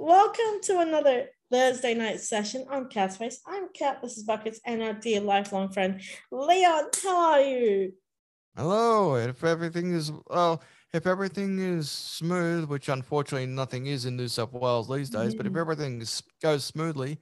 Welcome 0.00 0.60
to 0.62 0.78
another 0.78 1.26
Thursday 1.50 1.92
night 1.92 2.20
session 2.20 2.66
on 2.70 2.88
Catspace. 2.88 3.38
I'm 3.44 3.68
Cat, 3.74 3.98
this 4.00 4.16
is 4.16 4.22
Buckets, 4.22 4.60
and 4.64 4.80
our 4.80 4.92
dear 4.92 5.20
lifelong 5.20 5.70
friend 5.72 6.00
Leon. 6.30 6.84
How 7.02 7.32
are 7.32 7.40
you? 7.40 7.92
Hello. 8.56 9.16
If 9.16 9.42
everything 9.42 9.92
is 9.92 10.12
well, 10.30 10.62
if 10.92 11.08
everything 11.08 11.58
is 11.58 11.90
smooth, 11.90 12.66
which 12.66 12.88
unfortunately 12.88 13.46
nothing 13.46 13.86
is 13.86 14.04
in 14.04 14.16
New 14.16 14.28
South 14.28 14.52
Wales 14.52 14.88
these 14.88 15.10
days, 15.10 15.34
but 15.34 15.46
if 15.46 15.52
Mm. 15.54 15.60
everything 15.60 16.04
goes 16.40 16.64
smoothly, 16.64 17.18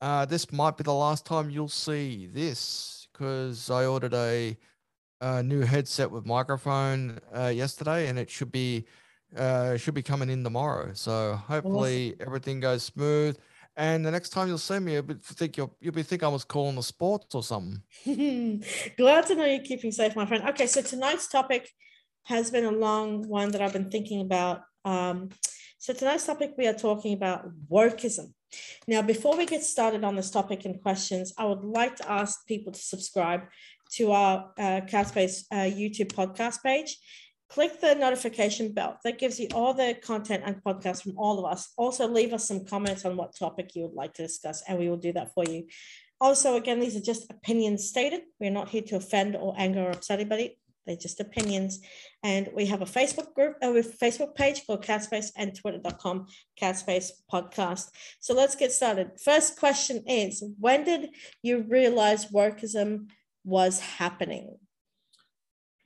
uh, 0.00 0.24
this 0.24 0.50
might 0.50 0.78
be 0.78 0.84
the 0.84 0.94
last 0.94 1.26
time 1.26 1.50
you'll 1.50 1.68
see 1.68 2.26
this 2.26 3.06
because 3.12 3.68
I 3.68 3.84
ordered 3.84 4.14
a, 4.14 4.56
a 5.20 5.42
new 5.42 5.60
headset 5.60 6.10
with 6.10 6.24
microphone 6.24 7.20
uh, 7.36 7.48
yesterday, 7.48 8.08
and 8.08 8.18
it 8.18 8.30
should 8.30 8.50
be 8.50 8.86
uh, 9.36 9.76
should 9.76 9.94
be 9.94 10.02
coming 10.02 10.30
in 10.30 10.44
tomorrow. 10.44 10.90
So 10.94 11.34
hopefully 11.34 12.16
everything 12.20 12.60
goes 12.60 12.84
smooth. 12.84 13.36
And 13.76 14.04
the 14.04 14.10
next 14.10 14.30
time 14.30 14.48
you'll 14.48 14.58
see 14.58 14.80
me, 14.80 14.94
you'll 14.94 15.02
be 15.02 15.14
think 15.14 15.56
you'll, 15.56 15.74
you'll 15.80 15.94
be 15.94 16.02
think 16.02 16.24
I 16.24 16.28
was 16.28 16.44
calling 16.44 16.74
the 16.74 16.82
sports 16.82 17.34
or 17.34 17.44
something. 17.44 17.80
Glad 18.96 19.26
to 19.26 19.34
know 19.36 19.44
you're 19.44 19.62
keeping 19.62 19.92
safe, 19.92 20.16
my 20.16 20.26
friend. 20.26 20.48
Okay, 20.48 20.66
so 20.66 20.82
tonight's 20.82 21.28
topic 21.28 21.70
has 22.24 22.50
been 22.50 22.64
a 22.64 22.72
long 22.72 23.28
one 23.28 23.52
that 23.52 23.62
I've 23.62 23.72
been 23.72 23.90
thinking 23.90 24.20
about. 24.20 24.62
Um, 24.84 25.28
so 25.78 25.92
tonight's 25.92 26.26
topic, 26.26 26.54
we 26.58 26.66
are 26.66 26.74
talking 26.74 27.14
about 27.14 27.48
wokeism. 27.70 28.32
Now, 28.88 29.02
before 29.02 29.36
we 29.36 29.46
get 29.46 29.62
started 29.62 30.02
on 30.02 30.16
this 30.16 30.30
topic 30.30 30.64
and 30.64 30.82
questions, 30.82 31.32
I 31.38 31.44
would 31.44 31.62
like 31.62 31.96
to 31.96 32.10
ask 32.10 32.46
people 32.46 32.72
to 32.72 32.80
subscribe 32.80 33.42
to 33.92 34.10
our 34.10 34.52
uh, 34.58 34.80
uh, 34.80 35.68
YouTube 35.70 36.12
podcast 36.12 36.62
page. 36.62 36.98
Click 37.48 37.80
the 37.80 37.94
notification 37.94 38.72
bell. 38.72 38.98
That 39.04 39.18
gives 39.18 39.40
you 39.40 39.48
all 39.54 39.72
the 39.72 39.96
content 40.02 40.42
and 40.44 40.62
podcasts 40.62 41.02
from 41.02 41.18
all 41.18 41.38
of 41.38 41.50
us. 41.50 41.72
Also, 41.76 42.06
leave 42.06 42.32
us 42.34 42.46
some 42.46 42.66
comments 42.66 43.04
on 43.04 43.16
what 43.16 43.34
topic 43.34 43.74
you 43.74 43.84
would 43.84 43.94
like 43.94 44.14
to 44.14 44.22
discuss, 44.22 44.62
and 44.68 44.78
we 44.78 44.88
will 44.88 44.98
do 44.98 45.12
that 45.12 45.32
for 45.32 45.44
you. 45.44 45.66
Also, 46.20 46.56
again, 46.56 46.80
these 46.80 46.96
are 46.96 47.00
just 47.00 47.30
opinions 47.30 47.88
stated. 47.88 48.22
We're 48.38 48.50
not 48.50 48.68
here 48.68 48.82
to 48.82 48.96
offend 48.96 49.36
or 49.36 49.54
anger 49.56 49.84
or 49.84 49.90
upset 49.90 50.20
anybody. 50.20 50.58
They're 50.88 50.96
just 50.96 51.20
opinions. 51.20 51.80
And 52.22 52.48
we 52.54 52.66
have 52.66 52.82
a 52.82 52.86
Facebook 52.86 53.34
group, 53.34 53.56
uh, 53.62 53.72
a 53.72 53.82
Facebook 53.82 54.34
page 54.34 54.66
called 54.66 54.84
Catspace 54.84 55.30
and 55.36 55.54
twitter.com 55.54 56.26
Catspace 56.60 57.10
podcast. 57.30 57.90
So 58.20 58.34
let's 58.34 58.56
get 58.56 58.72
started. 58.72 59.12
First 59.22 59.58
question 59.58 60.02
is 60.06 60.42
When 60.58 60.84
did 60.84 61.10
you 61.42 61.64
realize 61.68 62.32
wokeism 62.32 63.10
was 63.44 63.80
happening? 63.80 64.56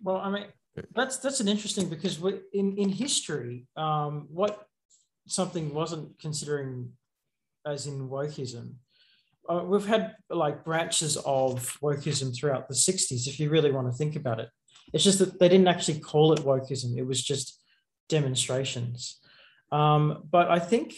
Well, 0.00 0.16
I 0.16 0.30
mean, 0.30 0.46
that's 0.94 1.18
that's 1.18 1.40
an 1.40 1.48
interesting 1.48 1.88
because 1.88 2.20
in 2.52 2.76
in 2.76 2.88
history, 2.88 3.66
um, 3.76 4.26
what 4.30 4.66
something 5.26 5.72
wasn't 5.74 6.18
considering 6.18 6.92
as 7.66 7.86
in 7.86 8.08
wokeism, 8.08 8.74
uh, 9.48 9.62
we've 9.64 9.86
had 9.86 10.16
like 10.30 10.64
branches 10.64 11.16
of 11.18 11.78
wokeism 11.82 12.34
throughout 12.34 12.68
the 12.68 12.74
'60s. 12.74 13.26
If 13.26 13.38
you 13.38 13.50
really 13.50 13.70
want 13.70 13.88
to 13.88 13.96
think 13.96 14.16
about 14.16 14.40
it, 14.40 14.48
it's 14.92 15.04
just 15.04 15.18
that 15.18 15.38
they 15.38 15.48
didn't 15.48 15.68
actually 15.68 16.00
call 16.00 16.32
it 16.32 16.40
wokeism; 16.40 16.96
it 16.96 17.06
was 17.06 17.22
just 17.22 17.60
demonstrations. 18.08 19.20
Um, 19.70 20.24
but 20.30 20.50
I 20.50 20.58
think 20.58 20.94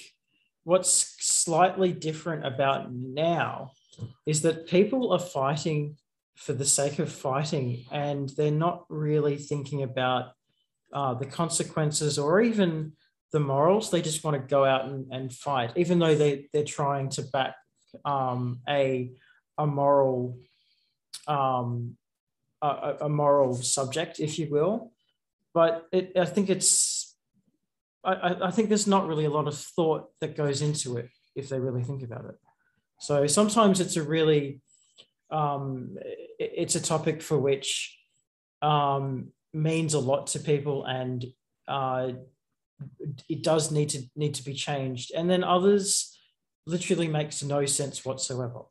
what's 0.64 1.16
slightly 1.20 1.92
different 1.92 2.46
about 2.46 2.92
now 2.92 3.72
is 4.26 4.42
that 4.42 4.66
people 4.66 5.12
are 5.12 5.18
fighting 5.18 5.96
for 6.36 6.52
the 6.52 6.64
sake 6.64 6.98
of 6.98 7.12
fighting 7.12 7.84
and 7.90 8.30
they're 8.30 8.50
not 8.50 8.84
really 8.88 9.36
thinking 9.36 9.82
about 9.82 10.32
uh, 10.92 11.14
the 11.14 11.26
consequences 11.26 12.18
or 12.18 12.40
even 12.40 12.92
the 13.32 13.40
morals. 13.40 13.90
They 13.90 14.02
just 14.02 14.24
want 14.24 14.36
to 14.36 14.48
go 14.48 14.64
out 14.64 14.86
and, 14.86 15.12
and 15.12 15.32
fight 15.32 15.72
even 15.76 15.98
though 15.98 16.14
they, 16.14 16.48
they're 16.52 16.64
trying 16.64 17.08
to 17.10 17.22
back 17.22 17.54
um, 18.04 18.60
a, 18.68 19.10
a 19.58 19.66
moral 19.66 20.38
um, 21.26 21.96
a, 22.60 22.96
a 23.02 23.08
moral 23.08 23.54
subject 23.54 24.18
if 24.20 24.38
you 24.38 24.48
will. 24.50 24.92
But 25.52 25.86
it, 25.92 26.12
i 26.16 26.24
think 26.24 26.50
it's 26.50 27.14
I, 28.04 28.36
I 28.42 28.50
think 28.50 28.68
there's 28.68 28.86
not 28.86 29.06
really 29.06 29.24
a 29.24 29.30
lot 29.30 29.48
of 29.48 29.56
thought 29.56 30.10
that 30.20 30.36
goes 30.36 30.62
into 30.62 30.96
it 30.98 31.08
if 31.34 31.48
they 31.48 31.58
really 31.58 31.82
think 31.82 32.02
about 32.02 32.26
it. 32.26 32.36
So 33.00 33.26
sometimes 33.26 33.80
it's 33.80 33.96
a 33.96 34.02
really 34.02 34.60
um, 35.30 35.96
it's 36.38 36.74
a 36.74 36.82
topic 36.82 37.22
for 37.22 37.38
which 37.38 37.96
um, 38.62 39.28
means 39.52 39.94
a 39.94 39.98
lot 39.98 40.28
to 40.28 40.38
people 40.38 40.84
and 40.84 41.24
uh, 41.68 42.12
it 43.28 43.42
does 43.42 43.70
need 43.70 43.88
to 43.90 44.02
need 44.16 44.34
to 44.34 44.44
be 44.44 44.54
changed. 44.54 45.12
And 45.14 45.30
then 45.30 45.44
others 45.44 46.18
literally 46.66 47.08
makes 47.08 47.42
no 47.42 47.64
sense 47.66 48.04
whatsoever. 48.04 48.62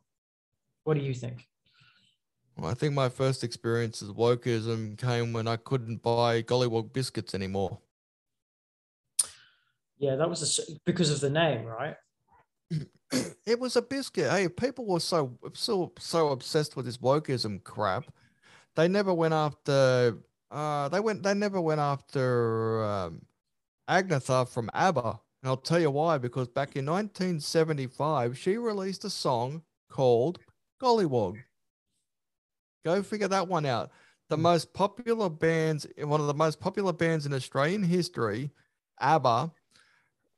What 0.84 0.96
do 0.96 1.03
you 1.03 1.14
think? 1.14 1.47
Well, 2.58 2.70
I 2.70 2.75
think 2.75 2.94
my 2.94 3.09
first 3.09 3.44
experience 3.44 4.02
with 4.02 4.16
wokeism 4.16 4.97
came 4.97 5.34
when 5.34 5.47
I 5.47 5.56
couldn't 5.56 6.03
buy 6.03 6.44
Golliwog 6.44 6.94
biscuits 6.94 7.34
anymore. 7.34 7.80
yeah 10.03 10.16
that 10.16 10.30
was 10.30 10.59
a, 10.59 10.74
because 10.85 11.09
of 11.09 11.22
the 11.22 11.30
name 11.30 11.66
right 11.66 11.96
it 13.46 13.59
was 13.59 13.75
a 13.75 13.81
biscuit. 13.81 14.29
Hey, 14.31 14.47
people 14.47 14.85
were 14.85 15.00
so 15.00 15.38
so 15.53 15.91
so 16.00 16.29
obsessed 16.29 16.75
with 16.75 16.85
this 16.85 16.97
wokeism 16.97 17.63
crap. 17.63 18.06
They 18.75 18.88
never 18.88 19.13
went 19.13 19.34
after. 19.34 20.18
Uh, 20.50 20.90
they 20.90 21.00
went. 21.00 21.23
They 21.23 21.34
never 21.34 21.62
went 21.62 21.79
after 21.79 22.84
um, 22.84 23.22
Agnetha 23.90 24.47
from 24.47 24.69
ABBA, 24.73 25.19
and 25.41 25.50
I'll 25.50 25.57
tell 25.57 25.79
you 25.79 25.91
why. 25.91 26.18
Because 26.18 26.47
back 26.47 26.75
in 26.75 26.85
1975, 26.85 28.38
she 28.38 28.57
released 28.57 29.06
a 29.06 29.09
song 29.09 29.63
called 29.90 30.40
Golliwog. 30.81 31.38
Go 32.85 33.02
figure 33.03 33.28
that 33.29 33.47
one 33.47 33.66
out. 33.66 33.91
The 34.29 34.38
most 34.38 34.73
popular 34.73 35.29
bands, 35.29 35.85
one 35.97 36.19
of 36.19 36.28
the 36.28 36.34
most 36.34 36.59
popular 36.59 36.94
bands 36.94 37.25
in 37.25 37.34
Australian 37.34 37.84
history, 37.84 38.52
ABBA, 39.00 39.52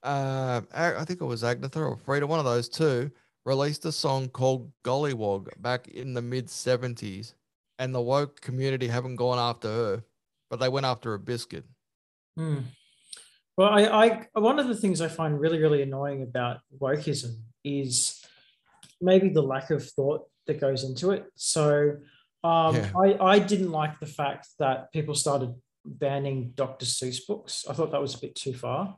uh, 0.06 0.62
I 0.74 1.04
think 1.06 1.22
it 1.22 1.26
was 1.26 1.44
Agnetha 1.44 1.78
or 1.78 1.98
Frida, 1.98 2.28
one 2.28 2.40
of 2.40 2.46
those 2.46 2.70
two, 2.70 3.12
released 3.46 3.86
a 3.86 3.92
song 3.92 4.30
called 4.30 4.72
Golliwog 4.84 5.50
back 5.62 5.88
in 5.88 6.14
the 6.14 6.22
mid 6.22 6.48
70s. 6.48 7.34
And 7.78 7.94
the 7.94 8.02
woke 8.02 8.40
community 8.40 8.88
haven't 8.88 9.18
gone 9.18 9.38
after 9.38 9.68
her, 9.68 10.04
but 10.50 10.60
they 10.60 10.70
went 10.70 10.86
after 10.86 11.14
a 11.14 11.20
biscuit. 11.20 11.66
Hmm. 12.38 12.60
Well, 13.58 13.70
I, 13.70 13.84
I 14.34 14.40
one 14.40 14.60
of 14.60 14.68
the 14.68 14.76
things 14.76 15.02
I 15.02 15.08
find 15.08 15.40
really, 15.40 15.60
really 15.60 15.82
annoying 15.82 16.22
about 16.22 16.60
wokeism 16.80 17.38
is 17.64 18.24
maybe 19.02 19.30
the 19.30 19.42
lack 19.42 19.72
of 19.72 19.86
thought 19.90 20.28
that 20.48 20.62
goes 20.62 20.84
into 20.84 21.12
it. 21.12 21.26
So 21.36 21.98
um, 22.44 22.76
Yeah. 22.76 22.92
I, 22.98 23.18
I 23.20 23.40
didn't 23.40 23.72
like 23.72 24.00
the 24.00 24.06
fact 24.06 24.48
that 24.60 24.92
people 24.94 25.16
started 25.16 25.54
banning 25.86 26.52
Dr. 26.56 26.86
Seuss 26.86 27.26
books. 27.28 27.66
I 27.70 27.74
thought 27.74 27.92
that 27.92 28.02
was 28.02 28.16
a 28.16 28.20
bit 28.20 28.36
too 28.36 28.54
far. 28.54 28.96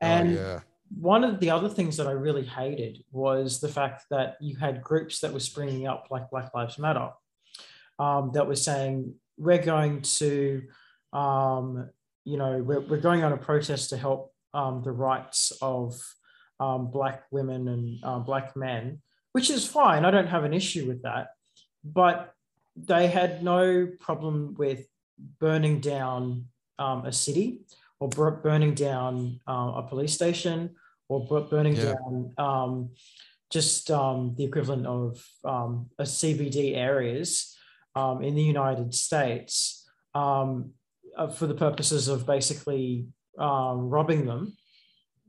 And 0.00 0.36
oh, 0.36 0.40
yeah. 0.40 0.60
one 0.98 1.24
of 1.24 1.40
the 1.40 1.50
other 1.50 1.68
things 1.68 1.96
that 1.98 2.06
I 2.06 2.12
really 2.12 2.44
hated 2.44 3.04
was 3.12 3.60
the 3.60 3.68
fact 3.68 4.04
that 4.10 4.36
you 4.40 4.56
had 4.56 4.82
groups 4.82 5.20
that 5.20 5.32
were 5.32 5.40
springing 5.40 5.86
up 5.86 6.08
like 6.10 6.30
Black 6.30 6.54
Lives 6.54 6.78
Matter 6.78 7.10
um, 7.98 8.30
that 8.34 8.46
were 8.46 8.56
saying 8.56 9.14
we're 9.36 9.62
going 9.62 10.02
to, 10.02 10.62
um, 11.12 11.90
you 12.24 12.36
know, 12.36 12.62
we're, 12.62 12.80
we're 12.80 13.00
going 13.00 13.24
on 13.24 13.32
a 13.32 13.36
protest 13.36 13.90
to 13.90 13.96
help 13.96 14.32
um, 14.54 14.82
the 14.82 14.92
rights 14.92 15.52
of 15.62 16.00
um, 16.58 16.90
Black 16.90 17.24
women 17.30 17.68
and 17.68 17.98
uh, 18.02 18.18
Black 18.18 18.56
men, 18.56 19.00
which 19.32 19.50
is 19.50 19.66
fine. 19.66 20.04
I 20.04 20.10
don't 20.10 20.26
have 20.26 20.44
an 20.44 20.54
issue 20.54 20.86
with 20.86 21.02
that. 21.02 21.28
But 21.82 22.34
they 22.76 23.06
had 23.06 23.42
no 23.42 23.88
problem 23.98 24.54
with 24.58 24.86
burning 25.38 25.80
down 25.80 26.46
um, 26.78 27.04
a 27.04 27.12
city 27.12 27.60
or 28.00 28.08
bur- 28.08 28.40
burning 28.42 28.74
down 28.74 29.40
uh, 29.46 29.72
a 29.76 29.82
police 29.88 30.14
station 30.14 30.74
or 31.08 31.26
bur- 31.26 31.42
burning 31.42 31.76
Yeah. 31.76 31.94
down 31.94 32.32
um, 32.38 32.90
just 33.50 33.90
um, 33.90 34.34
the 34.36 34.44
equivalent 34.44 34.86
of 34.86 35.24
um, 35.44 35.90
a 35.98 36.04
CBD 36.04 36.76
areas 36.76 37.56
um, 37.94 38.22
in 38.22 38.34
the 38.34 38.42
United 38.42 38.94
States 38.94 39.88
um, 40.14 40.72
uh, 41.16 41.28
for 41.28 41.46
the 41.46 41.54
purposes 41.54 42.08
of 42.08 42.26
basically 42.26 43.06
um, 43.38 43.88
robbing 43.90 44.26
them, 44.26 44.56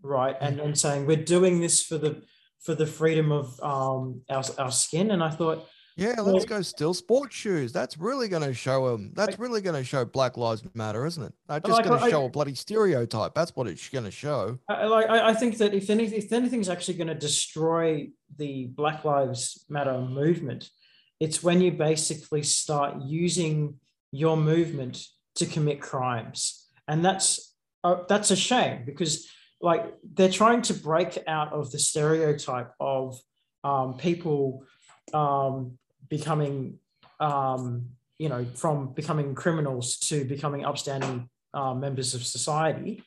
right? 0.04 0.36
And 0.40 0.60
then 0.60 0.76
saying 0.76 1.06
we're 1.08 1.26
doing 1.38 1.60
this 1.60 1.84
for 1.84 1.98
the 1.98 2.22
for 2.60 2.76
the 2.76 2.86
freedom 2.86 3.32
of 3.32 3.60
um, 3.62 4.22
our, 4.30 4.44
our 4.60 4.72
skin. 4.72 5.10
And 5.10 5.24
I 5.24 5.32
thought, 5.32 5.66
Yeah, 5.96 6.22
let's 6.22 6.46
go 6.46 6.62
steal 6.62 6.94
sports 6.94 7.36
shoes. 7.36 7.72
That's 7.74 7.98
really 7.98 8.28
going 8.28 8.44
to 8.44 8.54
show 8.54 8.92
them. 8.92 9.12
That's 9.16 9.38
really 9.38 9.62
going 9.62 9.76
to 9.76 9.84
show 9.84 10.06
Black 10.06 10.38
Lives 10.38 10.64
Matter, 10.74 11.06
isn't 11.06 11.24
it? 11.24 11.34
Not 11.50 11.66
just 11.66 11.80
Like, 11.80 11.86
going 11.88 12.02
to 12.02 12.10
show 12.10 12.26
a 12.26 12.30
bloody 12.30 12.56
stereotype. 12.56 13.34
That's 13.34 13.56
what 13.56 13.68
it's 13.68 13.90
going 13.90 14.06
to 14.06 14.12
show. 14.12 14.58
I, 14.70 14.86
like 14.86 15.10
I, 15.10 15.30
I 15.30 15.34
think 15.34 15.58
that 15.58 15.74
if 15.74 15.90
any, 15.90 16.06
if 16.06 16.32
anything's 16.32 16.70
actually 16.70 16.96
going 16.96 17.08
to 17.08 17.16
destroy 17.16 18.10
the 18.38 18.68
Black 18.68 19.04
Lives 19.04 19.66
Matter 19.70 20.00
movement, 20.00 20.70
it's 21.20 21.44
when 21.44 21.62
you 21.62 21.72
basically 21.72 22.44
start 22.44 23.02
using 23.04 23.76
your 24.12 24.38
movement 24.38 25.06
to 25.36 25.46
commit 25.46 25.82
crimes, 25.82 26.68
and 26.88 27.04
that's 27.04 27.56
uh, 27.84 28.04
that's 28.08 28.32
a 28.32 28.36
shame 28.36 28.84
because 28.86 29.30
like 29.62 29.94
they're 30.14 30.30
trying 30.30 30.62
to 30.64 30.74
break 30.74 31.18
out 31.28 31.54
of 31.54 31.72
the 31.72 31.80
stereotype 31.80 32.72
of 32.80 33.20
um, 33.64 33.98
people 33.98 34.66
um, 35.14 35.78
becoming, 36.12 36.78
um, 37.20 37.88
you 38.20 38.30
know, 38.30 38.46
from 38.54 38.94
becoming 38.94 39.34
criminals 39.34 39.98
to 39.98 40.26
becoming 40.26 40.64
upstanding 40.64 41.30
uh, 41.56 41.74
members 41.74 42.14
of 42.14 42.24
society. 42.24 43.04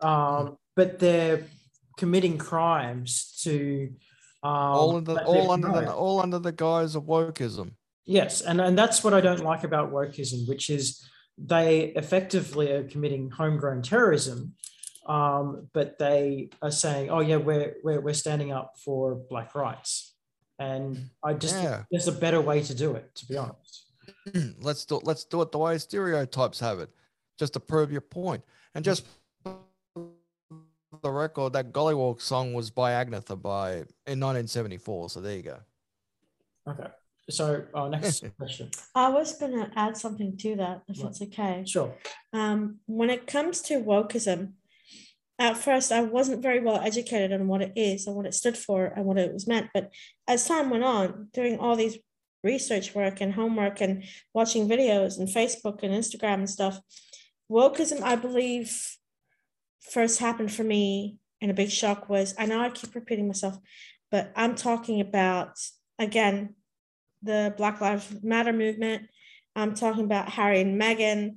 Um, 0.00 0.56
but 0.74 0.98
they're 0.98 1.44
committing 1.98 2.38
crimes 2.38 3.38
to 3.42 3.92
um, 4.42 4.52
all 4.52 4.96
under 4.96 5.18
all 5.20 5.50
under 5.50 5.68
the 5.68 5.92
all 5.92 6.20
under 6.20 6.38
the 6.38 6.52
guise 6.52 6.94
of 6.94 7.04
wokeism. 7.04 7.72
Yes, 8.06 8.40
and 8.40 8.60
and 8.60 8.78
that's 8.78 9.04
what 9.04 9.12
I 9.12 9.20
don't 9.20 9.44
like 9.44 9.64
about 9.64 9.92
wokeism, 9.92 10.48
which 10.48 10.70
is 10.70 11.04
they 11.36 11.92
effectively 11.94 12.72
are 12.72 12.84
committing 12.84 13.30
homegrown 13.30 13.82
terrorism, 13.82 14.54
um, 15.06 15.68
but 15.74 15.98
they 15.98 16.50
are 16.62 16.70
saying, 16.70 17.10
"Oh 17.10 17.20
yeah, 17.20 17.36
we're 17.36 17.74
we're 17.84 18.00
we're 18.00 18.14
standing 18.14 18.52
up 18.52 18.74
for 18.84 19.16
black 19.16 19.54
rights," 19.54 20.07
and 20.58 21.10
I 21.24 21.34
just 21.34 21.54
yeah. 21.54 21.84
there's 21.90 22.08
a 22.08 22.12
better 22.12 22.40
way 22.40 22.62
to 22.62 22.74
do 22.74 22.94
it, 22.94 23.14
to 23.16 23.26
be 23.26 23.36
honest. 23.36 23.86
let's 24.60 24.84
do 24.84 25.00
let's 25.04 25.24
do 25.24 25.42
it 25.42 25.52
the 25.52 25.58
way 25.58 25.78
stereotypes 25.78 26.60
have 26.60 26.80
it, 26.80 26.90
just 27.38 27.52
to 27.54 27.60
prove 27.60 27.92
your 27.92 28.00
point. 28.00 28.42
point, 28.42 28.44
and 28.74 28.84
just 28.84 29.06
the 31.02 31.10
record 31.10 31.52
that 31.52 31.72
Golliwog 31.72 32.20
song 32.20 32.54
was 32.54 32.70
by 32.70 32.92
Agnetha 32.92 33.40
by 33.40 33.72
in 34.06 34.20
1974. 34.20 35.10
So 35.10 35.20
there 35.20 35.36
you 35.36 35.42
go. 35.42 35.58
Okay. 36.68 36.88
So 37.30 37.64
our 37.74 37.90
next 37.90 38.24
question. 38.38 38.70
I 38.94 39.10
was 39.10 39.36
going 39.38 39.52
to 39.52 39.70
add 39.76 39.96
something 39.96 40.36
to 40.38 40.56
that, 40.56 40.82
if 40.88 40.98
right. 40.98 41.10
it's 41.10 41.22
okay. 41.22 41.62
Sure. 41.66 41.94
Um, 42.32 42.78
when 42.86 43.10
it 43.10 43.26
comes 43.26 43.60
to 43.62 43.80
wokeism, 43.80 44.52
at 45.38 45.56
first 45.56 45.92
I 45.92 46.02
wasn't 46.02 46.42
very 46.42 46.60
well 46.60 46.80
educated 46.80 47.32
on 47.32 47.46
what 47.46 47.62
it 47.62 47.72
is 47.76 48.06
and 48.06 48.16
what 48.16 48.26
it 48.26 48.34
stood 48.34 48.56
for 48.56 48.86
and 48.86 49.04
what 49.04 49.18
it 49.18 49.32
was 49.32 49.46
meant. 49.46 49.68
But 49.72 49.92
as 50.26 50.46
time 50.46 50.70
went 50.70 50.84
on, 50.84 51.28
doing 51.32 51.58
all 51.58 51.76
these 51.76 51.98
research 52.42 52.94
work 52.94 53.20
and 53.20 53.32
homework 53.32 53.80
and 53.80 54.04
watching 54.34 54.68
videos 54.68 55.18
and 55.18 55.28
Facebook 55.28 55.82
and 55.82 55.92
Instagram 55.92 56.34
and 56.34 56.50
stuff, 56.50 56.80
wokeism, 57.50 58.02
I 58.02 58.16
believe, 58.16 58.96
first 59.80 60.18
happened 60.18 60.52
for 60.52 60.64
me 60.64 61.18
and 61.40 61.50
a 61.50 61.54
big 61.54 61.70
shock 61.70 62.08
was 62.08 62.34
I 62.38 62.46
know 62.46 62.60
I 62.60 62.70
keep 62.70 62.94
repeating 62.94 63.26
myself, 63.26 63.56
but 64.10 64.32
I'm 64.36 64.54
talking 64.54 65.00
about 65.00 65.52
again 65.98 66.54
the 67.22 67.54
Black 67.56 67.80
Lives 67.80 68.22
Matter 68.22 68.52
movement. 68.52 69.08
I'm 69.56 69.74
talking 69.74 70.04
about 70.04 70.28
Harry 70.30 70.60
and 70.60 70.80
Meghan. 70.80 71.36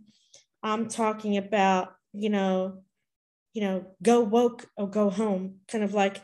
I'm 0.62 0.88
talking 0.88 1.38
about, 1.38 1.94
you 2.13 2.30
know, 2.30 2.83
you 3.53 3.62
know, 3.62 3.86
go 4.01 4.21
woke 4.21 4.65
or 4.77 4.89
go 4.89 5.09
home, 5.09 5.56
kind 5.68 5.83
of 5.83 5.94
like 5.94 6.21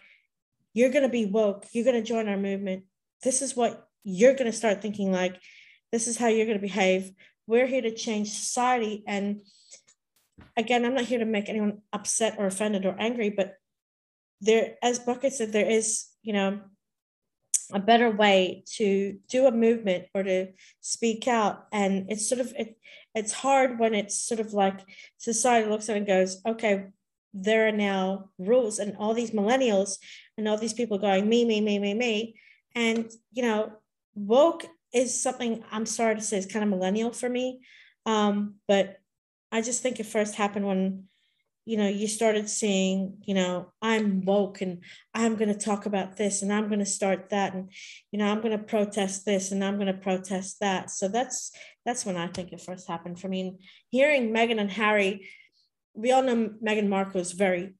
you're 0.73 0.91
going 0.91 1.03
to 1.03 1.09
be 1.09 1.25
woke, 1.25 1.65
you're 1.71 1.83
going 1.83 2.01
to 2.01 2.07
join 2.07 2.29
our 2.29 2.37
movement. 2.37 2.83
This 3.23 3.41
is 3.41 3.55
what 3.55 3.87
you're 4.03 4.33
going 4.33 4.51
to 4.51 4.57
start 4.57 4.81
thinking 4.81 5.11
like. 5.11 5.35
This 5.91 6.07
is 6.07 6.17
how 6.17 6.27
you're 6.27 6.45
going 6.45 6.57
to 6.57 6.61
behave. 6.61 7.11
We're 7.47 7.67
here 7.67 7.81
to 7.81 7.95
change 7.95 8.29
society. 8.29 9.03
And 9.07 9.41
again, 10.55 10.85
I'm 10.85 10.93
not 10.93 11.05
here 11.05 11.19
to 11.19 11.25
make 11.25 11.49
anyone 11.49 11.79
upset 11.91 12.35
or 12.37 12.45
offended 12.45 12.85
or 12.85 12.95
angry, 12.99 13.29
but 13.29 13.55
there, 14.39 14.75
as 14.83 14.99
Bucket 14.99 15.33
said, 15.33 15.51
there 15.51 15.69
is, 15.69 16.05
you 16.21 16.33
know, 16.33 16.59
a 17.73 17.79
better 17.79 18.09
way 18.09 18.63
to 18.75 19.17
do 19.29 19.45
a 19.45 19.51
movement 19.51 20.05
or 20.13 20.23
to 20.23 20.47
speak 20.79 21.27
out 21.27 21.65
and 21.73 22.09
it's 22.09 22.29
sort 22.29 22.39
of 22.39 22.53
it, 22.57 22.77
it's 23.13 23.33
hard 23.33 23.77
when 23.77 23.93
it's 23.93 24.17
sort 24.17 24.39
of 24.39 24.53
like 24.53 24.79
society 25.17 25.69
looks 25.69 25.89
at 25.89 25.95
it 25.95 25.99
and 25.99 26.07
goes 26.07 26.41
okay 26.47 26.85
there 27.33 27.67
are 27.67 27.71
now 27.71 28.29
rules 28.37 28.79
and 28.79 28.95
all 28.97 29.13
these 29.13 29.31
millennials 29.31 29.97
and 30.37 30.47
all 30.47 30.57
these 30.57 30.73
people 30.73 30.97
going 30.97 31.27
me 31.27 31.45
me 31.45 31.61
me 31.61 31.79
me 31.79 31.93
me 31.93 32.35
and 32.75 33.11
you 33.31 33.43
know 33.43 33.71
woke 34.15 34.65
is 34.93 35.21
something 35.21 35.63
i'm 35.71 35.85
sorry 35.85 36.15
to 36.15 36.21
say 36.21 36.37
is 36.37 36.45
kind 36.45 36.63
of 36.63 36.69
millennial 36.69 37.11
for 37.11 37.29
me 37.29 37.59
um, 38.05 38.55
but 38.67 38.97
i 39.51 39.61
just 39.61 39.81
think 39.81 39.99
it 39.99 40.05
first 40.05 40.35
happened 40.35 40.65
when 40.65 41.03
you 41.67 41.75
know, 41.75 41.89
you 41.89 42.07
started 42.07 42.49
seeing, 42.49 43.17
you 43.25 43.33
know, 43.33 43.73
I'm 43.81 44.23
woke 44.23 44.61
and 44.61 44.85
I'm 45.13 45.35
going 45.35 45.53
to 45.53 45.65
talk 45.65 45.85
about 45.85 46.15
this 46.15 46.41
and 46.41 46.51
I'm 46.51 46.67
going 46.69 46.79
to 46.79 46.85
start 46.85 47.31
that 47.31 47.53
and, 47.53 47.69
you 48.09 48.17
know, 48.17 48.25
I'm 48.25 48.39
going 48.39 48.57
to 48.57 48.63
protest 48.63 49.25
this 49.25 49.51
and 49.51 49.61
I'm 49.61 49.75
going 49.75 49.87
to 49.87 50.01
protest 50.01 50.61
that. 50.61 50.89
So 50.89 51.09
that's 51.09 51.51
that's 51.85 52.05
when 52.05 52.15
I 52.15 52.27
think 52.27 52.53
it 52.53 52.61
first 52.61 52.87
happened 52.87 53.19
for 53.19 53.27
me. 53.27 53.41
And 53.41 53.59
hearing 53.89 54.33
Meghan 54.33 54.61
and 54.61 54.71
Harry, 54.71 55.27
we 55.97 56.11
all 56.11 56.23
know 56.23 56.53
Meghan 56.63 56.87
Markle 56.87 57.21
is 57.21 57.31
very 57.31 57.75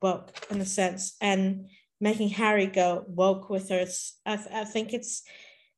woke 0.00 0.30
in 0.50 0.60
a 0.60 0.64
sense, 0.64 1.16
and 1.20 1.68
making 2.00 2.30
Harry 2.30 2.66
go 2.66 3.04
woke 3.08 3.50
with 3.50 3.68
her, 3.70 3.80
it's, 3.80 4.18
I, 4.24 4.38
I 4.52 4.64
think 4.64 4.92
it's 4.92 5.22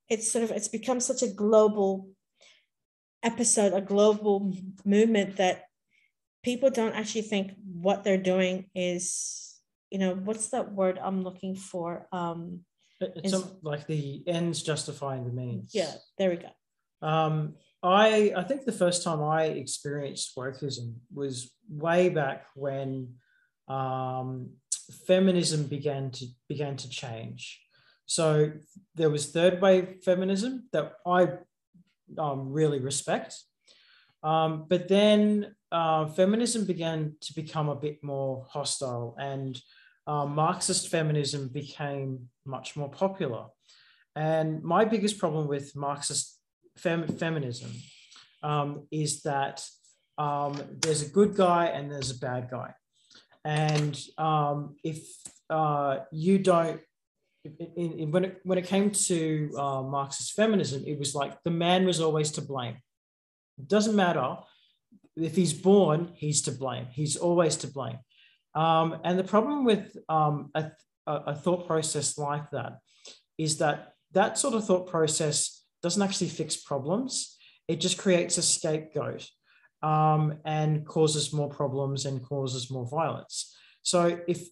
it's 0.08 0.30
sort 0.30 0.44
of 0.44 0.50
it's 0.50 0.68
become 0.68 1.00
such 1.00 1.22
a 1.22 1.28
global 1.28 2.10
episode, 3.22 3.72
a 3.72 3.80
global 3.80 4.52
movement 4.84 5.36
that 5.36 5.64
people 6.42 6.70
don't 6.70 6.94
actually 6.94 7.22
think 7.22 7.52
what 7.64 8.04
they're 8.04 8.16
doing 8.16 8.70
is 8.74 9.60
you 9.90 9.98
know 9.98 10.14
what's 10.14 10.48
that 10.50 10.72
word 10.72 10.98
i'm 11.02 11.22
looking 11.22 11.54
for? 11.54 12.06
Um 12.12 12.60
it's 13.00 13.32
is, 13.32 13.44
like 13.62 13.86
the 13.86 14.22
ends 14.26 14.62
justifying 14.62 15.24
the 15.24 15.32
means. 15.32 15.72
Yeah 15.74 15.92
there 16.18 16.30
we 16.30 16.36
go. 16.36 16.52
Um 17.06 17.54
i 17.82 18.32
i 18.36 18.42
think 18.42 18.64
the 18.64 18.72
first 18.72 19.02
time 19.02 19.22
i 19.22 19.44
experienced 19.44 20.34
wokeism 20.36 20.94
was 21.12 21.50
way 21.68 22.08
back 22.08 22.46
when 22.54 23.14
um 23.68 24.50
feminism 25.06 25.64
began 25.64 26.10
to 26.10 26.26
began 26.48 26.76
to 26.76 26.88
change 26.88 27.60
so 28.06 28.50
there 28.94 29.10
was 29.10 29.30
third 29.30 29.60
wave 29.60 30.02
feminism 30.02 30.68
that 30.72 30.92
i 31.06 31.28
um, 32.16 32.50
really 32.52 32.80
respect 32.80 33.34
um, 34.22 34.64
but 34.68 34.88
then 34.88 35.54
uh, 35.70 36.06
feminism 36.06 36.64
began 36.64 37.14
to 37.20 37.34
become 37.34 37.68
a 37.68 37.76
bit 37.76 38.02
more 38.02 38.46
hostile 38.50 39.14
and 39.20 39.60
uh, 40.08 40.24
Marxist 40.24 40.88
feminism 40.88 41.48
became 41.48 42.30
much 42.46 42.76
more 42.76 42.88
popular. 42.88 43.44
And 44.16 44.62
my 44.64 44.86
biggest 44.86 45.18
problem 45.18 45.46
with 45.46 45.76
Marxist 45.76 46.37
fem- 46.78 47.08
feminism 47.08 47.70
um, 48.42 48.86
is 48.90 49.22
that 49.22 49.64
um, 50.16 50.60
there's 50.80 51.02
a 51.02 51.08
good 51.08 51.36
guy 51.36 51.66
and 51.66 51.90
there's 51.90 52.10
a 52.10 52.18
bad 52.18 52.48
guy. 52.50 52.74
And 53.44 53.98
um, 54.18 54.76
if 54.84 54.98
uh, 55.48 55.98
you 56.10 56.38
don't, 56.38 56.80
in, 57.44 57.92
in, 57.92 58.10
when, 58.10 58.24
it, 58.24 58.40
when 58.42 58.58
it 58.58 58.66
came 58.66 58.90
to 58.90 59.50
uh, 59.56 59.82
Marxist 59.82 60.32
feminism, 60.34 60.84
it 60.86 60.98
was 60.98 61.14
like 61.14 61.42
the 61.44 61.50
man 61.50 61.86
was 61.86 62.00
always 62.00 62.32
to 62.32 62.42
blame. 62.42 62.76
It 63.58 63.68
doesn't 63.68 63.96
matter 63.96 64.36
if 65.16 65.34
he's 65.34 65.52
born, 65.52 66.12
he's 66.14 66.42
to 66.42 66.52
blame. 66.52 66.86
He's 66.92 67.16
always 67.16 67.56
to 67.58 67.68
blame. 67.68 67.98
Um, 68.54 68.98
and 69.04 69.18
the 69.18 69.24
problem 69.24 69.64
with 69.64 69.96
um, 70.08 70.50
a, 70.54 70.70
a, 71.06 71.34
thought 71.34 71.66
process 71.66 72.18
like 72.18 72.50
that 72.50 72.78
is 73.36 73.58
that 73.58 73.92
that 74.12 74.38
sort 74.38 74.54
of 74.54 74.64
thought 74.64 74.88
process 74.88 75.57
doesn't 75.82 76.02
actually 76.02 76.28
fix 76.28 76.56
problems. 76.56 77.36
It 77.66 77.80
just 77.80 77.98
creates 77.98 78.38
a 78.38 78.42
scapegoat 78.42 79.28
um, 79.82 80.38
and 80.44 80.86
causes 80.86 81.32
more 81.32 81.48
problems 81.48 82.06
and 82.06 82.22
causes 82.22 82.70
more 82.70 82.86
violence. 82.86 83.54
So, 83.82 84.20
if 84.26 84.48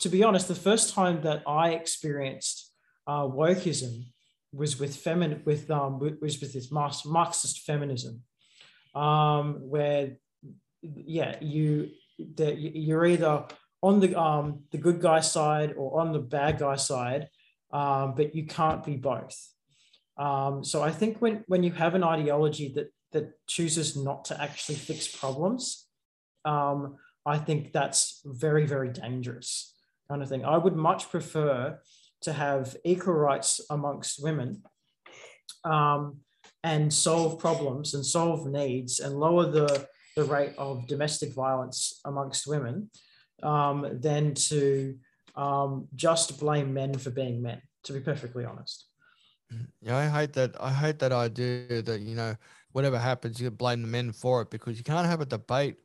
to 0.00 0.08
be 0.08 0.22
honest, 0.22 0.48
the 0.48 0.54
first 0.54 0.92
time 0.92 1.22
that 1.22 1.42
I 1.46 1.70
experienced 1.70 2.72
uh, 3.06 3.22
wokeism 3.22 4.04
was 4.52 4.78
with 4.78 4.96
femin 4.96 5.44
with 5.44 5.70
um, 5.70 5.98
was 6.20 6.40
with 6.40 6.52
this 6.52 6.70
Marxist 6.70 7.60
feminism 7.60 8.22
um, 8.94 9.68
where 9.68 10.16
yeah 10.82 11.36
you 11.40 11.90
that 12.36 12.58
you're 12.58 13.06
either 13.06 13.44
on 13.82 14.00
the 14.00 14.18
um, 14.18 14.64
the 14.72 14.78
good 14.78 15.00
guy 15.00 15.20
side 15.20 15.74
or 15.76 16.00
on 16.00 16.12
the 16.12 16.18
bad 16.18 16.58
guy 16.58 16.76
side, 16.76 17.28
um, 17.72 18.14
but 18.14 18.34
you 18.34 18.46
can't 18.46 18.84
be 18.84 18.96
both. 18.96 19.36
Um, 20.18 20.64
so 20.64 20.82
I 20.82 20.90
think 20.90 21.18
when 21.18 21.44
when 21.46 21.62
you 21.62 21.72
have 21.72 21.94
an 21.94 22.04
ideology 22.04 22.72
that 22.74 22.88
that 23.12 23.32
chooses 23.46 23.96
not 23.96 24.24
to 24.26 24.40
actually 24.40 24.76
fix 24.76 25.08
problems, 25.08 25.86
um, 26.44 26.96
I 27.24 27.38
think 27.38 27.72
that's 27.72 28.20
very 28.24 28.66
very 28.66 28.90
dangerous 28.90 29.74
kind 30.08 30.22
of 30.22 30.28
thing. 30.28 30.44
I 30.44 30.56
would 30.56 30.76
much 30.76 31.10
prefer 31.10 31.78
to 32.22 32.32
have 32.32 32.76
equal 32.84 33.14
rights 33.14 33.60
amongst 33.70 34.22
women 34.22 34.62
um, 35.64 36.18
and 36.62 36.92
solve 36.92 37.38
problems 37.38 37.94
and 37.94 38.04
solve 38.04 38.46
needs 38.46 39.00
and 39.00 39.14
lower 39.14 39.50
the, 39.50 39.86
the 40.16 40.24
rate 40.24 40.54
of 40.58 40.86
domestic 40.86 41.34
violence 41.34 42.00
amongst 42.04 42.46
women 42.46 42.90
um, 43.42 43.86
than 44.00 44.34
to 44.34 44.96
um, 45.34 45.88
just 45.94 46.40
blame 46.40 46.72
men 46.72 46.96
for 46.96 47.10
being 47.10 47.42
men, 47.42 47.60
to 47.84 47.92
be 47.92 48.00
perfectly 48.00 48.44
honest. 48.44 48.86
Yeah, 49.80 49.96
I 49.96 50.08
hate 50.08 50.32
that. 50.34 50.56
I 50.60 50.72
hate 50.72 50.98
that 51.00 51.12
idea 51.12 51.82
that, 51.82 52.00
you 52.00 52.16
know, 52.16 52.36
whatever 52.72 52.98
happens, 52.98 53.40
you 53.40 53.50
blame 53.50 53.82
the 53.82 53.88
men 53.88 54.12
for 54.12 54.42
it 54.42 54.50
because 54.50 54.78
you 54.78 54.84
can't 54.84 55.06
have 55.06 55.20
a 55.20 55.26
debate. 55.26 55.76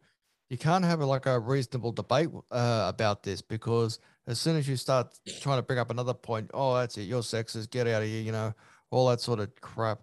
you 0.49 0.57
can't 0.57 0.85
have 0.85 1.01
a, 1.01 1.05
like 1.05 1.27
a 1.27 1.39
reasonable 1.39 1.93
debate 1.93 2.29
uh, 2.51 2.85
about 2.89 3.23
this 3.23 3.41
because 3.41 3.99
as 4.27 4.39
soon 4.39 4.57
as 4.57 4.67
you 4.67 4.75
start 4.77 5.17
trying 5.41 5.57
to 5.59 5.63
bring 5.63 5.79
up 5.79 5.91
another 5.91 6.13
point, 6.13 6.51
oh, 6.53 6.75
that's 6.75 6.97
it, 6.97 7.03
you're 7.03 7.21
sexist, 7.21 7.71
get 7.71 7.87
out 7.87 8.03
of 8.03 8.09
here, 8.09 8.21
you 8.21 8.31
know, 8.33 8.53
all 8.91 9.09
that 9.09 9.21
sort 9.21 9.39
of 9.39 9.55
crap. 9.61 10.01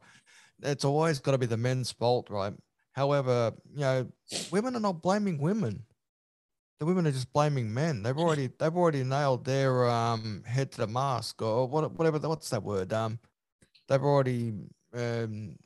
It's 0.63 0.85
always 0.85 1.21
got 1.21 1.33
to 1.33 1.39
be 1.39 1.47
the 1.47 1.57
men's 1.59 1.93
fault, 1.93 2.31
right? 2.31 2.55
However, 2.93 3.53
you 3.75 3.81
know, 3.81 4.09
women 4.51 4.77
are 4.77 4.81
not 4.81 5.03
blaming 5.03 5.39
women. 5.39 5.85
The 6.81 6.87
women 6.87 7.07
are 7.07 7.13
just 7.13 7.33
blaming 7.33 7.73
men. 7.75 8.03
They've 8.03 8.17
already 8.19 8.49
they've 8.59 8.77
already 8.77 9.05
nailed 9.05 9.45
their 9.45 9.89
um 9.89 10.43
head 10.47 10.73
to 10.73 10.79
the 10.83 10.87
mask 10.87 11.43
or 11.43 11.67
what 11.69 11.93
whatever 11.93 12.19
what's 12.29 12.51
that 12.51 12.63
word 12.63 12.93
um 12.93 13.19
they've 13.89 14.03
already 14.03 14.55
um 14.95 15.57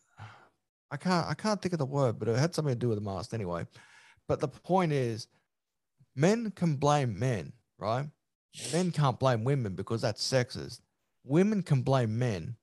I 0.90 0.96
can't 0.96 1.26
I 1.26 1.34
can't 1.34 1.60
think 1.60 1.72
of 1.72 1.78
the 1.78 1.86
word 1.86 2.18
but 2.18 2.28
it 2.28 2.38
had 2.38 2.54
something 2.54 2.74
to 2.74 2.78
do 2.78 2.88
with 2.88 2.98
the 2.98 3.04
mask 3.04 3.34
anyway 3.34 3.66
but 4.28 4.40
the 4.40 4.48
point 4.48 4.92
is, 4.92 5.26
men 6.14 6.52
can 6.52 6.76
blame 6.76 7.18
men, 7.18 7.52
right? 7.78 8.06
Men 8.72 8.90
can't 8.90 9.18
blame 9.18 9.44
women 9.44 9.74
because 9.74 10.00
that's 10.00 10.26
sexist. 10.26 10.80
Women 11.24 11.62
can 11.62 11.82
blame 11.82 12.18
men, 12.18 12.56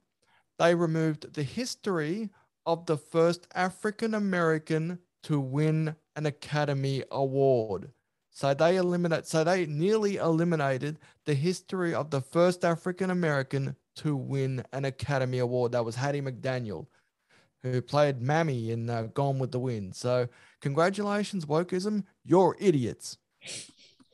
they 0.58 0.74
removed 0.74 1.34
the 1.34 1.42
history 1.42 2.30
of 2.66 2.86
the 2.86 2.96
first 2.96 3.46
African 3.54 4.14
American 4.14 4.98
to 5.22 5.40
win 5.40 5.96
an 6.16 6.26
Academy 6.26 7.02
Award. 7.10 7.92
So 8.30 8.54
they 8.54 8.76
eliminate 8.76 9.26
so 9.26 9.44
they 9.44 9.66
nearly 9.66 10.16
eliminated 10.16 10.98
the 11.24 11.34
history 11.34 11.94
of 11.94 12.10
the 12.10 12.20
first 12.20 12.64
African 12.64 13.10
American 13.10 13.76
to 13.96 14.16
win 14.16 14.64
an 14.72 14.84
Academy 14.84 15.38
Award. 15.38 15.72
That 15.72 15.84
was 15.84 15.96
Hattie 15.96 16.22
McDaniel, 16.22 16.86
who 17.62 17.82
played 17.82 18.22
Mammy 18.22 18.70
in 18.70 18.88
uh, 18.88 19.08
Gone 19.14 19.38
with 19.38 19.50
the 19.50 19.58
Wind. 19.58 19.94
So 19.94 20.28
congratulations, 20.60 21.44
wokeism. 21.46 22.04
You're 22.24 22.56
idiots. 22.60 23.18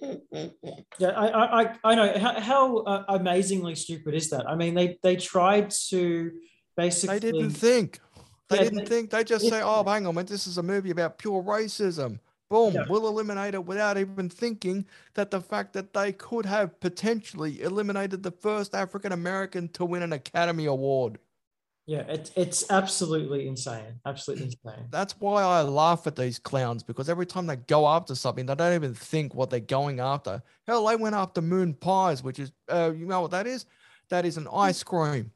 Yeah, 0.01 1.11
I, 1.11 1.63
I, 1.63 1.77
I 1.85 1.95
know 1.95 2.19
how, 2.19 2.41
how 2.41 2.77
uh, 2.79 3.05
amazingly 3.09 3.75
stupid 3.75 4.15
is 4.15 4.31
that? 4.31 4.49
I 4.49 4.55
mean, 4.55 4.75
they 4.75 4.99
they 5.03 5.17
tried 5.17 5.71
to 5.89 6.33
basically. 6.77 7.19
They 7.19 7.33
didn't 7.33 7.51
think. 7.51 8.01
They 8.49 8.57
yeah, 8.57 8.63
didn't 8.65 8.79
they, 8.79 8.85
think. 8.85 9.11
They 9.11 9.25
just 9.25 9.49
say, 9.49 9.61
"Oh, 9.63 9.83
hang 9.85 10.07
on, 10.07 10.15
man, 10.15 10.27
this 10.27 10.47
is 10.47 10.59
a 10.59 10.63
movie 10.63 10.91
about 10.91 11.19
pure 11.19 11.43
racism." 11.43 12.19
Boom, 12.49 12.75
yeah. 12.75 12.85
we'll 12.89 13.09
eliminate 13.09 13.55
it 13.55 13.65
without 13.65 13.99
even 13.99 14.29
thinking 14.29 14.87
that 15.15 15.33
the 15.33 15.41
fact 15.41 15.73
that 15.73 15.93
they 15.93 16.13
could 16.13 16.47
have 16.47 16.79
potentially 16.79 17.61
eliminated 17.61 18.23
the 18.23 18.31
first 18.31 18.73
African 18.73 19.11
American 19.11 19.69
to 19.71 19.85
win 19.85 20.03
an 20.03 20.13
Academy 20.13 20.67
Award. 20.67 21.19
Yeah, 21.87 22.01
it, 22.01 22.33
it's 22.35 22.69
absolutely 22.69 23.47
insane. 23.47 24.01
Absolutely 24.05 24.47
insane. 24.47 24.87
That's 24.91 25.15
why 25.21 25.43
I 25.43 25.63
laugh 25.63 26.09
at 26.09 26.17
these 26.17 26.39
clowns 26.39 26.83
because 26.83 27.09
every 27.09 27.27
time 27.27 27.47
they 27.47 27.57
go 27.57 27.87
after 27.87 28.17
something, 28.17 28.45
they 28.45 28.57
don't 28.57 28.75
even 28.75 28.93
think 28.93 29.35
what 29.35 29.51
they're 29.51 29.61
going 29.61 30.01
after. 30.01 30.43
Hell, 30.67 30.85
they 30.87 30.97
went 30.97 31.15
after 31.15 31.41
moon 31.41 31.75
pies, 31.75 32.25
which 32.25 32.41
is, 32.41 32.51
uh, 32.69 32.93
you 32.97 33.07
know 33.07 33.21
what 33.21 33.31
that 33.31 33.47
is? 33.47 33.67
That 34.09 34.25
is 34.25 34.37
an 34.37 34.49
ice 34.53 34.83
cream. 34.83 35.31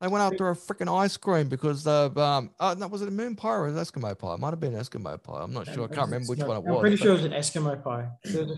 They 0.00 0.08
went 0.08 0.22
after 0.22 0.50
a 0.50 0.54
freaking 0.54 0.94
ice 0.94 1.16
cream 1.16 1.48
because 1.48 1.86
of 1.86 2.18
um. 2.18 2.50
Uh, 2.60 2.74
no, 2.78 2.86
was 2.86 3.00
it 3.00 3.08
a 3.08 3.10
moon 3.10 3.34
pie 3.34 3.54
or 3.54 3.68
an 3.68 3.76
Eskimo 3.76 4.18
pie? 4.18 4.34
It 4.34 4.40
might 4.40 4.50
have 4.50 4.60
been 4.60 4.74
an 4.74 4.80
Eskimo 4.80 5.22
pie. 5.22 5.42
I'm 5.42 5.54
not 5.54 5.66
sure. 5.66 5.84
I 5.84 5.88
can't 5.88 6.10
remember 6.10 6.28
which 6.28 6.40
one 6.40 6.58
it 6.58 6.64
was. 6.64 6.74
I'm 6.74 6.80
pretty 6.80 6.96
sure 6.96 7.12
it 7.12 7.14
was 7.14 7.24
an 7.24 7.32
Eskimo 7.32 7.82
pie. 7.82 8.08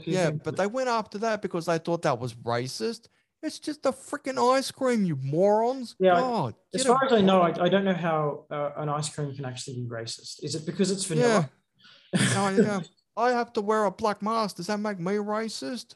Yeah, 0.05 0.31
but 0.31 0.57
they 0.57 0.67
went 0.67 0.89
after 0.89 1.19
that 1.19 1.41
because 1.41 1.67
they 1.67 1.79
thought 1.79 2.03
that 2.03 2.19
was 2.19 2.35
racist. 2.35 3.07
It's 3.43 3.59
just 3.59 3.87
a 3.87 3.93
freaking 3.93 4.39
ice 4.57 4.71
cream, 4.71 5.05
you 5.05 5.17
morons. 5.23 5.95
Yeah. 6.01 6.15
God, 6.15 6.55
as 6.75 6.85
far 6.85 7.05
as 7.05 7.13
I 7.13 7.21
know, 7.21 7.41
I, 7.41 7.51
I 7.51 7.69
don't 7.69 7.85
know 7.85 7.95
how 7.95 8.47
uh, 8.51 8.73
an 8.77 8.89
ice 8.89 9.09
cream 9.15 9.35
can 9.35 9.45
actually 9.45 9.77
be 9.77 9.87
racist. 9.89 10.43
Is 10.43 10.57
it 10.57 10.67
because 10.67 10.91
it's 10.91 11.05
vanilla? 11.05 11.49
Yeah. 12.13 12.29
no, 12.35 12.49
yeah. 12.63 12.81
I 13.17 13.31
have 13.31 13.53
to 13.53 13.61
wear 13.61 13.85
a 13.85 13.91
black 13.91 14.23
mask. 14.23 14.57
Does 14.57 14.67
that 14.67 14.79
make 14.79 14.99
me 14.99 15.13
racist? 15.13 15.95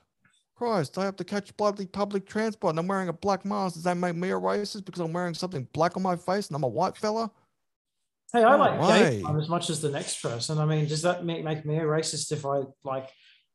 Christ, 0.54 0.96
I 0.99 1.04
have 1.04 1.16
to 1.16 1.25
catch 1.25 1.56
bloody 1.56 1.87
public 1.87 2.26
transport 2.26 2.72
and 2.72 2.78
I'm 2.78 2.87
wearing 2.87 3.08
a 3.08 3.12
black 3.12 3.44
mask. 3.44 3.75
Does 3.75 3.82
that 3.84 3.96
make 3.96 4.14
me 4.14 4.30
a 4.30 4.34
racist 4.34 4.84
because 4.84 5.00
I'm 5.00 5.12
wearing 5.12 5.34
something 5.34 5.66
black 5.72 5.96
on 5.96 6.02
my 6.04 6.14
face 6.14 6.46
and 6.46 6.54
I'm 6.54 6.62
a 6.62 6.68
white 6.68 6.96
fella? 6.96 7.32
Hey, 8.32 8.44
I 8.44 8.54
like 8.54 8.80
gay 8.80 9.22
time 9.22 9.40
as 9.40 9.49
much 9.49 9.70
as 9.70 9.80
the 9.80 9.90
next 9.90 10.22
person. 10.22 10.58
I 10.58 10.64
mean, 10.64 10.87
does 10.87 11.02
that 11.02 11.25
make, 11.25 11.42
make 11.42 11.66
me 11.66 11.78
a 11.78 11.82
racist 11.82 12.30
if 12.32 12.46
I 12.46 12.62
like 12.84 13.11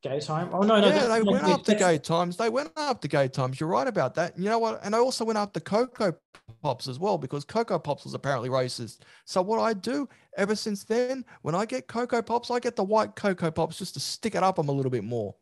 gay 0.08 0.20
time? 0.20 0.50
Oh 0.52 0.62
no, 0.62 0.80
no. 0.80 0.88
Yeah, 0.88 1.08
they 1.08 1.22
went 1.22 1.44
after 1.44 1.76
gay 1.76 1.98
times. 1.98 2.38
They 2.38 2.50
went 2.50 2.72
after 2.78 3.08
gay 3.08 3.28
times. 3.28 3.60
You're 3.60 3.70
right 3.70 3.88
about 3.88 4.16
that. 4.16 4.36
And 4.36 4.44
you 4.44 4.50
know 4.50 4.60
what? 4.60 4.80
And 4.84 4.96
I 4.96 5.00
also 5.00 5.26
went 5.26 5.38
after 5.38 5.60
Cocoa 5.60 6.16
Pops 6.62 6.88
as 6.88 7.00
well 7.00 7.18
because 7.18 7.44
Cocoa 7.44 7.80
Pops 7.80 8.04
was 8.04 8.14
apparently 8.14 8.50
racist. 8.50 9.00
So 9.26 9.42
what 9.42 9.60
I 9.60 9.74
do 9.74 10.08
ever 10.38 10.56
since 10.56 10.84
then, 10.84 11.26
when 11.42 11.56
I 11.56 11.66
get 11.66 11.88
Cocoa 11.88 12.22
Pops, 12.22 12.52
I 12.52 12.60
get 12.60 12.76
the 12.76 12.84
white 12.84 13.16
Cocoa 13.16 13.52
Pops 13.52 13.78
just 13.78 13.94
to 13.96 14.00
stick 14.00 14.36
it 14.36 14.44
up 14.44 14.56
them 14.56 14.70
a 14.70 14.72
little 14.72 14.92
bit 14.92 15.04
more. 15.04 15.36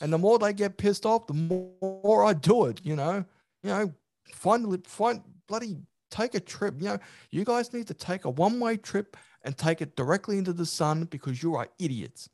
And 0.00 0.12
the 0.12 0.18
more 0.18 0.38
they 0.38 0.52
get 0.52 0.76
pissed 0.76 1.06
off, 1.06 1.26
the 1.26 1.34
more 1.34 2.24
I 2.24 2.32
do 2.32 2.66
it. 2.66 2.80
You 2.84 2.96
know, 2.96 3.24
you 3.62 3.70
know, 3.70 3.92
find 4.32 4.86
find 4.86 5.22
bloody 5.46 5.76
take 6.10 6.34
a 6.34 6.40
trip. 6.40 6.74
You 6.78 6.88
know, 6.88 6.98
you 7.30 7.44
guys 7.44 7.72
need 7.72 7.86
to 7.86 7.94
take 7.94 8.24
a 8.24 8.30
one 8.30 8.60
way 8.60 8.76
trip 8.76 9.16
and 9.42 9.56
take 9.56 9.80
it 9.80 9.96
directly 9.96 10.38
into 10.38 10.52
the 10.52 10.66
sun 10.66 11.04
because 11.04 11.42
you 11.42 11.54
are 11.54 11.68
idiots. 11.78 12.28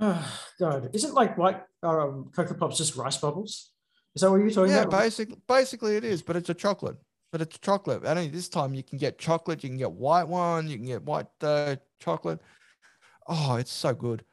Oh, 0.00 0.40
God, 0.58 0.90
isn't 0.92 1.14
like 1.14 1.36
white 1.38 1.62
um, 1.82 2.30
Cocoa 2.34 2.54
Pops 2.54 2.78
just 2.78 2.96
rice 2.96 3.18
bubbles? 3.18 3.70
Is 4.14 4.22
that 4.22 4.30
what 4.30 4.38
you're 4.38 4.50
talking 4.50 4.72
yeah, 4.72 4.82
about? 4.82 4.92
Yeah, 4.92 5.04
basically, 5.04 5.36
basically 5.46 5.96
it 5.96 6.04
is, 6.04 6.22
but 6.22 6.36
it's 6.36 6.48
a 6.48 6.54
chocolate. 6.54 6.96
But 7.30 7.42
it's 7.42 7.58
chocolate. 7.58 8.04
And 8.04 8.32
this 8.32 8.48
time 8.48 8.74
you 8.74 8.82
can 8.82 8.98
get 8.98 9.18
chocolate, 9.18 9.62
you 9.62 9.70
can 9.70 9.78
get 9.78 9.92
white 9.92 10.26
one, 10.26 10.68
you 10.68 10.76
can 10.76 10.86
get 10.86 11.02
white 11.02 11.28
uh, 11.42 11.76
chocolate. 12.00 12.40
Oh, 13.28 13.54
it's 13.56 13.72
so 13.72 13.94
good. 13.94 14.24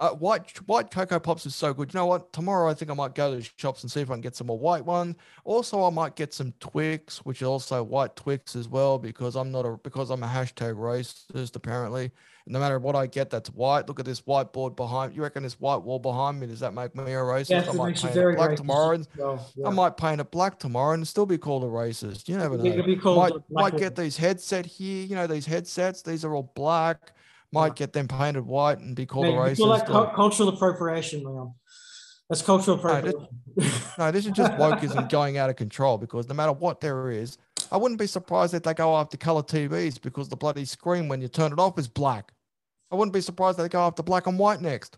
Uh, 0.00 0.10
white 0.12 0.56
white 0.66 0.90
cocoa 0.90 1.20
pops 1.20 1.44
is 1.44 1.54
so 1.54 1.74
good. 1.74 1.92
You 1.92 2.00
know 2.00 2.06
what? 2.06 2.32
Tomorrow 2.32 2.70
I 2.70 2.74
think 2.74 2.90
I 2.90 2.94
might 2.94 3.14
go 3.14 3.30
to 3.30 3.36
the 3.36 3.50
shops 3.58 3.82
and 3.82 3.92
see 3.92 4.00
if 4.00 4.10
I 4.10 4.14
can 4.14 4.22
get 4.22 4.34
some 4.34 4.46
more 4.46 4.58
white 4.58 4.84
one. 4.84 5.14
Also, 5.44 5.84
I 5.84 5.90
might 5.90 6.16
get 6.16 6.32
some 6.32 6.54
Twix, 6.58 7.18
which 7.18 7.42
is 7.42 7.46
also 7.46 7.82
white 7.82 8.16
Twix 8.16 8.56
as 8.56 8.66
well, 8.66 8.98
because 8.98 9.36
I'm 9.36 9.52
not 9.52 9.66
a 9.66 9.76
because 9.76 10.08
I'm 10.08 10.22
a 10.22 10.26
hashtag 10.26 10.74
racist 10.74 11.54
apparently. 11.54 12.10
No 12.46 12.58
matter 12.58 12.78
what 12.78 12.96
I 12.96 13.06
get, 13.06 13.30
that's 13.30 13.50
white. 13.50 13.86
Look 13.86 14.00
at 14.00 14.06
this 14.06 14.22
whiteboard 14.22 14.74
behind. 14.76 15.14
You 15.14 15.22
reckon 15.22 15.42
this 15.42 15.60
white 15.60 15.82
wall 15.82 15.98
behind 15.98 16.40
me? 16.40 16.46
Does 16.46 16.60
that 16.60 16.72
make 16.74 16.94
me 16.94 17.02
a 17.12 17.16
racist? 17.16 17.50
Yes, 17.50 17.68
I 17.68 17.72
might 17.72 17.96
paint 17.96 18.16
it 18.16 18.36
black 18.36 18.50
racist 18.50 18.56
tomorrow. 18.56 18.98
well, 19.16 19.50
yeah. 19.56 19.66
I 19.66 19.70
might 19.70 19.96
paint 19.96 20.20
it 20.20 20.30
black 20.30 20.58
tomorrow 20.58 20.94
and 20.94 21.06
still 21.06 21.26
be 21.26 21.38
called 21.38 21.62
a 21.64 21.66
racist. 21.66 22.28
You 22.28 22.36
never 22.38 22.56
know. 22.56 22.64
It'll 22.64 22.84
be 22.86 22.96
called 22.96 23.18
might 23.50 23.72
might 23.72 23.76
get 23.78 23.94
these 23.96 24.16
headset 24.16 24.66
here. 24.66 25.04
You 25.06 25.14
know 25.16 25.26
these 25.26 25.46
headsets. 25.46 26.02
These 26.02 26.24
are 26.24 26.34
all 26.34 26.50
black. 26.54 27.12
Might 27.52 27.66
Yeah. 27.68 27.74
get 27.74 27.92
them 27.92 28.06
painted 28.08 28.46
white 28.46 28.78
and 28.78 28.94
be 28.94 29.06
called 29.06 29.26
a 29.26 29.30
we 29.30 29.34
call 29.56 29.68
that 29.70 29.84
racist. 29.84 29.86
cul- 29.86 30.04
or- 30.06 30.14
cultural 30.14 30.48
appropriation, 30.50 31.24
Leon. 31.24 31.52
That's 32.30 32.42
cultural 32.42 32.76
No, 32.82 33.00
this- 33.02 33.14
No, 33.98 34.10
this 34.12 34.24
is 34.24 34.32
just 34.32 34.52
wokeism 34.52 35.10
going 35.10 35.36
out 35.36 35.50
of 35.50 35.56
control 35.56 35.98
because 35.98 36.28
no 36.28 36.34
matter 36.34 36.52
what 36.52 36.80
there 36.80 37.10
is, 37.10 37.36
I 37.72 37.76
wouldn't 37.76 37.98
be 37.98 38.06
surprised 38.06 38.54
if 38.54 38.62
they 38.62 38.72
go 38.72 38.96
after 38.96 39.16
color 39.16 39.42
TVs 39.42 40.00
because 40.00 40.28
the 40.28 40.36
bloody 40.36 40.64
screen 40.64 41.08
when 41.08 41.20
you 41.20 41.26
turn 41.28 41.52
it 41.52 41.58
off 41.58 41.76
is 41.78 41.88
black. 41.88 42.32
I 42.90 42.94
wouldn't 42.94 43.12
be 43.12 43.20
surprised 43.20 43.58
if 43.58 43.64
they 43.64 43.68
go 43.68 43.80
after 43.82 44.04
black 44.04 44.28
and 44.28 44.38
white 44.38 44.60
next. 44.60 44.96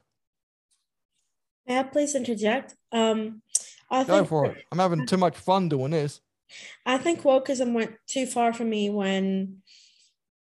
May 1.67 1.79
I 1.79 1.83
please 1.85 2.15
interject? 2.15 2.75
Um, 2.93 3.41
I 3.91 4.05
Go 4.05 4.17
think 4.19 4.29
for 4.29 4.47
it. 4.47 4.65
I'm 4.71 4.79
having 4.79 5.07
too 5.07 5.17
much 5.17 5.37
fun 5.37 5.69
doing 5.71 5.93
this. 5.93 6.21
I 6.85 6.99
think 6.99 7.23
wokeism 7.23 7.73
went 7.73 7.95
too 8.07 8.27
far 8.27 8.53
for 8.53 8.65
me 8.65 8.91
when 8.91 9.63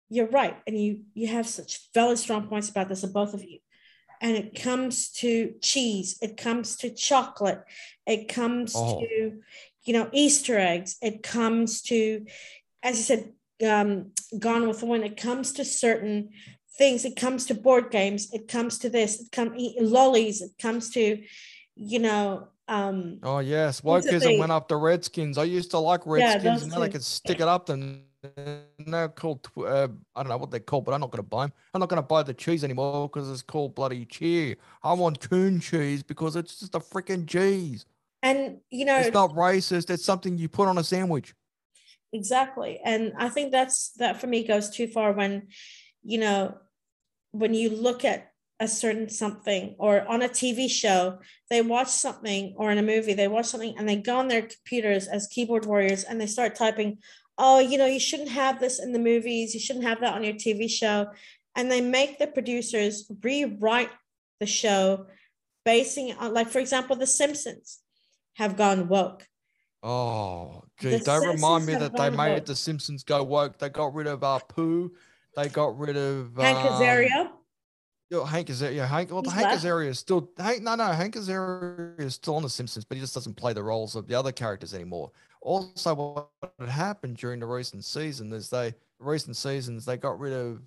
you're 0.10 0.28
right, 0.28 0.58
and 0.66 0.80
you 0.80 1.02
you 1.14 1.28
have 1.28 1.48
such 1.48 1.92
very 1.94 2.18
strong 2.18 2.48
points 2.48 2.70
about 2.70 2.90
this, 2.90 3.04
of 3.04 3.14
both 3.14 3.34
of 3.36 3.44
you. 3.44 3.60
And 4.22 4.36
it 4.36 4.62
comes 4.62 5.10
to 5.22 5.54
cheese, 5.62 6.18
it 6.22 6.36
comes 6.36 6.76
to 6.78 6.90
chocolate, 6.90 7.64
it 8.06 8.28
comes 8.28 8.76
Oh. 8.76 9.00
to 9.00 9.42
you 9.84 9.94
know 9.94 10.10
Easter 10.12 10.58
eggs, 10.60 10.98
it 11.02 11.24
comes 11.24 11.82
to, 11.84 12.26
as 12.84 12.98
you 12.98 13.04
said, 13.04 13.34
um, 13.66 14.12
Gone 14.38 14.68
with 14.68 14.80
the 14.82 14.86
Wind. 14.86 15.04
It 15.04 15.18
comes 15.18 15.54
to 15.54 15.66
certain 15.66 16.30
things. 16.78 17.06
It 17.06 17.16
comes 17.16 17.46
to 17.48 17.54
board 17.54 17.92
games. 17.92 18.32
It 18.34 18.48
comes 18.48 18.78
to 18.80 18.90
this. 18.90 19.22
It 19.22 19.32
comes 19.32 19.52
lollies. 19.80 20.42
It 20.42 20.52
comes 20.62 20.90
to, 20.92 21.22
you 21.76 22.00
know, 22.00 22.50
um, 22.68 23.20
Oh 23.24 23.40
yes, 23.40 23.82
wokeism 23.82 24.38
went 24.38 24.52
went 24.52 24.68
the 24.68 24.78
Redskins. 24.78 25.38
I 25.38 25.44
used 25.46 25.72
to 25.72 25.80
like 25.80 26.06
Redskins, 26.06 26.62
and 26.62 26.72
now 26.72 26.80
they 26.80 26.90
can 26.90 27.02
stick 27.02 27.40
it 27.40 27.48
up. 27.48 27.66
Then 27.66 28.04
they're 28.24 29.10
called. 29.10 29.48
Uh, 29.58 29.88
I 30.16 30.24
don't 30.24 30.30
know 30.30 30.38
what 30.38 30.52
they're 30.52 30.60
called, 30.60 30.86
but 30.86 30.94
I'm 30.94 31.02
not 31.02 31.12
going 31.12 31.24
to 31.24 31.30
buy 31.30 31.46
them. 31.46 31.54
I'm 31.74 31.80
not 31.80 31.90
going 31.90 32.02
to 32.02 32.08
buy 32.08 32.24
the 32.24 32.34
cheese 32.34 32.64
anymore 32.64 33.08
because 33.08 33.30
it's 33.30 33.42
called 33.42 33.76
bloody 33.76 34.06
cheer. 34.06 34.56
I 34.84 34.94
want 34.94 35.20
coon 35.30 35.60
cheese 35.60 36.04
because 36.04 36.36
it's 36.36 36.60
just 36.60 36.76
a 36.76 36.80
freaking 36.80 37.28
cheese. 37.28 37.86
and 38.22 38.58
you 38.70 38.86
know, 38.86 38.98
It's 38.98 39.14
not 39.14 39.32
racist. 39.32 39.90
It's 39.90 40.04
something 40.06 40.38
you 40.38 40.50
put 40.50 40.68
on 40.68 40.78
a 40.78 40.84
sandwich. 40.84 41.34
exactly 42.12 42.80
and 42.84 43.14
i 43.20 43.30
think 43.30 43.52
that's 43.52 43.92
that 44.02 44.20
for 44.20 44.26
me 44.28 44.44
goes 44.44 44.70
too 44.72 44.88
far 44.88 45.12
when 45.14 45.48
you 46.04 46.18
know 46.18 46.58
when 47.32 47.54
you 47.54 47.70
look 47.70 48.04
at 48.04 48.32
a 48.60 48.68
certain 48.68 49.08
something 49.10 49.76
or 49.78 50.02
on 50.08 50.24
a 50.24 50.28
tv 50.28 50.68
show 50.68 51.20
they 51.52 51.62
watch 51.62 51.88
something 51.88 52.56
or 52.58 52.72
in 52.72 52.80
a 52.80 52.82
movie 52.94 53.14
they 53.14 53.28
watch 53.28 53.46
something 53.46 53.76
and 53.78 53.88
they 53.88 53.96
go 53.96 54.18
on 54.18 54.28
their 54.28 54.42
computers 54.42 55.08
as 55.08 55.28
keyboard 55.28 55.66
warriors 55.68 56.04
and 56.04 56.20
they 56.20 56.26
start 56.26 56.56
typing 56.56 56.98
oh 57.40 57.58
you 57.60 57.78
know 57.78 57.86
you 57.88 58.00
shouldn't 58.00 58.30
have 58.30 58.60
this 58.60 58.80
in 58.80 58.92
the 58.92 59.00
movies 59.00 59.54
you 59.56 59.60
shouldn't 59.60 59.86
have 59.86 60.00
that 60.02 60.14
on 60.14 60.24
your 60.24 60.34
tv 60.34 60.70
show 60.70 61.08
and 61.56 61.72
they 61.72 61.82
make 61.82 62.20
the 62.20 62.28
producers 62.28 63.10
rewrite 63.24 63.90
the 64.40 64.46
show 64.46 65.08
basing 65.66 66.14
on 66.20 66.34
like 66.34 66.50
for 66.50 66.60
example 66.60 66.96
the 66.96 67.08
simpsons 67.08 67.80
have 68.36 68.56
gone 68.56 68.88
woke 68.88 69.26
Oh, 69.82 70.64
The 70.82 71.00
don't 71.00 71.26
remind 71.26 71.66
me 71.66 71.76
that 71.76 71.96
they 71.96 72.10
made 72.10 72.34
woke. 72.34 72.46
the 72.46 72.56
Simpsons 72.56 73.04
go 73.04 73.24
woke. 73.24 73.58
They 73.60 73.70
got 73.70 73.94
rid 73.94 74.08
of 74.08 74.22
uh, 74.24 74.40
Pooh. 74.40 74.92
They 75.38 75.48
got 75.48 75.78
rid 75.80 75.96
of 75.96 76.36
hank 76.36 76.58
um, 76.58 76.74
azaria 76.74 77.30
yeah, 78.10 78.26
Hank 78.26 78.48
Azaria. 78.48 78.76
Yeah, 78.76 78.88
Hank. 78.88 79.12
Well, 79.12 79.22
He's 79.24 79.34
Hank 79.34 79.48
left. 79.48 79.64
Azaria 79.64 79.88
is 79.88 80.00
still. 80.00 80.30
Hank, 80.38 80.64
no, 80.64 80.76
no, 80.76 80.86
Hank 80.86 81.16
Azaria 81.16 82.00
is 82.00 82.16
still 82.16 82.36
on 82.36 82.44
the 82.44 82.50
Simpsons, 82.50 82.86
but 82.86 82.96
he 82.96 83.02
just 83.02 83.14
doesn't 83.14 83.36
play 83.36 83.54
the 83.54 83.64
roles 83.64 83.96
of 83.96 84.08
the 84.08 84.16
other 84.16 84.32
characters 84.32 84.74
anymore. 84.74 85.12
Also, 85.42 85.94
what 85.94 86.30
had 86.60 86.70
happened 86.70 87.18
during 87.18 87.40
the 87.40 87.46
recent 87.46 87.86
season 87.86 88.32
is 88.34 88.50
they 88.50 88.74
recent 89.00 89.38
seasons 89.38 89.86
they 89.86 89.96
got 89.96 90.20
rid 90.20 90.34
of 90.34 90.62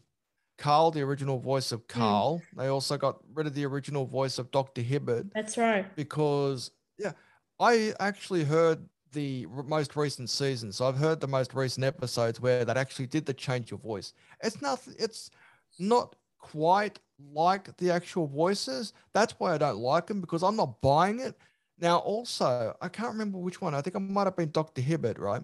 Carl, 0.56 0.90
the 0.90 1.02
original 1.02 1.38
voice 1.38 1.72
of 1.72 1.80
hmm. 1.80 1.98
Carl. 1.98 2.42
They 2.56 2.68
also 2.68 2.96
got 2.96 3.18
rid 3.34 3.46
of 3.46 3.54
the 3.54 3.66
original 3.66 4.06
voice 4.06 4.38
of 4.38 4.50
Doctor 4.50 4.80
Hibbert 4.80 5.26
that's 5.34 5.58
right 5.58 5.84
because 5.96 6.70
yeah, 6.98 7.12
I 7.58 7.92
actually 8.00 8.44
heard 8.44 8.86
the 9.12 9.46
most 9.66 9.94
recent 9.96 10.30
season. 10.30 10.72
So 10.72 10.86
I've 10.86 10.96
heard 10.96 11.20
the 11.20 11.28
most 11.28 11.52
recent 11.52 11.84
episodes 11.84 12.40
where 12.40 12.64
that 12.64 12.76
actually 12.76 13.06
did 13.06 13.26
the 13.26 13.34
change 13.34 13.70
your 13.70 13.80
voice. 13.80 14.14
It's 14.42 14.62
not 14.62 14.80
it's 14.98 15.30
not 15.78 16.14
quite 16.38 16.98
like 17.32 17.76
the 17.76 17.90
actual 17.90 18.26
voices. 18.26 18.92
That's 19.12 19.34
why 19.38 19.54
I 19.54 19.58
don't 19.58 19.78
like 19.78 20.06
them 20.06 20.20
because 20.20 20.42
I'm 20.42 20.56
not 20.56 20.80
buying 20.80 21.20
it. 21.20 21.36
Now 21.78 21.98
also, 21.98 22.74
I 22.80 22.88
can't 22.88 23.10
remember 23.12 23.38
which 23.38 23.60
one. 23.60 23.74
I 23.74 23.80
think 23.80 23.96
I 23.96 23.98
might 23.98 24.24
have 24.24 24.36
been 24.36 24.50
Dr. 24.50 24.82
Hibbert, 24.82 25.18
right? 25.18 25.42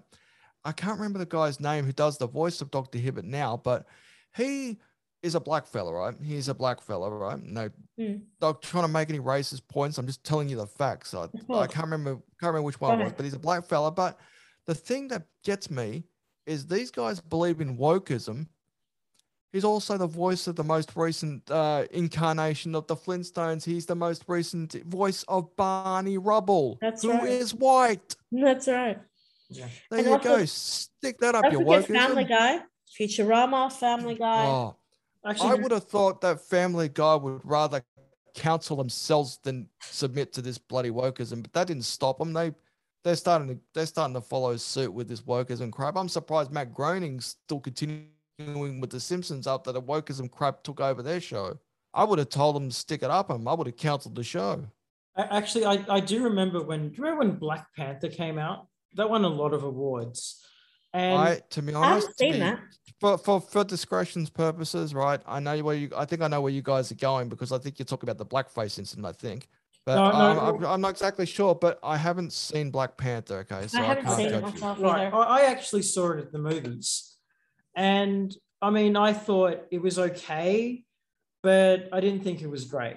I 0.65 0.73
can't 0.73 0.97
remember 0.99 1.19
the 1.19 1.27
guy's 1.27 1.61
name 1.61 1.85
who 1.85 1.93
does 1.93 2.19
the 2.19 2.27
voice 2.29 2.61
of 2.61 2.71
Dr. 2.71 2.99
Hibbert 2.99 3.25
now, 3.25 3.57
but 3.57 3.87
he 4.37 4.79
is 5.23 5.35
a 5.35 5.41
black 5.41 5.67
fella, 5.67 5.93
right? 5.93 6.15
He's 6.23 6.49
a 6.49 6.55
black 6.55 6.81
fella, 6.81 7.11
right? 7.11 7.43
No, 7.43 7.71
Hmm. 7.97 8.17
not 8.41 8.63
trying 8.63 8.85
to 8.85 8.89
make 8.89 9.09
any 9.09 9.19
racist 9.19 9.67
points. 9.69 9.99
I'm 9.99 10.07
just 10.07 10.23
telling 10.23 10.49
you 10.49 10.57
the 10.57 10.67
facts. 10.67 11.13
I, 11.15 11.25
I 11.53 11.67
can't 11.67 11.87
remember, 11.87 12.13
can't 12.39 12.53
remember 12.53 12.63
which 12.63 12.81
one 12.81 13.01
it 13.01 13.05
was, 13.05 13.13
but 13.15 13.25
he's 13.25 13.35
a 13.35 13.39
black 13.39 13.65
fella. 13.65 13.91
But 13.91 14.19
the 14.67 14.75
thing 14.75 15.09
that 15.09 15.27
gets 15.43 15.71
me 15.71 16.05
is 16.47 16.67
these 16.67 16.91
guys 16.93 17.21
believe 17.21 17.61
in 17.61 17.77
wokeism. 17.77 18.47
He's 19.53 19.65
also 19.65 19.97
the 19.97 20.07
voice 20.07 20.47
of 20.47 20.57
the 20.57 20.65
most 20.65 20.93
recent 20.95 21.51
uh, 21.51 21.87
incarnation 21.91 22.75
of 22.75 22.87
the 22.87 22.95
Flintstones. 22.97 23.65
He's 23.65 23.87
the 23.87 23.95
most 23.95 24.25
recent 24.29 24.75
voice 24.85 25.25
of 25.27 25.55
Barney 25.57 26.19
Rubble, 26.19 26.77
That's 26.81 27.03
who 27.03 27.13
right. 27.13 27.29
is 27.29 27.55
white. 27.55 28.15
That's 28.31 28.69
right. 28.69 28.99
Yeah. 29.49 29.69
There 29.91 29.99
And 30.01 30.07
you 30.09 30.13
also- 30.15 30.25
go. 30.39 30.45
Stick 30.45 31.19
that 31.21 31.35
up 31.35 31.51
your 31.51 31.63
forget 31.63 31.87
Family 31.87 32.25
wokeism. 32.25 32.29
Guy, 32.29 32.61
Futurama, 32.99 33.73
Family 33.73 34.15
Guy. 34.17 34.47
Oh, 34.47 34.77
Actually, 35.27 35.51
I 35.51 35.55
would 35.55 35.73
have 35.73 35.85
thought 35.85 36.21
that 36.21 36.41
Family 36.43 36.89
Guy 36.91 37.15
would 37.17 37.41
rather 37.45 37.83
counsel 38.35 38.77
themselves 38.77 39.39
than 39.43 39.69
submit 39.81 40.33
to 40.35 40.43
this 40.43 40.59
bloody 40.59 40.91
wokeism, 40.91 41.43
but 41.43 41.53
that 41.55 41.67
didn't 41.67 41.85
stop 41.85 42.19
them. 42.19 42.33
They 42.35 42.53
they're 43.03 43.17
starting 43.17 43.49
to 43.49 43.59
they're 43.75 43.87
starting 43.87 44.15
to 44.15 44.21
follow 44.21 44.57
suit 44.59 44.93
with 44.93 45.09
this 45.09 45.23
wokeism 45.23 45.73
crap. 45.73 45.97
I'm 45.97 46.09
surprised 46.09 46.53
Matt 46.53 46.75
Groening's 46.75 47.37
still 47.45 47.61
continuing 48.39 48.81
with 48.81 48.91
the 48.91 49.01
Simpsons 49.01 49.47
after 49.47 49.73
the 49.73 49.83
wokeism 49.83 50.31
crap 50.31 50.63
took 50.63 50.81
over 50.81 51.03
their 51.03 51.21
show. 51.21 51.59
I 51.95 52.05
would 52.05 52.19
have 52.19 52.29
told 52.29 52.57
them 52.57 52.69
to 52.69 52.75
stick 52.75 53.03
it 53.03 53.11
up 53.11 53.31
and 53.31 53.47
I 53.49 53.55
would 53.55 53.67
have 53.67 53.77
cancelled 53.77 54.15
the 54.15 54.23
show. 54.23 54.65
Actually, 55.17 55.65
I, 55.65 55.85
I 55.89 55.99
do 56.01 56.23
remember 56.23 56.63
when. 56.63 56.91
Do 56.91 56.97
you 56.97 57.03
remember 57.03 57.27
when 57.27 57.39
Black 57.39 57.67
Panther 57.77 58.09
came 58.09 58.39
out? 58.39 58.69
That 58.95 59.11
won 59.11 59.25
a 59.25 59.29
lot 59.29 59.53
of 59.53 59.65
awards. 59.65 60.45
And 60.93 61.19
I 61.19 61.41
to 61.51 61.63
be 61.63 61.75
I 61.75 61.77
honest, 61.77 62.07
haven't 62.07 62.17
to 62.19 62.19
seen 62.19 62.33
be- 62.35 62.39
that. 62.39 62.61
for, 63.01 63.19
for 63.19 63.41
for 63.41 63.65
discretion's 63.65 64.31
purposes, 64.31 64.95
right? 64.95 65.21
I 65.27 65.41
know 65.41 65.59
where 65.65 65.75
you. 65.75 65.91
I 65.97 66.05
think 66.05 66.23
I 66.23 66.29
know 66.29 66.41
where 66.41 66.53
you 66.53 66.63
guys 66.63 66.93
are 66.93 66.97
going 66.97 67.29
because 67.29 67.51
I 67.51 67.59
think 67.59 67.81
you're 67.81 67.87
talking 67.87 68.09
about 68.09 68.19
the 68.19 68.27
blackface 68.27 68.79
incident. 68.79 69.07
I 69.07 69.13
think, 69.13 69.49
but 69.85 69.97
No, 69.97 70.11
no, 70.13 70.17
um, 70.17 70.39
I'm, 70.55 70.61
well- 70.61 70.73
I'm 70.73 70.81
not 70.81 70.91
exactly 70.91 71.27
sure. 71.27 71.57
But 71.57 71.81
I 71.83 71.97
haven't 71.97 72.33
seen 72.33 72.71
Black 72.71 72.97
Panther. 72.97 73.39
Okay, 73.51 73.67
so 73.67 73.79
I 73.79 73.83
I, 73.83 73.85
haven't 73.87 74.05
can't 74.05 74.17
seen 74.17 74.27
it 74.27 74.31
judge 74.31 74.41
you. 74.45 74.51
myself 74.53 74.79
right, 74.81 75.07
either. 75.09 75.17
I, 75.17 75.41
I 75.41 75.41
actually 75.47 75.83
saw 75.83 76.13
it 76.13 76.21
at 76.21 76.31
the 76.33 76.39
movies, 76.39 77.17
and 77.75 78.35
I 78.61 78.71
mean, 78.71 78.97
I 78.97 79.13
thought 79.13 79.67
it 79.71 79.81
was 79.81 79.99
okay, 79.99 80.85
but 81.43 81.89
I 81.93 82.01
didn't 82.01 82.25
think 82.25 82.43
it 82.43 82.51
was 82.51 82.65
great. 82.65 82.97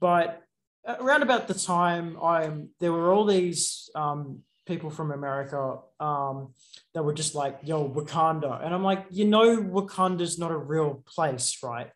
But 0.00 0.42
around 0.86 1.22
about 1.22 1.48
the 1.48 1.54
time 1.54 2.16
I'm, 2.22 2.68
there 2.80 2.92
were 2.92 3.12
all 3.12 3.24
these 3.24 3.90
um, 3.94 4.40
people 4.66 4.90
from 4.90 5.10
America 5.10 5.78
um, 6.00 6.52
that 6.94 7.04
were 7.04 7.14
just 7.14 7.34
like, 7.34 7.58
"Yo, 7.62 7.88
Wakanda," 7.88 8.64
and 8.64 8.74
I'm 8.74 8.84
like, 8.84 9.06
you 9.10 9.24
know, 9.24 9.56
Wakanda's 9.58 10.38
not 10.38 10.50
a 10.50 10.56
real 10.56 11.02
place, 11.06 11.58
right? 11.62 11.90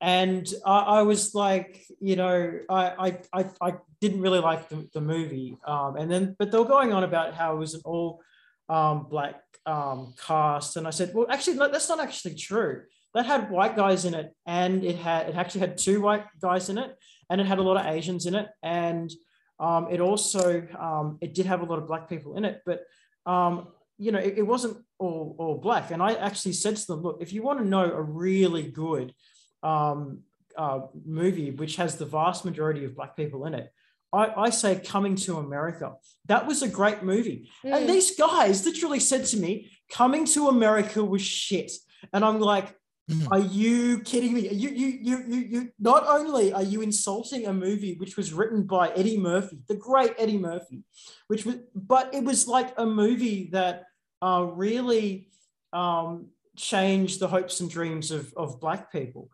And 0.00 0.52
I, 0.66 0.78
I 0.78 1.02
was 1.02 1.34
like, 1.34 1.84
you 2.00 2.16
know, 2.16 2.58
I 2.68 3.18
I, 3.32 3.40
I, 3.40 3.44
I 3.60 3.74
didn't 4.00 4.20
really 4.20 4.40
like 4.40 4.68
the, 4.68 4.88
the 4.92 5.00
movie, 5.00 5.58
um, 5.66 5.96
and 5.96 6.10
then 6.10 6.36
but 6.38 6.50
they 6.50 6.58
were 6.58 6.64
going 6.64 6.92
on 6.92 7.04
about 7.04 7.34
how 7.34 7.54
it 7.54 7.58
was 7.58 7.74
an 7.74 7.82
all 7.84 8.20
um, 8.68 9.06
black 9.08 9.40
um, 9.66 10.14
cast, 10.26 10.76
and 10.76 10.86
I 10.86 10.90
said, 10.90 11.12
well, 11.14 11.26
actually, 11.28 11.56
that's 11.56 11.88
not 11.88 12.00
actually 12.00 12.34
true. 12.34 12.82
That 13.14 13.26
had 13.26 13.50
white 13.50 13.76
guys 13.76 14.04
in 14.04 14.14
it, 14.14 14.34
and 14.46 14.84
it 14.84 14.96
had 14.96 15.28
it 15.28 15.36
actually 15.36 15.60
had 15.60 15.76
two 15.76 16.00
white 16.00 16.24
guys 16.40 16.68
in 16.68 16.78
it, 16.78 16.96
and 17.28 17.40
it 17.40 17.46
had 17.46 17.58
a 17.58 17.62
lot 17.62 17.76
of 17.76 17.86
Asians 17.86 18.26
in 18.26 18.34
it, 18.34 18.48
and 18.62 19.12
um, 19.60 19.88
it 19.90 20.00
also 20.00 20.66
um, 20.78 21.18
it 21.20 21.34
did 21.34 21.46
have 21.46 21.60
a 21.60 21.64
lot 21.64 21.78
of 21.78 21.86
black 21.86 22.08
people 22.08 22.36
in 22.36 22.44
it, 22.44 22.62
but 22.64 22.84
um, 23.26 23.68
you 23.98 24.10
know, 24.12 24.18
it, 24.18 24.38
it 24.38 24.42
wasn't 24.42 24.78
all 24.98 25.36
all 25.38 25.58
black. 25.58 25.90
And 25.90 26.02
I 26.02 26.14
actually 26.14 26.54
said 26.54 26.76
to 26.76 26.86
them, 26.86 27.02
look, 27.02 27.18
if 27.20 27.32
you 27.32 27.42
want 27.42 27.60
to 27.60 27.64
know 27.64 27.84
a 27.84 28.02
really 28.02 28.64
good 28.64 29.14
um, 29.62 30.20
uh, 30.56 30.80
movie, 31.04 31.50
which 31.50 31.76
has 31.76 31.96
the 31.96 32.06
vast 32.06 32.44
majority 32.44 32.84
of 32.84 32.96
black 32.96 33.16
people 33.16 33.46
in 33.46 33.54
it, 33.54 33.72
I, 34.12 34.42
I 34.46 34.50
say 34.50 34.80
Coming 34.80 35.16
to 35.16 35.38
America. 35.38 35.94
That 36.26 36.46
was 36.46 36.62
a 36.62 36.68
great 36.68 37.02
movie. 37.02 37.50
Mm. 37.64 37.76
And 37.76 37.88
these 37.88 38.16
guys 38.16 38.64
literally 38.64 39.00
said 39.00 39.24
to 39.26 39.36
me, 39.36 39.70
Coming 39.90 40.24
to 40.26 40.48
America 40.48 41.04
was 41.04 41.22
shit. 41.22 41.72
And 42.12 42.24
I'm 42.24 42.40
like, 42.40 42.76
Mhm. 43.10 43.28
are 43.32 43.40
you 43.40 43.98
kidding 44.00 44.32
me? 44.32 44.48
You, 44.48 44.68
you, 44.68 44.86
you, 44.86 45.24
you, 45.26 45.36
you, 45.38 45.72
not 45.80 46.06
only 46.06 46.52
are 46.52 46.62
you 46.62 46.82
insulting 46.82 47.46
a 47.46 47.52
movie 47.52 47.96
which 47.96 48.16
was 48.16 48.32
written 48.32 48.62
by 48.62 48.90
Eddie 48.90 49.18
Murphy, 49.18 49.58
the 49.66 49.74
great 49.74 50.14
Eddie 50.18 50.38
Murphy, 50.38 50.84
which 51.26 51.44
was, 51.44 51.56
but 51.74 52.14
it 52.14 52.22
was 52.22 52.46
like 52.46 52.72
a 52.78 52.86
movie 52.86 53.50
that 53.52 53.86
uh, 54.22 54.46
really 54.54 55.28
um, 55.72 56.28
changed 56.56 57.18
the 57.18 57.26
hopes 57.26 57.58
and 57.58 57.68
dreams 57.68 58.12
of, 58.12 58.32
of 58.36 58.60
Black 58.60 58.92
people. 58.92 59.28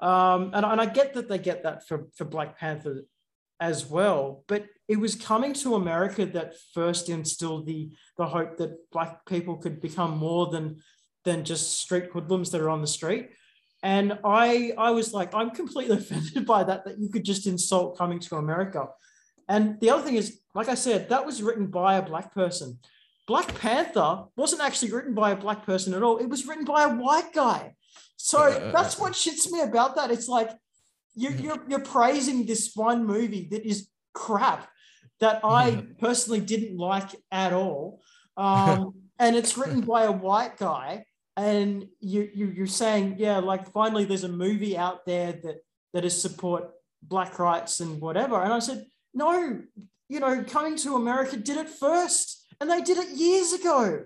Um, 0.00 0.52
and, 0.54 0.64
and 0.64 0.80
I 0.80 0.86
get 0.86 1.14
that 1.14 1.28
they 1.28 1.38
get 1.38 1.64
that 1.64 1.88
for, 1.88 2.06
for 2.16 2.24
Black 2.24 2.56
Panther 2.56 3.02
as 3.60 3.86
well, 3.86 4.44
but 4.46 4.66
it 4.86 4.98
was 4.98 5.14
coming 5.14 5.52
to 5.52 5.74
America 5.74 6.24
that 6.26 6.54
first 6.72 7.08
instilled 7.08 7.66
the, 7.66 7.90
the 8.16 8.26
hope 8.26 8.56
that 8.58 8.90
Black 8.90 9.26
people 9.26 9.56
could 9.56 9.80
become 9.80 10.16
more 10.16 10.46
than 10.46 10.80
than 11.24 11.44
just 11.44 11.78
street 11.80 12.06
hoodlums 12.12 12.50
that 12.50 12.60
are 12.60 12.70
on 12.70 12.80
the 12.80 12.86
street. 12.86 13.30
And 13.82 14.18
I, 14.24 14.72
I 14.78 14.92
was 14.92 15.12
like, 15.12 15.34
I'm 15.34 15.50
completely 15.50 15.96
offended 15.98 16.46
by 16.46 16.64
that, 16.64 16.84
that 16.84 16.98
you 16.98 17.10
could 17.10 17.24
just 17.24 17.46
insult 17.46 17.98
coming 17.98 18.18
to 18.20 18.36
America. 18.36 18.88
And 19.48 19.78
the 19.80 19.90
other 19.90 20.02
thing 20.02 20.14
is, 20.14 20.40
like 20.54 20.68
I 20.68 20.74
said, 20.74 21.08
that 21.08 21.26
was 21.26 21.42
written 21.42 21.66
by 21.66 21.96
a 21.96 22.02
black 22.02 22.34
person. 22.34 22.78
Black 23.26 23.54
Panther 23.58 24.24
wasn't 24.36 24.62
actually 24.62 24.90
written 24.90 25.14
by 25.14 25.32
a 25.32 25.36
black 25.36 25.66
person 25.66 25.92
at 25.92 26.02
all. 26.02 26.16
It 26.18 26.30
was 26.30 26.46
written 26.46 26.64
by 26.64 26.84
a 26.84 26.94
white 26.94 27.32
guy. 27.34 27.74
So 28.16 28.70
that's 28.72 28.98
what 28.98 29.12
shits 29.12 29.50
me 29.50 29.60
about 29.60 29.96
that. 29.96 30.10
It's 30.10 30.28
like 30.28 30.50
you're, 31.18 31.32
you're, 31.32 31.64
you're 31.68 31.80
praising 31.80 32.46
this 32.46 32.72
one 32.74 33.06
movie 33.06 33.48
that 33.50 33.64
is 33.66 33.88
crap 34.14 34.68
that 35.20 35.40
I 35.44 35.84
personally 36.00 36.40
didn't 36.40 36.76
like 36.76 37.10
at 37.30 37.52
all. 37.52 38.00
Um, 38.36 38.94
and 39.18 39.36
it's 39.36 39.58
written 39.58 39.80
by 39.80 40.04
a 40.04 40.12
white 40.12 40.56
guy 40.56 41.04
and 41.38 41.86
you, 42.00 42.28
you 42.34 42.46
you're 42.48 42.66
saying 42.66 43.14
yeah 43.18 43.38
like 43.38 43.70
finally 43.72 44.04
there's 44.04 44.24
a 44.24 44.28
movie 44.28 44.76
out 44.76 45.06
there 45.06 45.32
that 45.32 45.58
that 45.94 46.04
is 46.04 46.20
support 46.20 46.70
black 47.02 47.38
rights 47.38 47.78
and 47.80 48.00
whatever. 48.00 48.42
And 48.42 48.52
i 48.52 48.58
said 48.58 48.84
no 49.14 49.60
you 50.08 50.20
know 50.20 50.44
coming 50.44 50.76
to 50.78 50.96
america 50.96 51.36
did 51.36 51.56
it 51.56 51.68
first 51.68 52.44
and 52.60 52.68
they 52.68 52.80
did 52.80 52.98
it 52.98 53.10
years 53.10 53.52
ago 53.52 54.04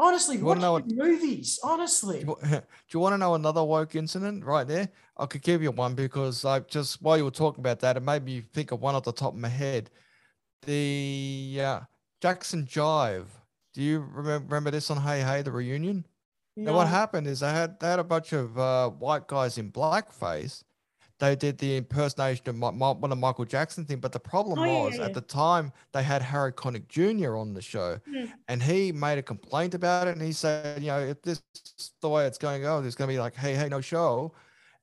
honestly 0.00 0.36
You 0.36 0.44
watch 0.44 0.58
know 0.58 0.78
the 0.78 0.94
movies 0.94 1.60
honestly 1.62 2.24
Do 2.24 2.36
you, 2.50 2.62
you 2.90 3.00
want 3.00 3.12
to 3.12 3.18
know 3.18 3.34
another 3.34 3.62
woke 3.62 3.94
incident 3.94 4.44
right 4.44 4.66
there? 4.66 4.88
I 5.16 5.26
could 5.26 5.42
give 5.42 5.62
you 5.62 5.70
one 5.70 5.94
because 5.94 6.44
I 6.44 6.60
just 6.60 7.02
while 7.02 7.18
you 7.18 7.24
were 7.24 7.30
talking 7.30 7.60
about 7.60 7.80
that, 7.80 7.96
it 7.96 8.02
made 8.02 8.24
me 8.24 8.42
think 8.52 8.72
of 8.72 8.80
one 8.80 8.94
off 8.94 9.04
the 9.04 9.12
top 9.12 9.34
of 9.34 9.38
my 9.38 9.48
head. 9.48 9.90
The 10.62 11.60
uh, 11.62 11.80
Jackson 12.20 12.66
Jive. 12.66 13.26
Do 13.74 13.82
you 13.82 14.00
remember, 14.00 14.46
remember 14.46 14.70
this 14.70 14.90
on 14.90 15.02
Hey 15.02 15.20
Hey 15.20 15.42
the 15.42 15.52
reunion? 15.52 16.06
Now 16.56 16.74
what 16.74 16.88
happened 16.88 17.26
is 17.26 17.40
they 17.40 17.50
had 17.50 17.78
they 17.80 17.88
had 17.88 17.98
a 17.98 18.04
bunch 18.04 18.32
of 18.32 18.58
uh, 18.58 18.88
white 18.90 19.26
guys 19.26 19.58
in 19.58 19.70
blackface. 19.70 20.64
They 21.20 21.36
did 21.36 21.58
the 21.58 21.76
impersonation 21.76 22.48
of 22.48 22.56
Mi- 22.56 22.72
Mi- 22.72 22.94
one 22.98 23.12
of 23.12 23.18
Michael 23.18 23.44
Jackson 23.44 23.84
thing, 23.84 23.98
but 24.00 24.10
the 24.12 24.18
problem 24.18 24.58
Oh, 24.58 24.84
was 24.84 24.94
yeah, 24.94 25.00
yeah. 25.02 25.06
at 25.06 25.14
the 25.14 25.20
time 25.20 25.70
they 25.92 26.02
had 26.02 26.22
Harry 26.22 26.52
Connick 26.52 26.88
Jr. 26.88 27.36
on 27.36 27.54
the 27.54 27.62
show, 27.62 28.00
Hmm. 28.06 28.24
and 28.48 28.62
he 28.62 28.90
made 28.90 29.18
a 29.18 29.22
complaint 29.22 29.74
about 29.74 30.08
it, 30.08 30.12
and 30.16 30.22
he 30.22 30.32
said, 30.32 30.82
you 30.82 30.88
know, 30.88 30.98
if 30.98 31.22
this 31.22 31.42
is 31.78 31.92
the 32.00 32.08
way 32.08 32.26
it's 32.26 32.38
going 32.38 32.60
to 32.60 32.62
go, 32.66 32.80
there's 32.80 32.94
going 32.96 33.08
to 33.08 33.14
be 33.14 33.20
like, 33.20 33.36
hey, 33.36 33.54
hey, 33.54 33.68
no 33.68 33.80
show, 33.80 34.32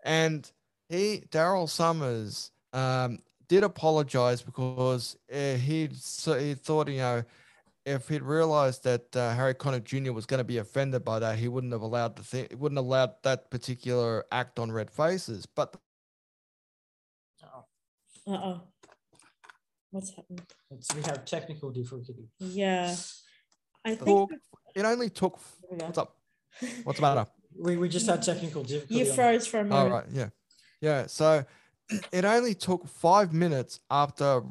and 0.06 0.50
he 0.89 1.23
Daryl 1.32 1.67
Somers 1.67 2.52
um, 2.71 3.19
did 3.47 3.63
apologize 3.63 4.41
because 4.41 5.17
uh, 5.34 5.56
he 5.56 5.89
so 5.93 6.38
he 6.38 6.54
thought, 6.54 6.88
you 6.88 6.97
know, 6.97 7.23
if 7.86 8.10
he'd 8.10 8.21
realized 8.21 8.84
that 8.84 9.15
uh, 9.15 9.34
Harry 9.34 9.56
Connick 9.56 9.86
Jr. 9.86 10.12
was 10.12 10.26
going 10.26 10.39
to 10.39 10.43
be 10.43 10.58
offended 10.60 11.04
by 11.04 11.19
that, 11.19 11.39
he 11.39 11.47
wouldn't 11.47 11.73
have 11.73 11.82
allowed 11.82 12.15
the 12.15 12.23
thing, 12.23 12.47
wouldn't 12.58 12.78
have 12.78 12.86
allowed 12.86 13.12
that 13.23 13.50
particular 13.50 14.26
act 14.32 14.60
on 14.60 14.71
Red 14.71 14.91
Faces. 14.91 15.45
But 15.45 15.76
Uh-oh. 18.28 18.62
What's 19.92 20.10
happened? 20.16 20.42
It's- 20.72 20.96
we 20.96 21.02
have 21.04 21.24
technical 21.26 21.72
difficulty 21.72 22.30
Yeah. 22.40 22.96
I 23.86 23.96
think 23.96 24.30
it 24.76 24.84
only 24.86 25.10
took. 25.10 25.40
There 25.62 25.70
we 25.72 25.78
go. 25.78 25.86
What's 25.86 25.98
up? 25.98 26.18
What's 26.84 27.00
the 27.00 27.02
matter? 27.02 27.26
we, 27.60 27.78
we 27.78 27.90
just 27.90 28.06
had 28.06 28.22
technical 28.22 28.63
difficulty 28.63 28.96
you 29.04 29.12
froze 29.13 29.48
for 29.48 29.58
a 29.58 29.62
All 29.62 29.66
moment. 29.68 29.92
right, 29.94 30.06
yeah, 30.12 30.30
yeah. 30.82 31.08
So 31.08 31.44
it 32.12 32.26
only 32.26 32.54
took 32.54 32.88
five 32.88 33.34
minutes 33.34 33.80
after 33.90 34.42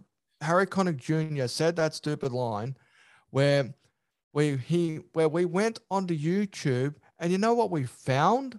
Harry 0.40 0.66
Connick 0.66 0.96
Jr. 0.96 1.46
said 1.46 1.76
that 1.76 1.94
stupid 1.94 2.32
line, 2.32 2.76
where 3.30 3.74
we 4.32 4.56
he 4.56 5.00
where 5.12 5.28
we 5.28 5.44
went 5.44 5.78
onto 5.90 6.16
YouTube, 6.18 6.94
and 7.18 7.30
you 7.30 7.38
know 7.38 7.54
what 7.54 7.70
we 7.70 7.84
found? 7.84 8.58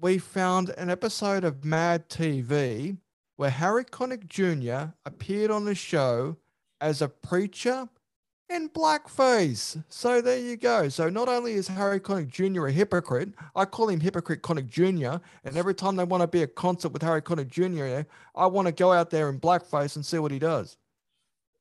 We 0.00 0.18
found 0.18 0.70
an 0.70 0.90
episode 0.90 1.44
of 1.44 1.64
Mad 1.64 2.08
TV 2.08 2.98
where 3.36 3.50
Harry 3.50 3.84
Connick 3.84 4.26
Jr. 4.28 4.92
appeared 5.06 5.50
on 5.50 5.64
the 5.64 5.74
show 5.74 6.36
as 6.80 7.00
a 7.02 7.08
preacher 7.08 7.88
in 8.48 8.68
blackface. 8.68 9.82
So 9.88 10.20
there 10.20 10.38
you 10.38 10.56
go. 10.56 10.88
So 10.88 11.08
not 11.08 11.28
only 11.28 11.52
is 11.54 11.68
Harry 11.68 12.00
Connick 12.00 12.28
Jr. 12.28 12.66
a 12.66 12.72
hypocrite, 12.72 13.30
I 13.56 13.64
call 13.64 13.88
him 13.88 14.00
Hypocrite 14.00 14.42
Connick 14.42 14.68
Jr. 14.68 15.22
And 15.44 15.56
every 15.56 15.74
time 15.74 15.96
they 15.96 16.04
want 16.04 16.20
to 16.22 16.26
be 16.28 16.42
a 16.42 16.46
concert 16.46 16.92
with 16.92 17.02
Harry 17.02 17.22
Connick 17.22 17.48
Jr., 17.48 18.06
I 18.34 18.46
want 18.46 18.66
to 18.66 18.72
go 18.72 18.92
out 18.92 19.10
there 19.10 19.28
in 19.30 19.40
blackface 19.40 19.96
and 19.96 20.04
see 20.04 20.18
what 20.18 20.32
he 20.32 20.38
does. 20.38 20.76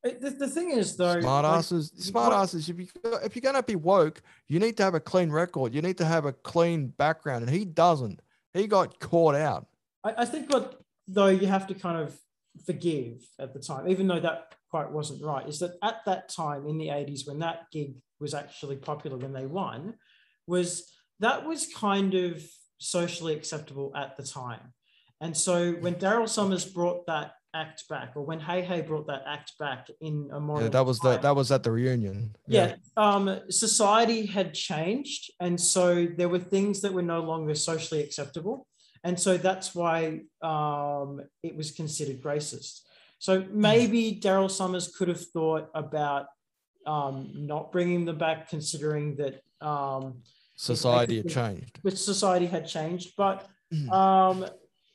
Uh, 0.06 0.10
The, 0.20 0.32
the 0.32 0.48
thing 0.50 0.72
is 0.72 0.98
though 0.98 1.22
Smart 1.22 1.46
like, 1.46 1.58
asses, 1.60 1.92
you- 1.96 2.02
smart 2.04 2.34
asses. 2.34 2.68
If 2.68 2.80
you 2.80 2.88
if 3.24 3.36
you're 3.36 3.42
gonna 3.42 3.64
be 3.64 3.76
woke, 3.76 4.22
you 4.48 4.60
need 4.60 4.76
to 4.78 4.84
have 4.84 4.96
a 4.96 5.00
clean 5.00 5.32
record. 5.32 5.74
You 5.74 5.82
need 5.82 5.98
to 6.00 6.06
have 6.06 6.26
a 6.26 6.34
clean 6.34 6.88
background, 6.88 7.46
and 7.46 7.56
he 7.56 7.64
doesn't. 7.66 8.20
He 8.54 8.68
got 8.68 9.00
caught 9.00 9.36
out. 9.36 9.68
I, 10.04 10.14
I 10.18 10.26
think 10.26 10.52
what 10.52 10.81
though 11.12 11.28
you 11.28 11.48
have 11.48 11.68
to 11.68 11.74
kind 11.74 11.98
of 11.98 12.18
forgive 12.66 13.24
at 13.40 13.54
the 13.54 13.60
time, 13.60 13.88
even 13.88 14.08
though 14.08 14.20
that 14.20 14.56
quite 14.70 14.92
wasn't 14.92 15.24
right, 15.24 15.48
is 15.48 15.60
that 15.60 15.76
at 15.84 15.98
that 16.06 16.30
time 16.30 16.68
in 16.68 16.78
the 16.78 16.88
80s 16.88 17.28
when 17.28 17.40
that 17.40 17.66
gig 17.72 17.96
was 18.20 18.34
actually 18.34 18.78
popular 18.78 19.18
when 19.18 19.34
they 19.34 19.46
won, 19.46 19.96
was 20.48 20.92
that 21.20 21.46
was 21.46 21.68
kind 21.68 22.14
of 22.14 22.44
socially 22.78 23.34
acceptable 23.34 23.92
at 23.96 24.18
the 24.18 24.24
time. 24.24 24.74
And 25.20 25.36
so 25.38 25.74
when 25.74 25.96
Daryl 25.96 26.28
Somers 26.28 26.66
brought 26.66 27.06
that 27.08 27.34
act 27.54 27.88
back, 27.90 28.14
or 28.16 28.24
when 28.24 28.40
Hey 28.40 28.62
Hey 28.62 28.82
brought 28.82 29.08
that 29.08 29.24
act 29.28 29.54
back 29.60 29.88
in 30.00 30.30
a 30.34 30.40
more 30.40 30.62
Yeah, 30.62 30.70
that 30.70 30.86
was 30.86 31.00
the 31.00 31.18
that 31.18 31.36
was 31.36 31.52
at 31.52 31.64
the 31.64 31.72
reunion. 31.72 32.36
yeah, 32.48 32.76
um, 32.98 33.40
society 33.50 34.26
had 34.26 34.54
changed, 34.54 35.32
and 35.40 35.60
so 35.60 36.06
there 36.06 36.30
were 36.30 36.40
things 36.40 36.82
that 36.82 36.94
were 36.94 37.04
no 37.04 37.22
longer 37.22 37.54
socially 37.56 38.02
acceptable, 38.02 38.68
and 39.04 39.20
so 39.20 39.38
that's 39.38 39.74
why 39.74 40.22
um, 40.42 41.22
it 41.44 41.56
was 41.56 41.72
considered 41.72 42.22
racist. 42.24 42.82
So 43.20 43.46
maybe 43.52 44.20
Daryl 44.22 44.50
Somers 44.50 44.96
could 44.96 45.08
have 45.08 45.24
thought 45.28 45.70
about 45.76 46.28
um, 46.86 47.32
not 47.36 47.72
bringing 47.72 48.06
them 48.06 48.18
back, 48.18 48.50
considering 48.50 49.16
that 49.18 49.42
um, 49.66 50.22
Society 50.56 51.18
had 51.18 51.30
changed. 51.30 51.80
which 51.82 51.98
society 51.98 52.46
had 52.46 52.68
changed. 52.68 53.14
But 53.18 53.48
um, 53.92 54.46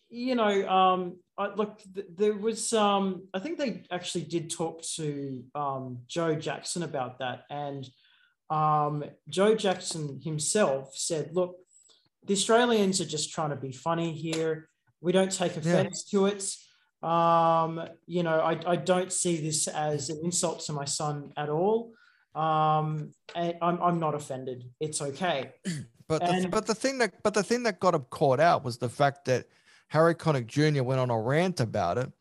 you 0.08 0.34
know, 0.34 0.68
um, 0.68 1.18
I, 1.38 1.54
look, 1.54 1.80
th- 1.94 2.06
there 2.14 2.34
was, 2.34 2.72
um, 2.72 3.28
I 3.34 3.38
think 3.38 3.58
they 3.58 3.82
actually 3.90 4.24
did 4.24 4.50
talk 4.50 4.82
to 4.94 5.44
um, 5.54 5.98
Joe 6.06 6.34
Jackson 6.34 6.82
about 6.82 7.18
that, 7.18 7.44
and 7.50 7.88
um, 8.50 9.04
Joe 9.28 9.54
Jackson 9.54 10.20
himself 10.22 10.96
said, 10.96 11.30
"Look, 11.34 11.56
the 12.26 12.34
Australians 12.34 13.00
are 13.00 13.06
just 13.06 13.32
trying 13.32 13.50
to 13.50 13.56
be 13.56 13.72
funny 13.72 14.12
here. 14.12 14.68
We 15.00 15.12
don't 15.12 15.30
take 15.30 15.56
offense 15.56 16.04
to 16.10 16.26
it. 16.26 16.56
Um, 17.02 17.86
you 18.06 18.22
know, 18.22 18.40
I, 18.40 18.58
I 18.66 18.76
don't 18.76 19.12
see 19.12 19.40
this 19.40 19.68
as 19.68 20.10
an 20.10 20.20
insult 20.24 20.60
to 20.66 20.72
my 20.72 20.84
son 20.84 21.32
at 21.36 21.48
all." 21.48 21.92
Um, 22.34 23.12
and 23.34 23.54
I'm, 23.62 23.80
I'm 23.80 24.00
not 24.00 24.14
offended. 24.14 24.64
It's 24.80 25.00
okay. 25.00 25.52
But 26.08 26.20
the, 26.20 26.48
but 26.48 26.66
the 26.66 26.74
thing 26.76 26.98
that 26.98 27.20
but 27.24 27.34
the 27.34 27.42
thing 27.42 27.64
that 27.64 27.80
got 27.80 27.92
him 27.92 28.06
caught 28.10 28.38
out 28.38 28.64
was 28.64 28.78
the 28.78 28.88
fact 28.88 29.24
that 29.24 29.46
Harry 29.88 30.14
Connick 30.14 30.46
Jr. 30.46 30.84
went 30.84 31.00
on 31.00 31.10
a 31.10 31.20
rant 31.20 31.58
about 31.58 31.98
it, 31.98 32.12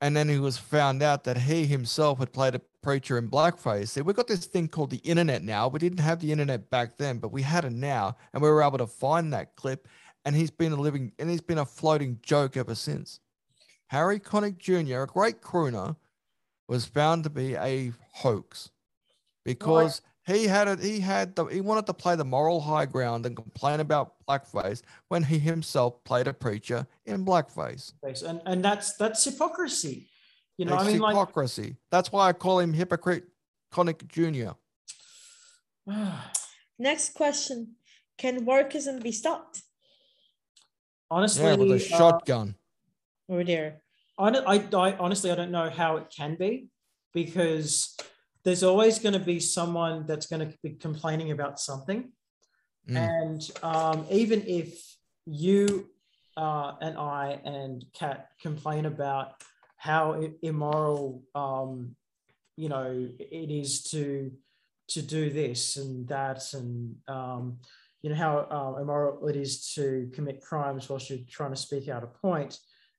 and 0.00 0.16
then 0.16 0.28
he 0.28 0.40
was 0.40 0.58
found 0.58 1.04
out 1.04 1.22
that 1.22 1.38
he 1.38 1.64
himself 1.64 2.18
had 2.18 2.32
played 2.32 2.56
a 2.56 2.60
preacher 2.82 3.18
in 3.18 3.30
blackface. 3.30 3.88
See, 3.88 4.02
We've 4.02 4.16
got 4.16 4.26
this 4.26 4.46
thing 4.46 4.68
called 4.68 4.90
the 4.90 4.98
internet 4.98 5.42
now. 5.42 5.68
We 5.68 5.78
didn't 5.78 6.00
have 6.00 6.20
the 6.20 6.32
internet 6.32 6.70
back 6.70 6.98
then, 6.98 7.18
but 7.18 7.32
we 7.32 7.42
had 7.42 7.64
it 7.64 7.72
now, 7.72 8.16
and 8.32 8.42
we 8.42 8.48
were 8.48 8.62
able 8.62 8.78
to 8.78 8.86
find 8.86 9.32
that 9.32 9.56
clip. 9.56 9.88
And 10.24 10.36
he's 10.36 10.50
been 10.50 10.72
a 10.72 10.76
living 10.76 11.12
and 11.18 11.28
he's 11.28 11.40
been 11.40 11.58
a 11.58 11.66
floating 11.66 12.20
joke 12.22 12.56
ever 12.56 12.76
since. 12.76 13.18
Harry 13.86 14.20
Connick 14.20 14.58
Jr., 14.58 15.02
a 15.02 15.06
great 15.06 15.40
crooner, 15.40 15.96
was 16.68 16.84
found 16.86 17.24
to 17.24 17.30
be 17.30 17.54
a 17.56 17.92
hoax 18.12 18.70
because 19.44 20.00
he 20.24 20.46
had 20.46 20.68
it. 20.68 20.80
He 20.80 21.00
had 21.00 21.34
the. 21.34 21.46
He 21.46 21.60
wanted 21.60 21.86
to 21.86 21.94
play 21.94 22.14
the 22.14 22.24
moral 22.24 22.60
high 22.60 22.86
ground 22.86 23.26
and 23.26 23.34
complain 23.34 23.80
about 23.80 24.14
blackface 24.28 24.82
when 25.08 25.24
he 25.24 25.38
himself 25.38 26.02
played 26.04 26.28
a 26.28 26.32
preacher 26.32 26.86
in 27.06 27.24
blackface. 27.24 27.92
And 28.22 28.40
and 28.46 28.64
that's 28.64 28.94
that's 28.94 29.24
hypocrisy. 29.24 30.08
You 30.62 30.66
know, 30.66 30.74
It's 30.74 30.84
I 30.84 30.86
mean, 30.86 31.02
hypocrisy. 31.02 31.76
That's 31.90 32.12
why 32.12 32.28
I 32.28 32.32
call 32.32 32.60
him 32.60 32.72
hypocrite, 32.72 33.24
Connick 33.72 34.06
Junior. 34.06 34.54
Next 36.78 37.14
question. 37.14 37.74
Can 38.16 38.46
wokeism 38.46 39.02
be 39.02 39.10
stopped? 39.10 39.60
honestly, 41.10 41.42
Yeah, 41.42 41.56
with 41.56 41.72
a 41.72 41.74
uh, 41.74 41.78
shotgun. 41.78 42.54
Over 43.28 43.42
there. 43.42 43.82
I, 44.16 44.28
I, 44.28 44.54
I 44.72 44.96
honestly 44.98 45.32
I 45.32 45.34
don't 45.34 45.50
know 45.50 45.68
how 45.68 45.96
it 45.96 46.14
can 46.16 46.36
be 46.36 46.68
because 47.12 47.96
there's 48.44 48.62
always 48.62 49.00
going 49.00 49.14
to 49.14 49.18
be 49.34 49.40
someone 49.40 50.06
that's 50.06 50.26
going 50.26 50.48
to 50.48 50.56
be 50.62 50.74
complaining 50.74 51.32
about 51.32 51.58
something, 51.58 52.12
Mm. 52.88 52.96
and 52.96 53.40
um, 53.62 54.06
even 54.10 54.42
if 54.46 54.96
you 55.26 55.88
uh, 56.36 56.72
and 56.80 56.96
I 56.98 57.40
and 57.44 57.84
Kat 57.94 58.28
complain 58.40 58.86
about 58.86 59.34
how 59.82 60.04
immoral 60.42 61.22
um, 61.34 61.96
you 62.56 62.68
know 62.68 63.08
it 63.18 63.50
is 63.50 63.82
to 63.82 64.30
to 64.88 65.02
do 65.02 65.30
this 65.30 65.76
and 65.76 66.06
that 66.08 66.42
and 66.54 66.94
um, 67.08 67.58
you 68.02 68.10
know 68.10 68.16
how 68.16 68.38
uh, 68.38 68.80
immoral 68.80 69.26
it 69.28 69.36
is 69.36 69.72
to 69.74 70.08
commit 70.14 70.40
crimes 70.40 70.88
whilst 70.88 71.10
you're 71.10 71.18
trying 71.28 71.50
to 71.50 71.56
speak 71.56 71.88
out 71.88 72.04
a 72.04 72.06
point 72.06 72.56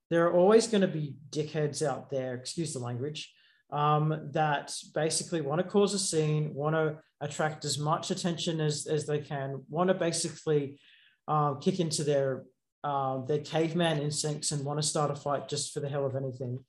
there 0.09 0.27
are 0.27 0.33
always 0.33 0.67
going 0.67 0.81
to 0.81 0.87
be 0.87 1.15
dickheads 1.31 1.81
out 1.81 2.11
there, 2.11 2.35
excuse 2.35 2.73
the 2.73 2.79
language, 2.79 3.33
um, 3.71 4.29
that 4.31 4.71
basically 4.93 5.41
want 5.41 5.59
to 5.59 5.67
cause 5.67 5.95
a 5.95 5.99
scene, 5.99 6.53
want 6.53 6.75
to 6.75 6.97
attract 7.19 7.65
as 7.65 7.79
much 7.79 8.11
attention 8.11 8.61
as, 8.61 8.85
as 8.85 9.07
they 9.07 9.17
can, 9.17 9.63
want 9.69 9.87
to 9.87 9.95
basically 9.95 10.79
um, 11.27 11.59
kick 11.59 11.79
into 11.79 12.03
their 12.03 12.43
um, 12.83 13.25
their 13.27 13.39
caveman 13.39 13.97
instincts 13.97 14.51
and 14.51 14.65
want 14.65 14.77
to 14.77 14.87
start 14.87 15.09
a 15.09 15.15
fight 15.15 15.47
just 15.47 15.73
for 15.73 15.79
the 15.79 15.87
hell 15.87 16.05
of 16.05 16.17
anything. 16.17 16.59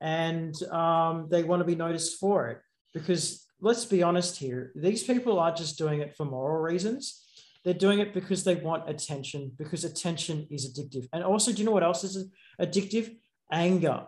And 0.00 0.54
um, 0.64 1.28
they 1.30 1.42
want 1.42 1.60
to 1.60 1.66
be 1.66 1.74
noticed 1.74 2.18
for 2.20 2.48
it. 2.48 2.60
Because 2.94 3.46
let's 3.60 3.84
be 3.84 4.02
honest 4.02 4.36
here, 4.38 4.72
these 4.74 5.02
people 5.02 5.38
aren't 5.38 5.56
just 5.56 5.78
doing 5.78 6.00
it 6.00 6.16
for 6.16 6.24
moral 6.24 6.60
reasons. 6.60 7.24
They're 7.64 7.74
doing 7.74 7.98
it 7.98 8.14
because 8.14 8.44
they 8.44 8.54
want 8.54 8.88
attention, 8.88 9.52
because 9.58 9.84
attention 9.84 10.46
is 10.50 10.72
addictive. 10.72 11.08
And 11.12 11.24
also, 11.24 11.52
do 11.52 11.58
you 11.58 11.64
know 11.64 11.72
what 11.72 11.82
else 11.82 12.04
is 12.04 12.30
addictive? 12.60 13.16
Anger. 13.52 14.06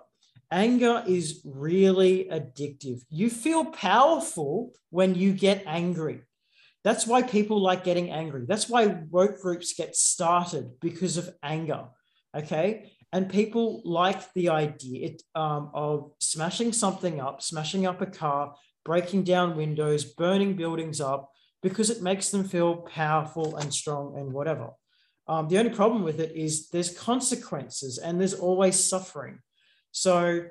Anger 0.53 1.05
is 1.07 1.43
really 1.45 2.29
addictive. 2.31 3.03
You 3.09 3.31
feel 3.31 3.65
powerful 3.67 4.73
when 4.91 5.15
you 5.15 5.33
get 5.33 5.63
angry. 5.67 6.23
That's 6.83 7.07
why 7.07 7.23
people 7.23 7.61
like 7.61 7.85
getting 7.85 8.11
angry. 8.11 8.47
That's 8.49 8.69
why 8.69 8.87
woke 8.87 9.41
groups 9.41 9.75
get 9.75 9.95
started 9.95 10.81
because 10.81 11.19
of 11.19 11.29
anger. 11.43 11.85
Okay. 12.35 12.93
And 13.13 13.29
people 13.29 13.83
like 13.85 14.33
the 14.35 14.51
idea 14.51 15.17
um, 15.35 15.71
of 15.75 16.13
smashing 16.21 16.73
something 16.73 17.21
up, 17.21 17.43
smashing 17.43 17.87
up 17.87 18.01
a 18.01 18.07
car, 18.07 18.55
breaking 18.85 19.25
down 19.25 19.57
windows, 19.57 20.05
burning 20.05 20.55
buildings 20.55 21.01
up, 21.01 21.31
because 21.63 21.91
it 21.91 22.03
makes 22.03 22.31
them 22.31 22.45
feel 22.45 22.77
powerful 22.77 23.57
and 23.57 23.75
strong 23.75 24.17
and 24.17 24.33
whatever. 24.33 24.71
Um, 25.27 25.49
the 25.49 25.59
only 25.59 25.71
problem 25.71 26.03
with 26.03 26.21
it 26.21 26.35
is 26.35 26.69
there's 26.69 26.97
consequences 26.97 27.99
and 27.99 28.19
there's 28.19 28.35
always 28.35 28.83
suffering. 28.83 29.41
So 29.93 30.45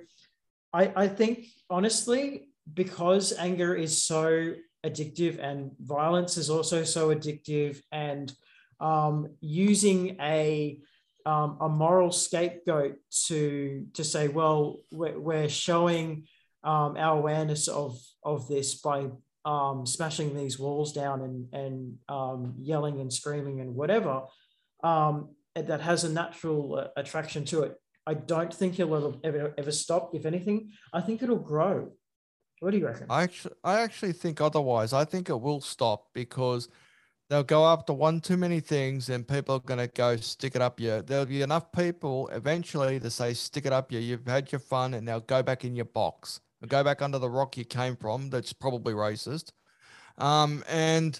I, 0.74 0.92
I 0.96 1.08
think, 1.08 1.48
honestly, 1.70 2.50
because 2.74 3.34
anger 3.38 3.74
is 3.74 4.04
so 4.04 4.54
addictive 4.86 5.40
and 5.42 5.72
violence 5.80 6.38
is 6.38 6.50
also 6.50 6.84
so 6.84 7.10
addictive, 7.10 7.82
and 7.92 8.32
um, 8.80 9.36
using 9.42 10.18
a 10.22 10.80
um, 11.26 11.58
a 11.62 11.70
moral 11.70 12.12
scapegoat 12.12 12.96
to 13.28 13.86
to 13.94 14.04
say, 14.04 14.28
well, 14.28 14.80
we're, 14.92 15.50
showing 15.50 16.28
um, 16.64 16.96
our 16.98 17.18
awareness 17.18 17.68
of 17.68 18.00
of 18.24 18.48
this 18.48 18.76
by 18.76 19.08
um, 19.46 19.86
smashing 19.86 20.36
these 20.36 20.60
walls 20.60 20.94
down 20.94 21.22
and 21.22 21.54
and 21.54 21.98
um, 22.08 22.56
yelling 22.60 23.00
and 23.02 23.12
screaming 23.12 23.62
and 23.62 23.76
whatever 23.76 24.24
um, 24.84 25.30
that 25.56 25.82
has 25.82 26.04
a 26.04 26.10
natural 26.10 26.76
uh, 26.76 26.88
attraction 27.00 27.46
to 27.46 27.64
it. 27.64 27.76
I 28.06 28.14
don't 28.14 28.54
think 28.54 28.80
it'll 28.80 29.20
ever 29.24 29.54
ever 29.58 29.72
stop. 29.72 30.16
If 30.16 30.26
anything, 30.26 30.72
I 30.94 31.02
think 31.02 31.22
it'll 31.22 31.38
grow. 31.38 31.92
What 32.60 32.72
do 32.72 32.78
you 32.78 32.88
reckon? 32.88 33.08
I 33.10 33.24
actually, 33.24 33.56
I 33.64 33.82
actually 33.82 34.14
think 34.14 34.42
otherwise. 34.42 34.92
I 34.92 35.06
think 35.06 35.30
it 35.30 35.40
will 35.40 35.62
stop 35.62 36.08
because 36.14 36.68
they'll 37.30 37.44
go 37.44 37.66
after 37.66 37.94
one 37.94 38.20
too 38.20 38.38
many 38.38 38.60
things, 38.60 39.10
and 39.10 39.28
people 39.28 39.56
are 39.56 39.60
going 39.60 39.80
to 39.80 39.88
go 39.88 40.16
stick 40.18 40.56
it 40.56 40.62
up 40.62 40.80
you. 40.80 41.02
There'll 41.02 41.26
be 41.26 41.42
enough 41.42 41.72
people 41.72 42.28
eventually 42.30 43.00
to 43.00 43.10
say, 43.10 43.34
"Stick 43.34 43.66
it 43.66 43.74
up 43.74 43.92
you. 43.92 44.00
You've 44.00 44.28
had 44.28 44.52
your 44.52 44.60
fun, 44.60 44.94
and 44.94 45.06
now 45.06 45.20
go 45.20 45.42
back 45.44 45.64
in 45.64 45.76
your 45.76 45.86
box. 45.86 46.42
Go 46.68 46.84
back 46.84 47.02
under 47.02 47.20
the 47.20 47.30
rock 47.30 47.56
you 47.58 47.66
came 47.66 47.96
from. 47.96 48.30
That's 48.30 48.54
probably 48.54 48.94
racist." 48.94 49.52
Um, 50.18 50.64
and 50.68 51.20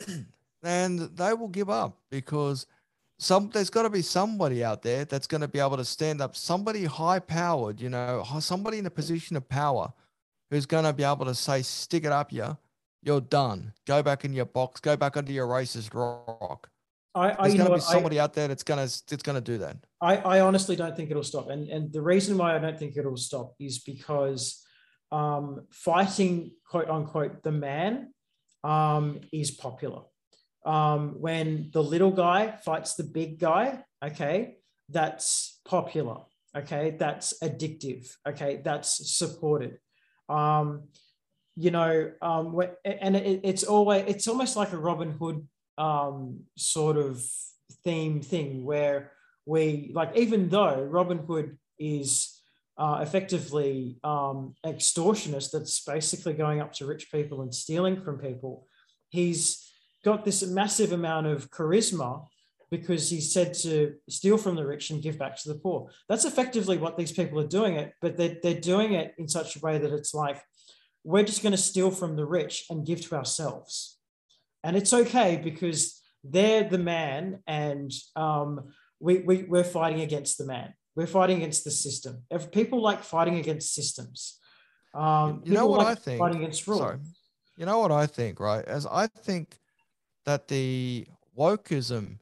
and 0.62 1.00
they 1.00 1.34
will 1.34 1.48
give 1.48 1.70
up 1.70 1.98
because 2.10 2.66
some 3.18 3.50
there's 3.52 3.70
got 3.70 3.82
to 3.82 3.90
be 3.90 4.02
somebody 4.02 4.64
out 4.64 4.82
there 4.82 5.04
that's 5.04 5.26
going 5.26 5.40
to 5.40 5.48
be 5.48 5.58
able 5.58 5.76
to 5.76 5.84
stand 5.84 6.20
up. 6.20 6.36
Somebody 6.36 6.84
high 6.84 7.18
powered, 7.18 7.80
you 7.80 7.90
know, 7.90 8.24
somebody 8.40 8.78
in 8.78 8.86
a 8.86 8.90
position 8.90 9.36
of 9.36 9.48
power 9.48 9.92
who's 10.50 10.66
going 10.66 10.84
to 10.84 10.92
be 10.92 11.04
able 11.04 11.26
to 11.26 11.34
say, 11.34 11.62
stick 11.62 12.04
it 12.04 12.12
up, 12.12 12.32
you. 12.32 12.56
You're 13.02 13.20
done. 13.20 13.72
Go 13.86 14.02
back 14.02 14.24
in 14.24 14.32
your 14.32 14.44
box. 14.44 14.80
Go 14.80 14.96
back 14.96 15.16
under 15.16 15.32
your 15.32 15.46
racist 15.46 15.94
rock. 15.94 16.68
I, 17.14 17.30
I, 17.30 17.48
There's 17.48 17.54
going 17.54 17.58
to 17.58 17.64
be 17.64 17.70
what, 17.70 17.88
I- 17.88 17.92
somebody 17.92 18.20
out 18.20 18.34
there 18.34 18.48
that's 18.48 18.62
going 18.62 18.86
to 18.86 19.02
that's 19.08 19.22
going 19.22 19.36
to 19.36 19.40
do 19.40 19.58
that. 19.58 19.76
I, 20.00 20.16
I 20.16 20.40
honestly 20.40 20.76
don't 20.76 20.96
think 20.96 21.10
it'll 21.10 21.24
stop. 21.24 21.48
And, 21.48 21.68
and 21.68 21.92
the 21.92 22.02
reason 22.02 22.36
why 22.38 22.54
I 22.54 22.58
don't 22.58 22.78
think 22.78 22.96
it'll 22.96 23.16
stop 23.16 23.54
is 23.58 23.78
because 23.78 24.64
um, 25.10 25.66
fighting, 25.70 26.52
quote 26.66 26.88
unquote, 26.88 27.42
the 27.42 27.52
man 27.52 28.12
um, 28.62 29.20
is 29.32 29.50
popular. 29.50 30.02
Um, 30.66 31.20
when 31.20 31.70
the 31.72 31.82
little 31.82 32.10
guy 32.10 32.56
fights 32.64 32.94
the 32.94 33.04
big 33.04 33.38
guy, 33.38 33.82
okay, 34.04 34.58
that's 34.88 35.60
popular. 35.64 36.18
Okay, 36.56 36.96
that's 36.98 37.34
addictive. 37.42 38.10
Okay, 38.26 38.60
that's 38.62 39.16
supported. 39.16 39.78
Um, 40.28 40.88
you 41.58 41.72
know, 41.72 42.12
um, 42.22 42.56
and 42.84 43.16
it, 43.16 43.40
it's 43.42 43.64
always 43.64 44.04
it's 44.06 44.28
almost 44.28 44.54
like 44.54 44.72
a 44.72 44.78
Robin 44.78 45.10
Hood 45.10 45.46
um, 45.76 46.44
sort 46.56 46.96
of 46.96 47.20
theme 47.82 48.20
thing 48.20 48.64
where 48.64 49.10
we 49.44 49.90
like 49.92 50.16
even 50.16 50.48
though 50.48 50.84
Robin 50.84 51.18
Hood 51.18 51.58
is 51.80 52.40
uh, 52.76 53.00
effectively 53.02 53.98
um, 54.04 54.54
extortionist 54.64 55.50
that's 55.50 55.82
basically 55.84 56.34
going 56.34 56.60
up 56.60 56.72
to 56.74 56.86
rich 56.86 57.10
people 57.10 57.42
and 57.42 57.52
stealing 57.52 58.00
from 58.02 58.18
people, 58.18 58.64
he's 59.08 59.68
got 60.04 60.24
this 60.24 60.46
massive 60.46 60.92
amount 60.92 61.26
of 61.26 61.50
charisma 61.50 62.24
because 62.70 63.10
he's 63.10 63.32
said 63.32 63.52
to 63.54 63.94
steal 64.08 64.38
from 64.38 64.54
the 64.54 64.64
rich 64.64 64.90
and 64.90 65.02
give 65.02 65.18
back 65.18 65.36
to 65.36 65.48
the 65.48 65.58
poor. 65.58 65.90
That's 66.08 66.24
effectively 66.24 66.78
what 66.78 66.96
these 66.96 67.10
people 67.10 67.40
are 67.40 67.48
doing 67.48 67.74
it, 67.74 67.94
but 68.00 68.16
they're, 68.16 68.36
they're 68.42 68.60
doing 68.60 68.92
it 68.92 69.14
in 69.18 69.26
such 69.26 69.56
a 69.56 69.60
way 69.60 69.78
that 69.78 69.92
it's 69.92 70.14
like, 70.14 70.40
we're 71.08 71.24
just 71.24 71.42
going 71.42 71.52
to 71.52 71.56
steal 71.70 71.90
from 71.90 72.16
the 72.16 72.24
rich 72.26 72.66
and 72.68 72.84
give 72.84 73.00
to 73.00 73.16
ourselves. 73.16 73.98
And 74.62 74.76
it's 74.76 74.92
okay 74.92 75.40
because 75.42 76.02
they're 76.22 76.68
the 76.68 76.76
man 76.76 77.38
and 77.46 77.90
um, 78.14 78.72
we, 79.00 79.20
we, 79.20 79.44
we're 79.44 79.64
fighting 79.64 80.02
against 80.02 80.36
the 80.36 80.44
man. 80.44 80.74
We're 80.94 81.06
fighting 81.06 81.38
against 81.38 81.64
the 81.64 81.70
system. 81.70 82.24
If 82.30 82.50
people 82.50 82.82
like 82.82 83.02
fighting 83.02 83.36
against 83.38 83.74
systems, 83.74 84.38
um, 84.94 85.40
You 85.44 85.54
know 85.54 85.66
what 85.66 85.78
like 85.78 85.86
I 85.86 85.94
think? 85.94 86.18
Fighting 86.18 86.42
against 86.42 86.66
rules. 86.66 86.80
Sorry. 86.80 86.98
You 87.56 87.64
know 87.64 87.78
what 87.78 87.90
I 87.90 88.06
think, 88.06 88.38
right? 88.38 88.64
As 88.66 88.86
I 88.86 89.06
think 89.06 89.58
that 90.26 90.48
the 90.48 91.06
wokeism 91.38 92.18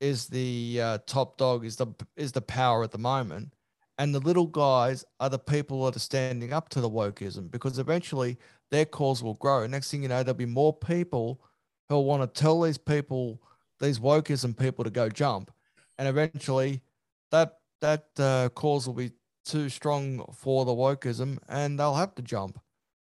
is 0.00 0.26
the 0.26 0.80
uh, 0.82 0.98
top 1.06 1.38
dog, 1.38 1.64
is 1.64 1.76
the 1.76 1.86
is 2.14 2.32
the 2.32 2.42
power 2.42 2.84
at 2.84 2.90
the 2.90 2.98
moment, 2.98 3.54
and 3.98 4.14
the 4.14 4.20
little 4.20 4.46
guys 4.46 5.04
are 5.20 5.28
the 5.28 5.38
people 5.38 5.84
that 5.84 5.96
are 5.96 6.00
standing 6.00 6.52
up 6.52 6.68
to 6.70 6.80
the 6.80 6.88
wokeism 6.88 7.50
because 7.50 7.78
eventually 7.78 8.38
their 8.70 8.84
cause 8.84 9.22
will 9.22 9.34
grow. 9.34 9.66
Next 9.66 9.90
thing 9.90 10.02
you 10.02 10.08
know, 10.08 10.22
there'll 10.22 10.36
be 10.36 10.46
more 10.46 10.72
people 10.72 11.40
who'll 11.88 12.04
want 12.04 12.22
to 12.22 12.40
tell 12.40 12.60
these 12.60 12.78
people, 12.78 13.42
these 13.80 13.98
wokeism 13.98 14.56
people, 14.56 14.84
to 14.84 14.90
go 14.90 15.08
jump, 15.08 15.50
and 15.98 16.08
eventually 16.08 16.82
that 17.30 17.58
that 17.80 18.06
uh, 18.18 18.48
cause 18.50 18.86
will 18.86 18.94
be 18.94 19.12
too 19.44 19.68
strong 19.68 20.24
for 20.34 20.64
the 20.64 20.72
wokeism, 20.72 21.38
and 21.48 21.78
they'll 21.78 21.94
have 21.94 22.14
to 22.14 22.22
jump 22.22 22.58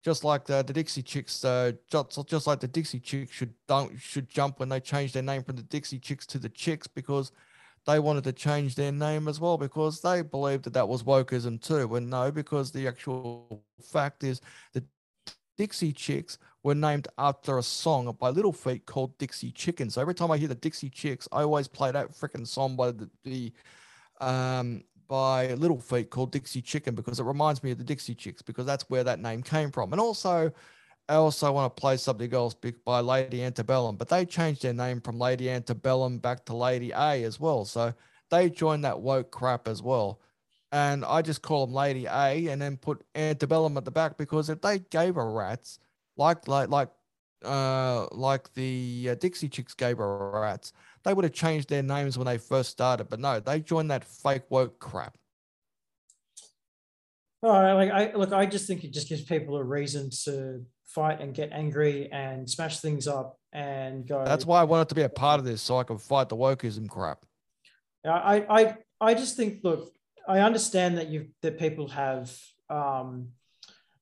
just 0.07 0.23
like 0.23 0.45
the, 0.45 0.63
the 0.63 0.71
Dixie 0.71 1.01
Chicks, 1.01 1.43
uh, 1.43 1.73
just, 1.91 2.25
just 2.27 2.47
like 2.47 2.61
the 2.61 2.67
Dixie 2.69 3.01
Chicks 3.01 3.29
should 3.29 3.53
don't 3.67 3.99
should 3.99 4.29
jump 4.29 4.57
when 4.57 4.69
they 4.69 4.79
change 4.79 5.11
their 5.11 5.21
name 5.21 5.43
from 5.43 5.57
the 5.57 5.63
Dixie 5.63 5.99
Chicks 5.99 6.25
to 6.27 6.39
the 6.39 6.47
Chicks 6.47 6.87
because 6.87 7.33
they 7.87 7.99
wanted 7.99 8.25
to 8.25 8.33
change 8.33 8.75
their 8.75 8.91
name 8.91 9.27
as 9.27 9.39
well 9.39 9.57
because 9.57 10.01
they 10.01 10.21
believed 10.21 10.65
that 10.65 10.73
that 10.73 10.87
was 10.87 11.03
wokeism 11.03 11.59
too. 11.61 11.87
When 11.87 12.09
no, 12.09 12.31
because 12.31 12.71
the 12.71 12.85
actual 12.85 13.63
fact 13.81 14.23
is 14.25 14.41
the 14.73 14.83
Dixie 15.57 15.93
Chicks 15.93 16.37
were 16.63 16.75
named 16.75 17.07
after 17.17 17.57
a 17.57 17.63
song 17.63 18.15
by 18.19 18.29
Little 18.29 18.51
Feat 18.51 18.85
called 18.85 19.17
Dixie 19.17 19.51
Chicken. 19.51 19.89
So 19.89 20.01
every 20.01 20.13
time 20.13 20.29
I 20.29 20.37
hear 20.37 20.49
the 20.49 20.55
Dixie 20.55 20.89
Chicks, 20.89 21.29
I 21.31 21.41
always 21.43 21.69
play 21.69 21.89
that 21.91 22.11
freaking 22.11 22.45
song 22.45 22.75
by 22.75 22.91
the, 22.91 23.09
the 23.23 23.53
um 24.19 24.83
by 25.07 25.53
Little 25.53 25.79
Feat 25.79 26.09
called 26.09 26.33
Dixie 26.33 26.61
Chicken 26.61 26.93
because 26.93 27.21
it 27.21 27.23
reminds 27.23 27.63
me 27.63 27.71
of 27.71 27.77
the 27.77 27.85
Dixie 27.85 28.15
Chicks 28.15 28.41
because 28.41 28.65
that's 28.65 28.89
where 28.89 29.05
that 29.05 29.21
name 29.21 29.41
came 29.41 29.71
from. 29.71 29.93
And 29.93 30.01
also, 30.01 30.51
I 31.09 31.15
also 31.15 31.51
want 31.53 31.73
to 31.73 31.79
play 31.79 31.95
something 31.95 32.33
else 32.33 32.53
by 32.85 32.99
Lady 32.99 33.43
Antebellum, 33.43 33.95
but 33.95 34.09
they 34.09 34.25
changed 34.25 34.63
their 34.63 34.73
name 34.73 34.99
from 34.99 35.17
Lady 35.17 35.49
Antebellum 35.49 36.19
back 36.19 36.43
to 36.45 36.55
Lady 36.55 36.91
A 36.91 37.23
as 37.23 37.39
well. 37.39 37.63
So 37.63 37.93
they 38.29 38.49
joined 38.49 38.83
that 38.83 38.99
woke 38.99 39.31
crap 39.31 39.69
as 39.69 39.81
well. 39.81 40.19
And 40.73 41.05
I 41.05 41.21
just 41.21 41.41
call 41.41 41.65
them 41.65 41.73
Lady 41.73 42.07
A 42.07 42.49
and 42.49 42.61
then 42.61 42.75
put 42.75 43.05
Antebellum 43.15 43.77
at 43.77 43.85
the 43.85 43.91
back 43.91 44.17
because 44.17 44.49
if 44.49 44.61
they 44.61 44.79
gave 44.79 45.15
a 45.15 45.23
rats, 45.23 45.79
like 46.17 46.45
like 46.49 46.67
like 46.67 46.89
uh 47.45 48.07
like 48.11 48.53
the 48.53 49.09
uh, 49.11 49.15
Dixie 49.15 49.47
Chicks 49.47 49.73
gave 49.73 49.99
a 49.99 50.05
rats, 50.05 50.73
they 51.03 51.13
would 51.13 51.23
have 51.23 51.33
changed 51.33 51.69
their 51.69 51.83
names 51.83 52.17
when 52.17 52.27
they 52.27 52.37
first 52.37 52.69
started. 52.69 53.07
But 53.07 53.21
no, 53.21 53.39
they 53.39 53.61
joined 53.61 53.91
that 53.91 54.03
fake 54.03 54.43
woke 54.49 54.77
crap. 54.79 55.17
Oh, 57.41 57.49
like 57.49 57.91
I 57.91 58.13
look, 58.13 58.33
I 58.33 58.45
just 58.45 58.67
think 58.67 58.83
it 58.83 58.91
just 58.91 59.07
gives 59.07 59.21
people 59.21 59.55
a 59.55 59.63
reason 59.63 60.09
to 60.25 60.65
fight 60.97 61.21
and 61.21 61.31
get 61.35 61.51
angry 61.51 62.11
and 62.11 62.49
smash 62.49 62.79
things 62.79 63.07
up 63.07 63.37
and 63.53 64.07
go. 64.07 64.25
That's 64.25 64.47
why 64.47 64.59
I 64.61 64.63
wanted 64.63 64.89
to 64.89 64.95
be 64.95 65.03
a 65.03 65.09
part 65.09 65.39
of 65.39 65.45
this 65.45 65.61
so 65.61 65.77
I 65.77 65.83
could 65.83 66.01
fight 66.01 66.27
the 66.27 66.35
wokeism 66.35 66.89
crap. 66.89 67.19
I 68.03 68.35
I 68.59 68.61
I 68.99 69.13
just 69.13 69.37
think 69.37 69.63
look, 69.63 69.93
I 70.27 70.39
understand 70.39 70.97
that 70.97 71.09
you 71.09 71.27
that 71.43 71.59
people 71.59 71.87
have 71.89 72.35
um, 72.79 73.09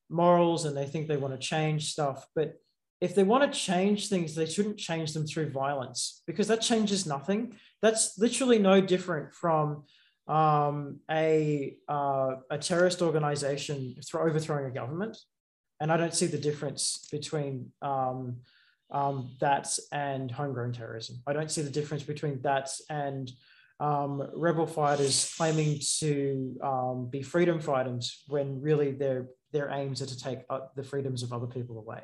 morals 0.09 0.63
and 0.63 0.75
they 0.77 0.85
think 0.85 1.09
they 1.09 1.17
want 1.17 1.33
to 1.33 1.47
change 1.53 1.91
stuff, 1.91 2.25
but 2.33 2.53
if 3.01 3.13
they 3.13 3.23
want 3.23 3.43
to 3.43 3.59
change 3.59 4.07
things, 4.07 4.33
they 4.33 4.45
shouldn't 4.45 4.77
change 4.77 5.11
them 5.11 5.27
through 5.27 5.49
violence 5.51 6.23
because 6.25 6.47
that 6.47 6.61
changes 6.61 7.05
nothing. 7.05 7.57
That's 7.81 8.17
literally 8.17 8.57
no 8.57 8.79
different 8.79 9.33
from 9.33 9.83
um, 10.27 10.99
a 11.11 11.75
uh, 11.89 12.35
a 12.49 12.57
terrorist 12.57 13.01
organization 13.01 13.95
overthrowing 14.13 14.65
a 14.65 14.71
government, 14.71 15.17
and 15.79 15.91
I 15.91 15.97
don't 15.97 16.13
see 16.13 16.27
the 16.27 16.37
difference 16.37 17.07
between 17.11 17.71
um, 17.81 18.37
um, 18.91 19.31
that 19.39 19.77
and 19.91 20.31
homegrown 20.31 20.73
terrorism. 20.73 21.17
I 21.27 21.33
don't 21.33 21.51
see 21.51 21.61
the 21.61 21.69
difference 21.69 22.03
between 22.03 22.41
that 22.41 22.69
and 22.89 23.31
um, 23.79 24.29
rebel 24.33 24.67
fighters 24.67 25.33
claiming 25.35 25.79
to 25.99 26.57
um, 26.63 27.09
be 27.09 27.21
freedom 27.21 27.59
fighters 27.59 28.23
when 28.27 28.61
really 28.61 28.91
their 28.91 29.27
their 29.51 29.69
aims 29.69 30.01
are 30.01 30.05
to 30.05 30.17
take 30.17 30.39
uh, 30.49 30.61
the 30.75 30.83
freedoms 30.83 31.23
of 31.23 31.31
other 31.31 31.47
people 31.47 31.77
away. 31.77 32.01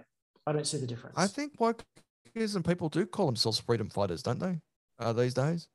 I 0.47 0.51
don't 0.53 0.67
see 0.67 0.77
the 0.77 0.87
difference. 0.87 1.17
I 1.17 1.27
think 1.27 1.57
wokeism 1.57 2.65
people 2.65 2.89
do 2.89 3.05
call 3.05 3.25
themselves 3.25 3.59
freedom 3.59 3.89
fighters, 3.89 4.23
don't 4.23 4.39
they? 4.39 4.59
Uh, 4.99 5.13
these 5.13 5.33
days. 5.33 5.67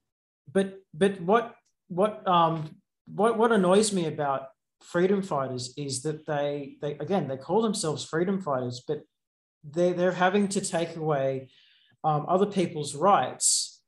But 0.52 0.80
but 0.94 1.20
what 1.20 1.54
what 1.88 2.26
um 2.26 2.76
what 3.06 3.38
what 3.38 3.52
annoys 3.52 3.92
me 3.92 4.06
about 4.06 4.48
freedom 4.82 5.22
fighters 5.22 5.74
is 5.76 6.02
that 6.02 6.26
they 6.26 6.76
they 6.80 6.92
again 6.98 7.28
they 7.28 7.36
call 7.36 7.62
themselves 7.62 8.04
freedom 8.04 8.40
fighters, 8.40 8.82
but 8.86 9.02
they 9.64 9.92
they're 9.92 10.12
having 10.12 10.48
to 10.48 10.60
take 10.60 10.96
away 10.96 11.48
um, 12.04 12.26
other 12.28 12.46
people's 12.46 12.94
rights 12.94 13.82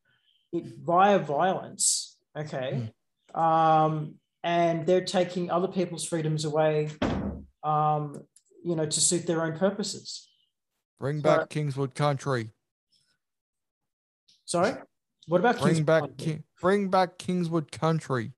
via 0.52 1.18
violence. 1.18 2.18
Okay, 2.36 2.90
mm. 3.34 3.40
um, 3.40 4.14
and 4.42 4.86
they're 4.86 5.04
taking 5.04 5.50
other 5.50 5.68
people's 5.68 6.04
freedoms 6.04 6.44
away, 6.44 6.90
um, 7.62 8.22
you 8.64 8.76
know, 8.76 8.86
to 8.86 9.00
suit 9.00 9.26
their 9.26 9.42
own 9.42 9.58
purposes. 9.58 10.28
Bring 11.00 11.20
back 11.20 11.48
Kingswood 11.48 11.94
Country. 11.94 12.50
Sorry, 14.44 14.74
what 15.26 15.40
about 15.40 15.60
bring 15.60 15.74
Kingswood 15.74 15.86
back 15.86 16.16
Ki- 16.16 16.42
bring 16.60 16.88
back 16.88 17.18
Kingswood 17.18 17.70
Country? 17.70 18.32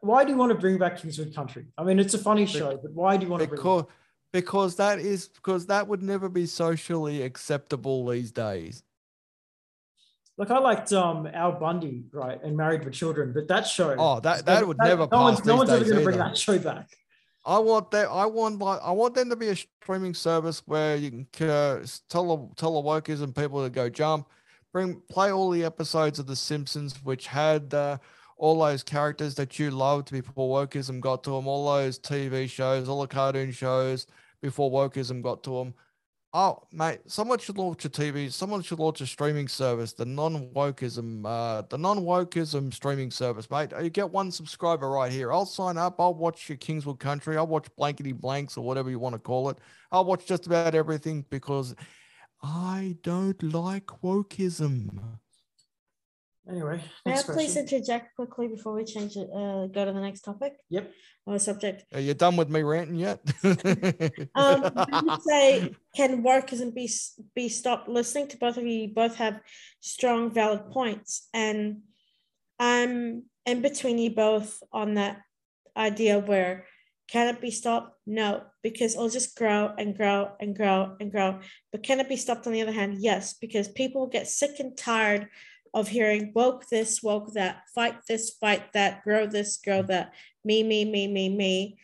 Why 0.00 0.24
do 0.24 0.30
you 0.30 0.36
want 0.36 0.50
to 0.50 0.58
bring 0.58 0.78
back 0.78 0.98
Kingswood 0.98 1.34
Country? 1.34 1.66
I 1.76 1.84
mean, 1.84 1.98
it's 1.98 2.14
a 2.14 2.18
funny 2.18 2.46
show, 2.46 2.78
but 2.80 2.92
why 2.92 3.16
do 3.16 3.24
you 3.24 3.30
want 3.30 3.42
to 3.42 3.48
because, 3.48 3.82
bring 3.82 3.94
because 4.32 4.76
that 4.76 4.98
is 4.98 5.28
because 5.28 5.66
that 5.66 5.88
would 5.88 6.02
never 6.02 6.28
be 6.28 6.46
socially 6.46 7.22
acceptable 7.22 8.06
these 8.06 8.30
days. 8.30 8.82
Look, 10.38 10.50
I 10.50 10.58
liked 10.58 10.92
um 10.92 11.26
Al 11.32 11.52
Bundy, 11.52 12.04
right, 12.12 12.42
and 12.42 12.56
Married 12.56 12.84
with 12.84 12.94
Children, 12.94 13.32
but 13.32 13.48
that 13.48 13.66
show. 13.66 13.94
Oh, 13.98 14.20
that 14.20 14.44
that 14.46 14.66
would 14.66 14.76
that, 14.78 14.88
never. 14.88 15.08
No 15.10 15.22
one's, 15.22 15.44
no 15.44 15.56
one's 15.56 15.70
ever 15.70 15.84
going 15.84 15.96
to 15.96 16.04
bring 16.04 16.18
that 16.18 16.36
show 16.36 16.58
back. 16.58 16.88
I 17.44 17.58
want 17.58 17.90
that. 17.92 18.08
I 18.08 18.26
want 18.26 18.58
like 18.58 18.80
I 18.82 18.90
want 18.90 19.14
them 19.14 19.30
to 19.30 19.36
be 19.36 19.48
a 19.48 19.56
streaming 19.56 20.14
service 20.14 20.62
where 20.66 20.96
you 20.96 21.26
can 21.32 21.48
uh, 21.48 21.86
tell 22.10 22.52
tell 22.56 22.82
the 22.82 22.88
wokeism 22.88 23.34
people 23.34 23.64
to 23.64 23.70
go 23.70 23.88
jump, 23.88 24.28
bring 24.72 25.00
play 25.08 25.32
all 25.32 25.50
the 25.50 25.64
episodes 25.64 26.18
of 26.18 26.26
The 26.26 26.36
Simpsons, 26.36 27.02
which 27.02 27.28
had 27.28 27.72
uh, 27.72 27.98
all 28.36 28.58
those 28.60 28.82
characters 28.82 29.34
that 29.36 29.58
you 29.58 29.70
loved 29.70 30.10
before 30.10 30.66
wokeism 30.66 31.00
got 31.00 31.24
to 31.24 31.30
them, 31.30 31.46
all 31.46 31.72
those 31.74 31.98
TV 31.98 32.48
shows, 32.48 32.88
all 32.88 33.00
the 33.00 33.06
cartoon 33.06 33.50
shows 33.50 34.06
before 34.42 34.70
wokeism 34.70 35.22
got 35.22 35.42
to 35.44 35.58
them. 35.58 35.74
Oh, 36.38 36.64
mate, 36.70 36.98
someone 37.06 37.38
should 37.38 37.56
launch 37.56 37.86
a 37.86 37.88
TV. 37.88 38.30
Someone 38.30 38.60
should 38.60 38.78
launch 38.78 39.00
a 39.00 39.06
streaming 39.06 39.48
service, 39.48 39.94
the 39.94 40.04
non-wokeism, 40.04 41.24
uh, 41.24 41.62
the 41.70 41.78
non-wokeism 41.78 42.74
streaming 42.74 43.10
service, 43.10 43.50
mate. 43.50 43.72
You 43.80 43.88
get 43.88 44.10
one 44.10 44.30
subscriber 44.30 44.90
right 44.90 45.10
here. 45.10 45.32
I'll 45.32 45.46
sign 45.46 45.78
up. 45.78 45.98
I'll 45.98 46.12
watch 46.12 46.50
your 46.50 46.58
Kingswood 46.58 46.98
Country. 46.98 47.38
I'll 47.38 47.46
watch 47.46 47.68
Blankety 47.78 48.12
Blanks 48.12 48.58
or 48.58 48.64
whatever 48.64 48.90
you 48.90 48.98
want 48.98 49.14
to 49.14 49.18
call 49.18 49.48
it. 49.48 49.56
I'll 49.90 50.04
watch 50.04 50.26
just 50.26 50.46
about 50.46 50.74
everything 50.74 51.24
because 51.30 51.74
I 52.42 52.98
don't 53.02 53.42
like 53.42 53.86
wokeism. 54.02 55.18
Anyway, 56.48 56.80
may 57.04 57.14
I 57.14 57.22
please 57.22 57.56
interject 57.56 58.14
quickly 58.14 58.46
before 58.46 58.74
we 58.74 58.84
change 58.84 59.16
it? 59.16 59.28
Uh, 59.34 59.66
go 59.66 59.84
to 59.84 59.92
the 59.92 60.00
next 60.00 60.20
topic. 60.20 60.54
Yep. 60.70 60.92
Or 61.26 61.38
subject. 61.40 61.84
Are 61.92 61.98
you 61.98 62.14
done 62.14 62.36
with 62.36 62.48
me 62.48 62.62
ranting 62.62 62.96
yet? 62.96 63.18
um, 64.36 64.70
say, 65.26 65.74
can 65.96 66.22
wokeism 66.22 66.72
be 66.72 66.88
be 67.34 67.48
stopped? 67.48 67.88
Listening 67.88 68.28
to 68.28 68.36
both 68.36 68.58
of 68.58 68.62
you, 68.62 68.82
you 68.82 68.94
both 68.94 69.16
have 69.16 69.40
strong, 69.80 70.30
valid 70.30 70.70
points, 70.70 71.28
and 71.34 71.82
I'm 72.60 73.24
in 73.44 73.60
between 73.60 73.98
you 73.98 74.10
both 74.10 74.62
on 74.72 74.94
that 74.94 75.22
idea 75.76 76.20
where 76.20 76.66
can 77.08 77.28
it 77.28 77.40
be 77.40 77.50
stopped? 77.50 77.96
No, 78.06 78.42
because 78.62 78.94
it'll 78.94 79.08
just 79.08 79.36
grow 79.36 79.72
and 79.78 79.96
grow 79.96 80.32
and 80.40 80.56
grow 80.56 80.96
and 81.00 81.10
grow. 81.10 81.40
But 81.70 81.82
can 81.82 82.00
it 82.00 82.08
be 82.08 82.16
stopped 82.16 82.46
on 82.46 82.52
the 82.52 82.62
other 82.62 82.72
hand? 82.72 82.98
Yes, 83.00 83.34
because 83.34 83.68
people 83.68 84.02
will 84.02 84.08
get 84.08 84.28
sick 84.28 84.58
and 84.58 84.76
tired 84.76 85.28
of 85.76 85.88
hearing 85.88 86.32
woke 86.34 86.66
this, 86.68 87.02
woke 87.02 87.34
that, 87.34 87.60
fight 87.74 87.96
this, 88.08 88.30
fight 88.30 88.72
that, 88.72 89.04
grow 89.04 89.26
this, 89.26 89.58
grow 89.58 89.82
that, 89.82 90.14
me, 90.42 90.62
me, 90.62 90.86
me, 90.86 91.06
me, 91.06 91.28
me. 91.28 91.78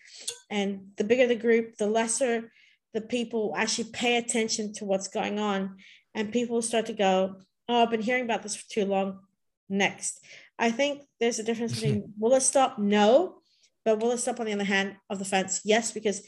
And 0.50 0.92
the 0.96 1.04
bigger 1.04 1.26
the 1.26 1.36
group, 1.36 1.76
the 1.76 1.86
lesser 1.86 2.50
the 2.94 3.02
people 3.02 3.54
actually 3.56 3.90
pay 3.90 4.16
attention 4.16 4.72
to 4.74 4.84
what's 4.84 5.08
going 5.08 5.38
on. 5.38 5.76
And 6.14 6.32
people 6.32 6.60
start 6.62 6.86
to 6.86 6.94
go, 6.94 7.36
oh, 7.68 7.82
I've 7.82 7.90
been 7.90 8.02
hearing 8.02 8.24
about 8.24 8.42
this 8.42 8.56
for 8.56 8.68
too 8.70 8.86
long. 8.86 9.20
Next. 9.68 10.24
I 10.58 10.70
think 10.70 11.02
there's 11.20 11.38
a 11.38 11.42
difference 11.42 11.74
between 11.74 12.12
will 12.18 12.34
it 12.34 12.42
stop? 12.42 12.78
No. 12.78 13.36
But 13.84 14.00
will 14.00 14.12
it 14.12 14.18
stop 14.18 14.40
on 14.40 14.46
the 14.46 14.52
other 14.52 14.64
hand 14.64 14.96
of 15.10 15.18
the 15.18 15.24
fence? 15.24 15.62
Yes, 15.64 15.92
because 15.92 16.22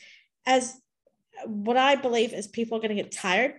as 0.47 0.81
what 1.47 1.77
I 1.77 1.97
believe 1.97 2.35
is 2.35 2.47
people 2.47 2.77
are 2.77 2.81
going 2.81 2.95
to 2.95 3.03
get 3.03 3.13
tired 3.13 3.55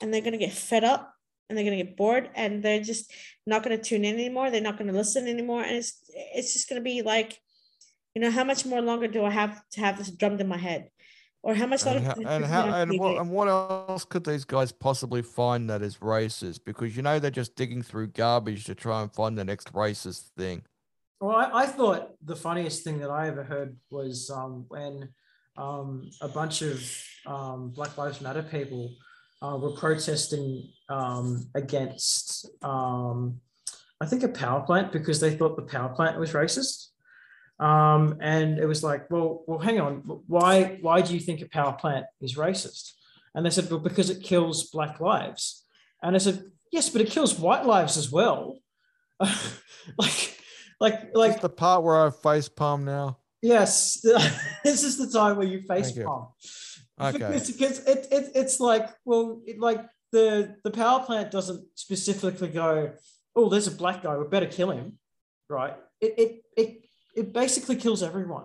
and 0.00 0.12
they're 0.12 0.20
going 0.20 0.32
to 0.32 0.38
get 0.38 0.52
fed 0.52 0.84
up 0.84 1.13
and 1.48 1.56
they're 1.56 1.64
going 1.64 1.78
to 1.78 1.84
get 1.84 1.96
bored 1.96 2.30
and 2.34 2.62
they're 2.62 2.82
just 2.82 3.12
not 3.46 3.62
going 3.62 3.76
to 3.76 3.82
tune 3.82 4.04
in 4.04 4.14
anymore 4.14 4.50
they're 4.50 4.60
not 4.60 4.78
going 4.78 4.90
to 4.90 4.96
listen 4.96 5.28
anymore 5.28 5.62
and 5.62 5.76
it's 5.76 6.00
it's 6.34 6.52
just 6.52 6.68
going 6.68 6.80
to 6.80 6.84
be 6.84 7.02
like 7.02 7.38
you 8.14 8.22
know 8.22 8.30
how 8.30 8.44
much 8.44 8.64
more 8.64 8.80
longer 8.80 9.08
do 9.08 9.24
i 9.24 9.30
have 9.30 9.60
to 9.70 9.80
have 9.80 9.98
this 9.98 10.10
drummed 10.10 10.40
in 10.40 10.48
my 10.48 10.56
head? 10.56 10.88
Or 11.42 11.54
how 11.54 11.66
much 11.66 11.84
longer 11.84 11.98
and 11.98 12.26
how, 12.26 12.36
and, 12.36 12.44
how, 12.46 12.74
and, 12.80 12.98
what, 12.98 13.20
and 13.20 13.30
what 13.30 13.48
else 13.48 14.06
could 14.06 14.24
these 14.24 14.46
guys 14.46 14.72
possibly 14.72 15.20
find 15.20 15.68
that 15.68 15.82
is 15.82 15.98
racist? 15.98 16.60
Because 16.64 16.96
you 16.96 17.02
know 17.02 17.18
they're 17.18 17.30
just 17.30 17.54
digging 17.54 17.82
through 17.82 18.06
garbage 18.08 18.64
to 18.64 18.74
try 18.74 19.02
and 19.02 19.12
find 19.12 19.36
the 19.36 19.44
next 19.44 19.70
racist 19.74 20.30
thing. 20.38 20.62
Well 21.20 21.36
i, 21.36 21.64
I 21.64 21.66
thought 21.66 22.14
the 22.22 22.36
funniest 22.36 22.82
thing 22.82 22.98
that 23.00 23.10
i 23.10 23.28
ever 23.28 23.44
heard 23.44 23.76
was 23.90 24.30
um, 24.30 24.64
when 24.68 25.10
um, 25.56 26.10
a 26.20 26.28
bunch 26.28 26.62
of 26.62 26.82
um, 27.26 27.70
black 27.70 27.96
lives 27.98 28.20
matter 28.20 28.42
people 28.42 28.94
uh, 29.44 29.56
were 29.56 29.72
protesting 29.72 30.70
um, 30.88 31.48
against, 31.54 32.48
um, 32.62 33.40
I 34.00 34.06
think, 34.06 34.22
a 34.22 34.28
power 34.28 34.60
plant 34.62 34.92
because 34.92 35.20
they 35.20 35.36
thought 35.36 35.56
the 35.56 35.62
power 35.62 35.90
plant 35.90 36.18
was 36.18 36.32
racist. 36.32 36.88
Um, 37.60 38.16
and 38.20 38.58
it 38.58 38.66
was 38.66 38.82
like, 38.82 39.10
well, 39.10 39.44
well, 39.46 39.58
hang 39.58 39.80
on, 39.80 39.96
why, 40.26 40.78
why 40.80 41.02
do 41.02 41.14
you 41.14 41.20
think 41.20 41.40
a 41.40 41.48
power 41.48 41.72
plant 41.72 42.06
is 42.20 42.36
racist? 42.36 42.92
And 43.34 43.44
they 43.44 43.50
said, 43.50 43.70
well, 43.70 43.80
because 43.80 44.10
it 44.10 44.22
kills 44.22 44.70
black 44.70 45.00
lives. 45.00 45.64
And 46.02 46.14
I 46.14 46.18
said, 46.18 46.44
yes, 46.72 46.88
but 46.88 47.02
it 47.02 47.10
kills 47.10 47.38
white 47.38 47.66
lives 47.66 47.96
as 47.96 48.10
well. 48.10 48.58
like, 49.98 50.38
like, 50.80 51.14
like 51.14 51.40
the 51.40 51.48
part 51.48 51.84
where 51.84 52.06
I 52.06 52.10
face 52.10 52.48
palm 52.48 52.84
now. 52.84 53.18
Yes, 53.42 54.00
this 54.64 54.84
is 54.84 54.96
the 54.96 55.10
time 55.16 55.36
where 55.36 55.46
you 55.46 55.60
face 55.68 55.92
palm. 55.92 56.28
Okay. 57.00 57.18
Because, 57.18 57.50
because 57.50 57.78
it, 57.86 58.06
it, 58.10 58.32
it's 58.34 58.60
like, 58.60 58.88
well, 59.04 59.40
it, 59.46 59.58
like 59.58 59.84
the, 60.12 60.56
the 60.62 60.70
power 60.70 61.00
plant 61.00 61.30
doesn't 61.30 61.66
specifically 61.74 62.48
go, 62.48 62.92
oh, 63.34 63.48
there's 63.48 63.66
a 63.66 63.72
black 63.72 64.02
guy, 64.02 64.16
we 64.16 64.26
better 64.28 64.46
kill 64.46 64.70
him, 64.70 64.98
right? 65.48 65.74
It, 66.00 66.14
it, 66.18 66.42
it, 66.56 66.84
it 67.16 67.32
basically 67.32 67.76
kills 67.76 68.02
everyone. 68.02 68.44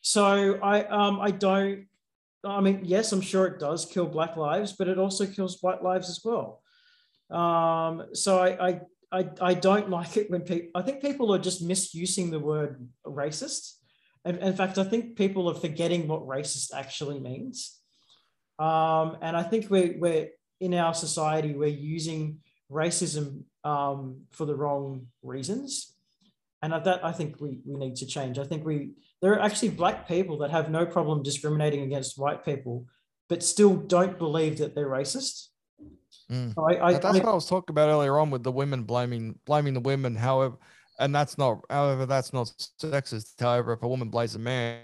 So 0.00 0.58
I, 0.62 0.84
um, 0.84 1.20
I 1.20 1.32
don't, 1.32 1.86
I 2.44 2.60
mean, 2.60 2.80
yes, 2.82 3.12
I'm 3.12 3.20
sure 3.20 3.46
it 3.46 3.58
does 3.58 3.86
kill 3.86 4.06
black 4.06 4.36
lives, 4.36 4.72
but 4.72 4.88
it 4.88 4.98
also 4.98 5.26
kills 5.26 5.58
white 5.60 5.82
lives 5.82 6.08
as 6.08 6.20
well. 6.24 6.60
Um, 7.30 8.06
so 8.12 8.38
I, 8.38 8.68
I, 8.68 8.80
I, 9.12 9.28
I 9.40 9.54
don't 9.54 9.90
like 9.90 10.16
it 10.16 10.30
when 10.30 10.42
people, 10.42 10.70
I 10.74 10.82
think 10.82 11.02
people 11.02 11.34
are 11.34 11.38
just 11.38 11.62
misusing 11.62 12.30
the 12.30 12.40
word 12.40 12.88
racist. 13.06 13.74
And 14.24 14.38
in 14.38 14.54
fact, 14.54 14.78
I 14.78 14.84
think 14.84 15.16
people 15.16 15.50
are 15.50 15.54
forgetting 15.54 16.06
what 16.06 16.26
racist 16.26 16.72
actually 16.74 17.20
means. 17.20 17.78
Um, 18.58 19.16
and 19.20 19.36
I 19.36 19.42
think 19.42 19.70
we're, 19.70 19.96
we're 19.98 20.28
in 20.60 20.74
our 20.74 20.94
society, 20.94 21.54
we're 21.54 21.68
using 21.68 22.38
racism 22.70 23.42
um, 23.64 24.22
for 24.30 24.46
the 24.46 24.54
wrong 24.54 25.08
reasons. 25.22 25.94
And 26.62 26.72
that 26.72 27.04
I 27.04 27.10
think 27.10 27.40
we, 27.40 27.58
we 27.66 27.76
need 27.76 27.96
to 27.96 28.06
change. 28.06 28.38
I 28.38 28.44
think 28.44 28.64
we, 28.64 28.92
there 29.20 29.32
are 29.32 29.40
actually 29.40 29.70
black 29.70 30.06
people 30.06 30.38
that 30.38 30.50
have 30.52 30.70
no 30.70 30.86
problem 30.86 31.24
discriminating 31.24 31.82
against 31.82 32.16
white 32.16 32.44
people, 32.44 32.86
but 33.28 33.42
still 33.42 33.74
don't 33.74 34.16
believe 34.16 34.58
that 34.58 34.76
they're 34.76 34.88
racist. 34.88 35.48
Mm. 36.30 36.54
I, 36.56 36.78
I, 36.78 36.92
that's 36.92 37.04
I- 37.04 37.18
what 37.18 37.28
I 37.28 37.34
was 37.34 37.46
talking 37.46 37.72
about 37.74 37.88
earlier 37.88 38.16
on 38.18 38.30
with 38.30 38.44
the 38.44 38.52
women 38.52 38.84
blaming 38.84 39.40
blaming 39.44 39.74
the 39.74 39.80
women. 39.80 40.14
However, 40.14 40.56
and 41.02 41.14
that's 41.14 41.36
not. 41.36 41.64
However, 41.68 42.06
that's 42.06 42.32
not 42.32 42.46
sexist. 42.80 43.40
However, 43.40 43.72
if 43.72 43.82
a 43.82 43.88
woman 43.88 44.08
blames 44.08 44.36
a 44.36 44.38
man, 44.38 44.80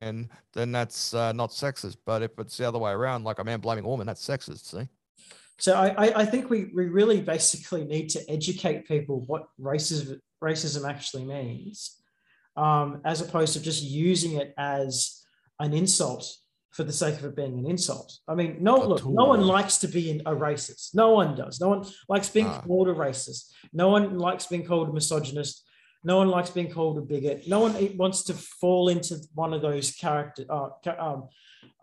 then 0.00 0.28
that's 0.54 1.14
uh, 1.14 1.32
not 1.32 1.50
sexist. 1.50 1.96
But 2.04 2.22
if 2.22 2.38
it's 2.38 2.56
the 2.56 2.68
other 2.68 2.78
way 2.78 2.92
around, 2.92 3.24
like 3.24 3.38
a 3.38 3.44
man 3.44 3.60
blaming 3.60 3.84
a 3.84 3.88
woman, 3.88 4.06
that's 4.06 4.26
sexist. 4.26 4.70
See? 4.70 4.88
So 5.58 5.74
I, 5.74 6.20
I, 6.20 6.24
think 6.24 6.50
we, 6.50 6.70
we 6.74 6.86
really 6.86 7.20
basically 7.20 7.84
need 7.84 8.08
to 8.10 8.30
educate 8.30 8.86
people 8.86 9.24
what 9.26 9.48
racism 9.60 10.18
racism 10.42 10.88
actually 10.88 11.24
means, 11.24 12.02
um, 12.56 13.00
as 13.04 13.20
opposed 13.20 13.52
to 13.54 13.62
just 13.62 13.82
using 13.82 14.32
it 14.32 14.52
as 14.58 15.24
an 15.60 15.72
insult 15.72 16.36
for 16.72 16.84
the 16.84 16.92
sake 16.92 17.18
of 17.18 17.24
it 17.26 17.36
being 17.36 17.58
an 17.58 17.66
insult. 17.66 18.18
I 18.26 18.34
mean, 18.34 18.56
no 18.60 18.76
look, 18.78 19.04
no 19.04 19.26
one 19.26 19.42
likes 19.42 19.78
to 19.78 19.88
be 19.88 20.10
a 20.24 20.32
racist. 20.34 20.94
No 20.94 21.10
one 21.12 21.34
does. 21.36 21.60
No 21.60 21.68
one 21.68 21.84
likes 22.08 22.30
being 22.30 22.46
Ah. 22.46 22.62
called 22.62 22.88
a 22.88 22.94
racist. 22.94 23.50
No 23.72 23.88
one 23.88 24.18
likes 24.18 24.46
being 24.46 24.64
called 24.64 24.88
a 24.88 24.92
misogynist. 24.92 25.64
No 26.04 26.16
one 26.16 26.28
likes 26.28 26.50
being 26.50 26.70
called 26.70 26.96
a 26.98 27.02
bigot. 27.02 27.46
No 27.46 27.60
one 27.60 27.96
wants 27.96 28.24
to 28.24 28.34
fall 28.34 28.88
into 28.88 29.18
one 29.34 29.52
of 29.52 29.60
those 29.62 29.92
character 29.92 30.44
uh, 30.50 30.70
um, 30.98 31.28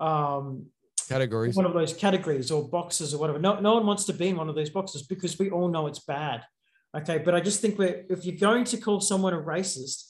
um, 0.05 0.65
Categories. 1.07 1.55
one 1.55 1.65
of 1.65 1.73
those 1.73 1.93
categories 1.93 2.51
or 2.51 2.67
boxes 2.67 3.13
or 3.13 3.19
whatever. 3.19 3.39
No, 3.39 3.59
no 3.59 3.75
one 3.75 3.85
wants 3.85 4.05
to 4.05 4.13
be 4.13 4.27
in 4.29 4.35
one 4.37 4.49
of 4.49 4.55
those 4.55 4.69
boxes 4.69 5.03
because 5.03 5.39
we 5.39 5.49
all 5.49 5.69
know 5.69 5.87
it's 5.87 5.99
bad. 5.99 6.43
Okay, 6.97 7.19
but 7.19 7.35
I 7.35 7.39
just 7.39 7.61
think 7.61 7.77
we're 7.77 8.05
if 8.09 8.25
you're 8.25 8.37
going 8.37 8.63
to 8.65 8.77
call 8.77 8.99
someone 9.01 9.33
a 9.33 9.37
racist, 9.37 10.05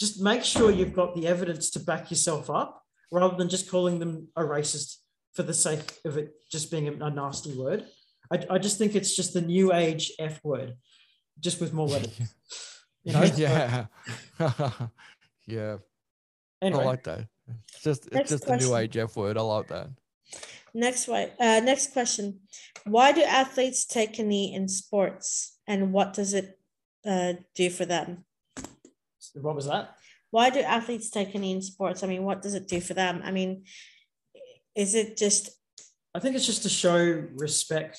just 0.00 0.20
make 0.22 0.42
sure 0.42 0.70
you've 0.70 0.94
got 0.94 1.14
the 1.14 1.26
evidence 1.26 1.70
to 1.72 1.80
back 1.80 2.10
yourself 2.10 2.48
up 2.50 2.82
rather 3.10 3.36
than 3.36 3.48
just 3.48 3.70
calling 3.70 3.98
them 3.98 4.28
a 4.36 4.42
racist 4.42 4.96
for 5.34 5.42
the 5.42 5.54
sake 5.54 5.98
of 6.04 6.16
it 6.16 6.34
just 6.50 6.70
being 6.70 6.88
a, 6.88 7.04
a 7.04 7.10
nasty 7.10 7.56
word. 7.56 7.84
I, 8.32 8.44
I 8.50 8.58
just 8.58 8.78
think 8.78 8.94
it's 8.94 9.14
just 9.14 9.34
the 9.34 9.40
new 9.40 9.72
age 9.72 10.12
F 10.18 10.42
word, 10.42 10.74
just 11.38 11.60
with 11.60 11.72
more 11.72 11.88
letters. 11.88 12.18
You 13.06 13.12
know? 13.12 13.22
yeah. 13.36 13.86
yeah. 15.46 15.76
Anyway, 16.60 16.82
I 16.82 16.84
like 16.84 17.04
that. 17.04 17.28
It's 17.72 17.82
just 17.84 18.06
it's 18.06 18.14
Next 18.14 18.30
just 18.30 18.48
a 18.48 18.56
new 18.56 18.74
age 18.74 18.96
F 18.96 19.16
word. 19.16 19.38
I 19.38 19.42
like 19.42 19.68
that. 19.68 19.90
Next 20.74 21.06
way, 21.06 21.32
uh, 21.38 21.60
next 21.62 21.92
question. 21.92 22.40
Why 22.84 23.12
do 23.12 23.22
athletes 23.22 23.86
take 23.86 24.18
a 24.18 24.24
knee 24.24 24.52
in 24.52 24.66
sports 24.66 25.56
and 25.68 25.92
what 25.92 26.14
does 26.14 26.34
it 26.34 26.58
uh, 27.06 27.34
do 27.54 27.70
for 27.70 27.84
them? 27.84 28.24
what 29.34 29.54
was 29.54 29.66
that? 29.66 29.94
Why 30.36 30.50
do 30.50 30.60
athletes 30.60 31.08
take 31.08 31.34
a 31.34 31.38
knee 31.38 31.52
in 31.52 31.62
sports? 31.62 32.02
I 32.02 32.06
mean, 32.08 32.22
what 32.22 32.42
does 32.42 32.52
it 32.52 32.68
do 32.68 32.78
for 32.78 32.92
them? 32.92 33.22
I 33.24 33.30
mean, 33.30 33.64
is 34.74 34.94
it 34.94 35.16
just 35.16 35.48
I 36.14 36.18
think 36.18 36.36
it's 36.36 36.44
just 36.44 36.62
to 36.64 36.68
show 36.68 37.24
respect 37.34 37.98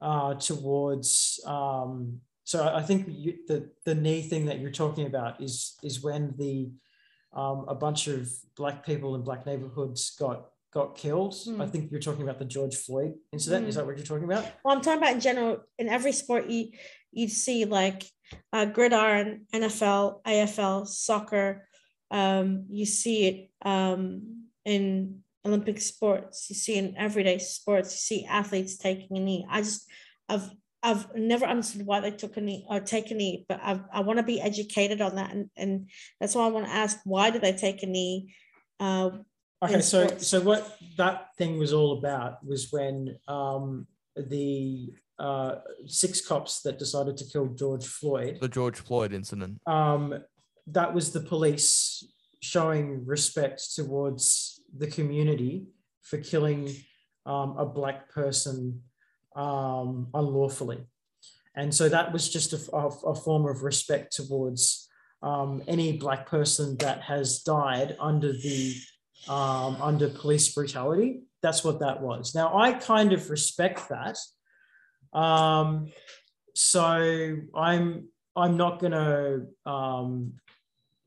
uh, 0.00 0.34
towards. 0.34 1.40
Um, 1.44 2.20
so 2.44 2.72
I 2.72 2.82
think 2.82 3.06
you, 3.08 3.38
the 3.48 3.70
the 3.84 3.96
knee 3.96 4.22
thing 4.22 4.46
that 4.46 4.60
you're 4.60 4.70
talking 4.84 5.06
about 5.06 5.42
is 5.42 5.76
is 5.82 6.00
when 6.00 6.32
the 6.38 6.70
um, 7.32 7.64
a 7.66 7.74
bunch 7.74 8.06
of 8.06 8.30
black 8.56 8.86
people 8.86 9.16
in 9.16 9.22
black 9.22 9.44
neighborhoods 9.44 10.14
got 10.16 10.46
got 10.72 10.96
killed. 10.96 11.34
Hmm. 11.44 11.60
I 11.60 11.66
think 11.66 11.90
you're 11.90 12.06
talking 12.08 12.22
about 12.22 12.38
the 12.38 12.44
George 12.44 12.76
Floyd 12.76 13.14
incident. 13.32 13.66
Is 13.66 13.74
Hmm. 13.74 13.80
that 13.80 13.86
what 13.86 13.96
you're 13.96 14.06
talking 14.06 14.30
about? 14.30 14.44
Well, 14.64 14.76
I'm 14.76 14.80
talking 14.80 15.02
about 15.02 15.14
in 15.14 15.20
general. 15.20 15.64
In 15.76 15.88
every 15.88 16.12
sport, 16.12 16.48
you 16.48 16.70
you 17.10 17.26
see 17.26 17.64
like 17.64 18.04
uh, 18.52 18.66
gridiron, 18.66 19.46
NFL, 19.52 20.22
AFL, 20.24 20.86
soccer. 20.86 21.66
Um, 22.10 22.66
you 22.70 22.86
see 22.86 23.26
it 23.26 23.68
um, 23.68 24.46
in 24.64 25.20
Olympic 25.44 25.80
sports. 25.80 26.46
You 26.50 26.56
see 26.56 26.76
in 26.76 26.94
everyday 26.96 27.38
sports. 27.38 27.92
You 27.92 28.18
see 28.18 28.26
athletes 28.26 28.76
taking 28.76 29.16
a 29.16 29.20
knee. 29.20 29.46
I 29.50 29.62
just, 29.62 29.88
I've 30.28 30.50
I've 30.84 31.14
never 31.14 31.46
understood 31.46 31.86
why 31.86 32.00
they 32.00 32.10
took 32.10 32.36
a 32.36 32.40
knee 32.40 32.66
or 32.68 32.80
take 32.80 33.10
a 33.12 33.14
knee, 33.14 33.46
but 33.48 33.60
I 33.62 33.80
I 33.92 34.00
want 34.00 34.18
to 34.18 34.24
be 34.24 34.40
educated 34.40 35.00
on 35.00 35.16
that, 35.16 35.32
and 35.32 35.48
and 35.56 35.88
that's 36.20 36.34
why 36.34 36.44
I 36.44 36.50
want 36.50 36.66
to 36.66 36.72
ask 36.72 36.98
why 37.04 37.30
do 37.30 37.38
they 37.38 37.52
take 37.52 37.82
a 37.82 37.86
knee? 37.86 38.34
Uh, 38.80 39.10
Okay, 39.62 39.80
so 39.80 40.18
so 40.18 40.40
what 40.40 40.76
that 40.96 41.28
thing 41.38 41.56
was 41.56 41.72
all 41.72 41.98
about 41.98 42.44
was 42.44 42.72
when 42.72 43.16
um, 43.28 43.86
the 44.16 44.92
uh, 45.18 45.56
six 45.86 46.20
cops 46.26 46.62
that 46.62 46.78
decided 46.78 47.16
to 47.18 47.24
kill 47.24 47.46
George 47.48 47.86
Floyd. 47.86 48.38
The 48.40 48.48
George 48.48 48.78
Floyd 48.78 49.12
incident. 49.12 49.60
um, 49.66 50.14
that 50.68 50.94
was 50.94 51.12
the 51.12 51.20
police 51.20 52.04
showing 52.40 53.04
respect 53.04 53.74
towards 53.74 54.60
the 54.76 54.86
community 54.86 55.66
for 56.02 56.18
killing 56.18 56.68
um, 57.26 57.56
a 57.58 57.66
black 57.66 58.08
person 58.10 58.80
um, 59.36 60.08
unlawfully. 60.14 60.86
And 61.54 61.74
so 61.74 61.88
that 61.88 62.12
was 62.12 62.28
just 62.28 62.52
a, 62.52 62.76
a, 62.76 62.86
a 62.86 63.14
form 63.14 63.46
of 63.46 63.62
respect 63.62 64.14
towards 64.14 64.88
um, 65.22 65.62
any 65.68 65.96
black 65.98 66.26
person 66.26 66.76
that 66.78 67.02
has 67.02 67.40
died 67.42 67.96
under 68.00 68.32
the 68.32 68.74
um, 69.28 69.76
under 69.80 70.08
police 70.08 70.52
brutality. 70.52 71.22
That's 71.42 71.62
what 71.62 71.80
that 71.80 72.02
was. 72.02 72.34
Now 72.34 72.56
I 72.56 72.72
kind 72.72 73.12
of 73.12 73.30
respect 73.30 73.88
that. 73.88 74.18
Um, 75.12 75.92
so 76.54 77.36
I'm 77.54 78.08
I'm 78.34 78.56
not 78.56 78.80
going 78.80 78.92
to 78.92 79.70
um, 79.70 80.34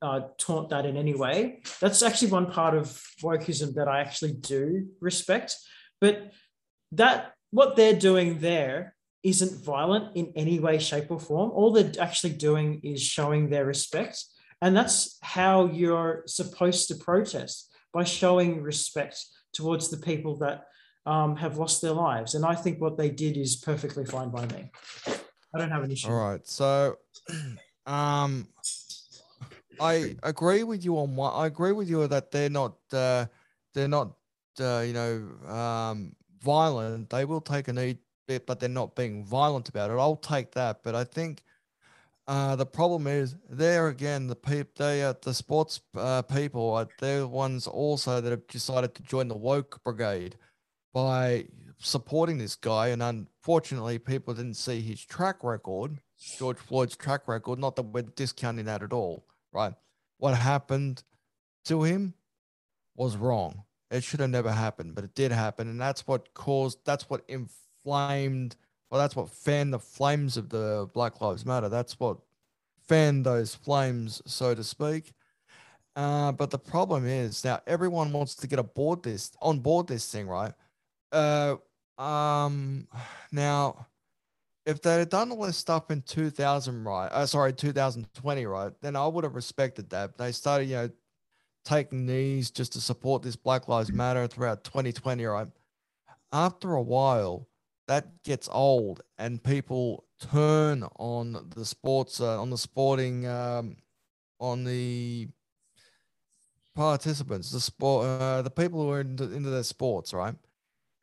uh, 0.01 0.21
taunt 0.37 0.69
that 0.69 0.85
in 0.85 0.97
any 0.97 1.15
way. 1.15 1.61
That's 1.79 2.03
actually 2.03 2.31
one 2.31 2.51
part 2.51 2.75
of 2.75 3.01
wokeism 3.23 3.73
that 3.75 3.87
I 3.87 4.01
actually 4.01 4.33
do 4.33 4.87
respect. 4.99 5.55
But 5.99 6.31
that 6.91 7.33
what 7.51 7.75
they're 7.75 7.93
doing 7.93 8.39
there 8.39 8.95
isn't 9.23 9.63
violent 9.65 10.15
in 10.15 10.31
any 10.35 10.59
way, 10.59 10.77
shape, 10.77 11.09
or 11.09 11.19
form. 11.19 11.49
All 11.51 11.71
they're 11.71 11.91
actually 11.99 12.33
doing 12.33 12.79
is 12.83 13.01
showing 13.01 13.49
their 13.49 13.65
respect, 13.65 14.23
and 14.61 14.77
that's 14.77 15.17
how 15.21 15.65
you're 15.65 16.23
supposed 16.27 16.87
to 16.89 16.95
protest 16.95 17.71
by 17.91 18.03
showing 18.03 18.61
respect 18.61 19.23
towards 19.53 19.89
the 19.89 19.97
people 19.97 20.37
that 20.37 20.65
um, 21.05 21.35
have 21.35 21.57
lost 21.57 21.81
their 21.81 21.93
lives. 21.93 22.35
And 22.35 22.45
I 22.45 22.55
think 22.55 22.81
what 22.81 22.97
they 22.97 23.09
did 23.09 23.37
is 23.37 23.55
perfectly 23.55 24.05
fine 24.05 24.29
by 24.29 24.45
me. 24.47 24.71
I 25.53 25.57
don't 25.57 25.71
have 25.71 25.83
an 25.83 25.91
issue. 25.91 26.09
All 26.09 26.15
right. 26.15 26.45
So, 26.47 26.97
um, 27.85 28.47
I 29.79 30.15
agree 30.23 30.63
with 30.63 30.83
you 30.83 30.97
on 30.97 31.15
one. 31.15 31.33
I 31.33 31.47
agree 31.47 31.71
with 31.71 31.89
you 31.89 32.07
that 32.07 32.31
they're 32.31 32.49
not, 32.49 32.75
uh, 32.91 33.25
they're 33.73 33.87
not, 33.87 34.11
uh, 34.59 34.83
you 34.85 34.93
know, 34.93 35.49
um, 35.53 36.15
violent. 36.41 37.09
They 37.09 37.25
will 37.25 37.41
take 37.41 37.67
a 37.67 37.73
knee, 37.73 37.97
bit, 38.27 38.45
but 38.47 38.59
they're 38.59 38.69
not 38.69 38.95
being 38.95 39.23
violent 39.23 39.69
about 39.69 39.91
it. 39.91 39.93
I'll 39.93 40.15
take 40.15 40.51
that. 40.53 40.81
But 40.83 40.95
I 40.95 41.03
think, 41.03 41.43
uh, 42.27 42.55
the 42.55 42.65
problem 42.65 43.05
is 43.05 43.35
there 43.47 43.89
again. 43.89 44.25
The 44.25 44.35
people, 44.35 44.71
they 44.77 45.13
the 45.21 45.33
sports 45.33 45.81
uh, 45.95 46.23
people. 46.23 46.73
Are, 46.73 46.87
they're 46.99 47.19
the 47.19 47.27
ones 47.27 47.67
also 47.67 48.19
that 48.19 48.31
have 48.31 48.47
decided 48.47 48.95
to 48.95 49.03
join 49.03 49.27
the 49.27 49.37
woke 49.37 49.79
brigade 49.83 50.35
by 50.95 51.45
supporting 51.77 52.37
this 52.37 52.55
guy. 52.55 52.87
And 52.87 53.03
unfortunately, 53.03 53.99
people 53.99 54.33
didn't 54.33 54.55
see 54.55 54.79
his 54.79 55.03
track 55.03 55.43
record, 55.43 55.99
George 56.39 56.57
Floyd's 56.57 56.95
track 56.95 57.27
record. 57.27 57.59
Not 57.59 57.75
that 57.75 57.83
we're 57.83 58.03
discounting 58.03 58.65
that 58.65 58.81
at 58.81 58.93
all, 58.93 59.25
right? 59.51 59.73
What 60.17 60.35
happened 60.35 61.03
to 61.65 61.83
him 61.83 62.13
was 62.95 63.17
wrong. 63.17 63.63
It 63.91 64.05
should 64.05 64.21
have 64.21 64.29
never 64.29 64.51
happened, 64.51 64.95
but 64.95 65.03
it 65.03 65.13
did 65.13 65.33
happen. 65.33 65.67
And 65.67 65.79
that's 65.79 66.07
what 66.07 66.33
caused, 66.33 66.79
that's 66.85 67.09
what 67.09 67.23
inflamed, 67.27 68.55
well, 68.89 69.01
that's 69.01 69.17
what 69.17 69.29
fanned 69.29 69.73
the 69.73 69.79
flames 69.79 70.37
of 70.37 70.47
the 70.47 70.89
Black 70.93 71.19
Lives 71.19 71.45
Matter. 71.45 71.67
That's 71.67 71.99
what 71.99 72.19
fanned 72.87 73.25
those 73.25 73.53
flames, 73.53 74.21
so 74.25 74.55
to 74.55 74.63
speak. 74.63 75.11
Uh, 75.97 76.31
but 76.31 76.51
the 76.51 76.59
problem 76.59 77.05
is 77.05 77.43
now 77.43 77.59
everyone 77.67 78.13
wants 78.13 78.35
to 78.35 78.47
get 78.47 78.59
aboard 78.59 79.03
this 79.03 79.31
on 79.41 79.59
board 79.59 79.87
this 79.87 80.09
thing, 80.09 80.27
right? 80.27 80.53
Uh, 81.15 81.55
um, 82.01 82.87
now 83.31 83.87
if 84.65 84.81
they 84.81 84.99
had 84.99 85.09
done 85.09 85.31
all 85.31 85.43
this 85.43 85.57
stuff 85.57 85.91
in 85.91 86.01
2000, 86.01 86.83
right? 86.83 87.07
Uh, 87.07 87.25
sorry, 87.25 87.53
2020, 87.53 88.45
right? 88.45 88.71
Then 88.81 88.95
I 88.95 89.07
would 89.07 89.23
have 89.23 89.35
respected 89.35 89.89
that. 89.91 90.17
They 90.17 90.31
started, 90.31 90.65
you 90.65 90.75
know, 90.75 90.89
taking 91.63 92.05
knees 92.05 92.51
just 92.51 92.73
to 92.73 92.81
support 92.81 93.21
this 93.21 93.35
Black 93.35 93.67
Lives 93.67 93.91
Matter 93.91 94.27
throughout 94.27 94.63
2020, 94.63 95.23
right? 95.25 95.47
After 96.31 96.73
a 96.73 96.81
while, 96.81 97.47
that 97.87 98.23
gets 98.23 98.49
old 98.51 99.01
and 99.19 99.43
people 99.43 100.05
turn 100.19 100.83
on 100.97 101.51
the 101.55 101.65
sports, 101.65 102.19
uh, 102.19 102.41
on 102.41 102.49
the 102.49 102.57
sporting, 102.57 103.27
um, 103.27 103.77
on 104.39 104.63
the 104.63 105.27
participants, 106.75 107.51
the 107.51 107.59
sport, 107.59 108.05
uh, 108.05 108.41
the 108.41 108.49
people 108.49 108.81
who 108.81 108.89
are 108.89 109.01
into, 109.01 109.31
into 109.31 109.51
their 109.51 109.63
sports, 109.63 110.11
right? 110.11 110.35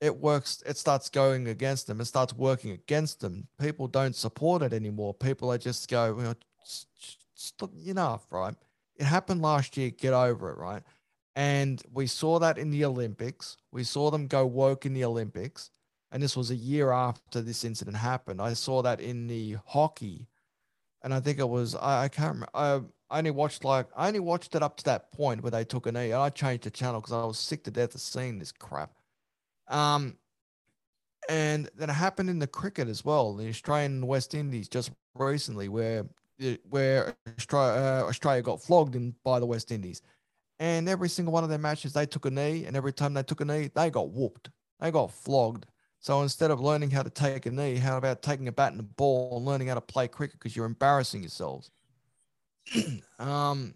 It 0.03 0.17
works 0.17 0.63
it 0.67 0.77
starts 0.77 1.09
going 1.09 1.47
against 1.47 1.87
them 1.87 2.01
it 2.01 2.07
starts 2.07 2.35
working 2.35 2.73
against 2.73 3.21
them. 3.21 3.47
People 3.59 3.87
don't 3.87 4.17
support 4.17 4.61
it 4.63 4.73
anymore. 4.73 5.15
People 5.15 5.51
are 5.53 5.59
just 5.59 5.89
go 5.89 6.19
you 6.19 6.25
know, 6.25 7.69
enough 7.87 8.27
right? 8.31 8.55
It 8.97 9.05
happened 9.05 9.41
last 9.41 9.77
year 9.77 9.91
get 9.91 10.13
over 10.13 10.51
it 10.51 10.59
right? 10.59 10.83
And 11.35 11.81
we 11.95 12.07
saw 12.09 12.39
that 12.41 12.59
in 12.59 12.71
the 12.71 12.85
olympics. 12.85 13.57
We 13.71 13.85
saw 13.85 14.11
them 14.11 14.27
go 14.27 14.45
woke 14.45 14.85
in 14.85 14.93
the 14.93 15.05
olympics 15.05 15.71
and 16.11 16.23
this 16.23 16.37
was 16.37 16.51
a 16.51 16.57
year 16.57 16.91
after 16.91 17.41
this 17.41 17.65
incident 17.65 17.97
happened. 17.97 18.43
I 18.43 18.55
saw 18.55 18.83
that 18.83 19.01
in 19.01 19.29
the 19.29 19.57
hockey 19.65 20.27
and 21.05 21.13
i 21.13 21.19
think 21.19 21.41
it 21.41 21.49
was 21.49 21.75
i, 21.75 22.05
I 22.05 22.09
can't 22.09 22.35
remember 22.35 22.49
I, 22.55 22.81
I 23.11 23.19
only 23.19 23.31
watched 23.31 23.63
like 23.63 23.87
I 23.95 24.09
only 24.09 24.21
watched 24.21 24.55
it 24.55 24.63
up 24.63 24.79
to 24.79 24.85
that 24.85 25.13
point 25.13 25.43
where 25.43 25.51
they 25.51 25.65
took 25.65 25.87
a 25.87 25.93
knee. 25.93 26.13
And 26.13 26.23
I 26.23 26.31
changed 26.31 26.65
the 26.65 26.71
channel 26.71 27.01
because 27.01 27.13
I 27.13 27.25
was 27.25 27.39
sick 27.39 27.63
to 27.65 27.71
death 27.71 27.95
of 27.95 28.01
seeing 28.01 28.39
this 28.39 28.53
crap. 28.53 28.91
Um, 29.69 30.17
and 31.29 31.71
that 31.77 31.89
happened 31.89 32.31
in 32.31 32.39
the 32.39 32.47
cricket 32.47 32.89
as 32.89 33.05
well, 33.05 33.35
the 33.35 33.49
Australian 33.49 34.07
West 34.07 34.35
Indies 34.35 34.69
just 34.69 34.91
recently, 35.15 35.69
where 35.69 36.07
where 36.69 37.15
Australia, 37.39 37.81
uh, 37.81 38.09
Australia 38.09 38.43
got 38.43 38.61
flogged 38.61 38.97
in 38.97 39.15
by 39.23 39.39
the 39.39 39.47
West 39.47 39.71
Indies, 39.71 40.03
and 40.59 40.89
every 40.89 41.09
single 41.09 41.33
one 41.33 41.45
of 41.45 41.51
their 41.51 41.59
matches 41.59 41.93
they 41.93 42.07
took 42.07 42.27
a 42.27 42.31
knee, 42.31 42.65
and 42.65 42.77
every 42.77 42.93
time 42.93 43.15
they 43.15 43.23
took 43.23 43.41
a 43.41 43.45
knee, 43.45 43.71
they 43.75 43.91
got 43.91 44.11
whooped, 44.11 44.51
they 44.81 44.91
got 44.91 45.13
flogged. 45.13 45.67
So 46.01 46.21
instead 46.23 46.51
of 46.51 46.61
learning 46.61 46.91
how 46.91 47.03
to 47.03 47.11
take 47.11 47.47
a 47.47 47.51
knee, 47.53 47.77
how 47.77 47.97
about 47.97 48.23
taking 48.23 48.49
a 48.49 48.53
bat 48.53 48.73
and 48.73 48.81
a 48.81 48.85
ball 48.85 49.37
and 49.37 49.47
learning 49.47 49.69
how 49.69 49.75
to 49.75 49.81
play 49.81 50.09
cricket 50.09 50.37
because 50.41 50.57
you're 50.57 50.67
embarrassing 50.67 51.23
yourselves? 51.23 51.71
um, 53.21 53.75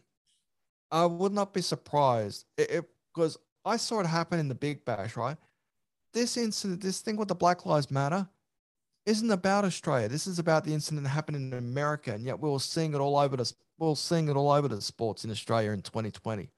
I 0.91 1.07
would 1.07 1.33
not 1.33 1.55
be 1.55 1.63
surprised 1.63 2.47
because 2.57 3.37
I 3.65 3.77
saw 3.77 4.01
it 4.01 4.07
happen 4.07 4.41
in 4.41 4.49
the 4.49 4.57
Big 4.57 4.85
Bash, 4.85 5.17
right? 5.17 5.37
This 6.17 6.39
incident, 6.39 6.81
this 6.81 7.01
thing 7.01 7.17
with 7.17 7.29
the 7.29 7.35
Black 7.35 7.67
Lives 7.67 7.91
Matter, 7.91 8.27
isn't 9.05 9.31
about 9.31 9.67
Australia. 9.67 10.09
This 10.09 10.27
is 10.27 10.39
about 10.39 10.65
the 10.65 10.73
incident 10.73 11.05
that 11.05 11.11
happened 11.11 11.37
in 11.37 11.59
America, 11.59 12.13
and 12.13 12.25
yet 12.25 12.41
we 12.41 12.51
are 12.51 12.59
seeing 12.59 12.95
it 12.95 12.99
all 12.99 13.19
over 13.19 13.37
the 13.37 13.53
we 13.79 13.87
are 13.87 13.95
seeing 13.95 14.29
it 14.29 14.35
all 14.35 14.51
over 14.51 14.67
the 14.67 14.81
sports 14.81 15.25
in 15.25 15.31
Australia 15.31 15.73
in 15.73 15.83
2020. 15.83 16.49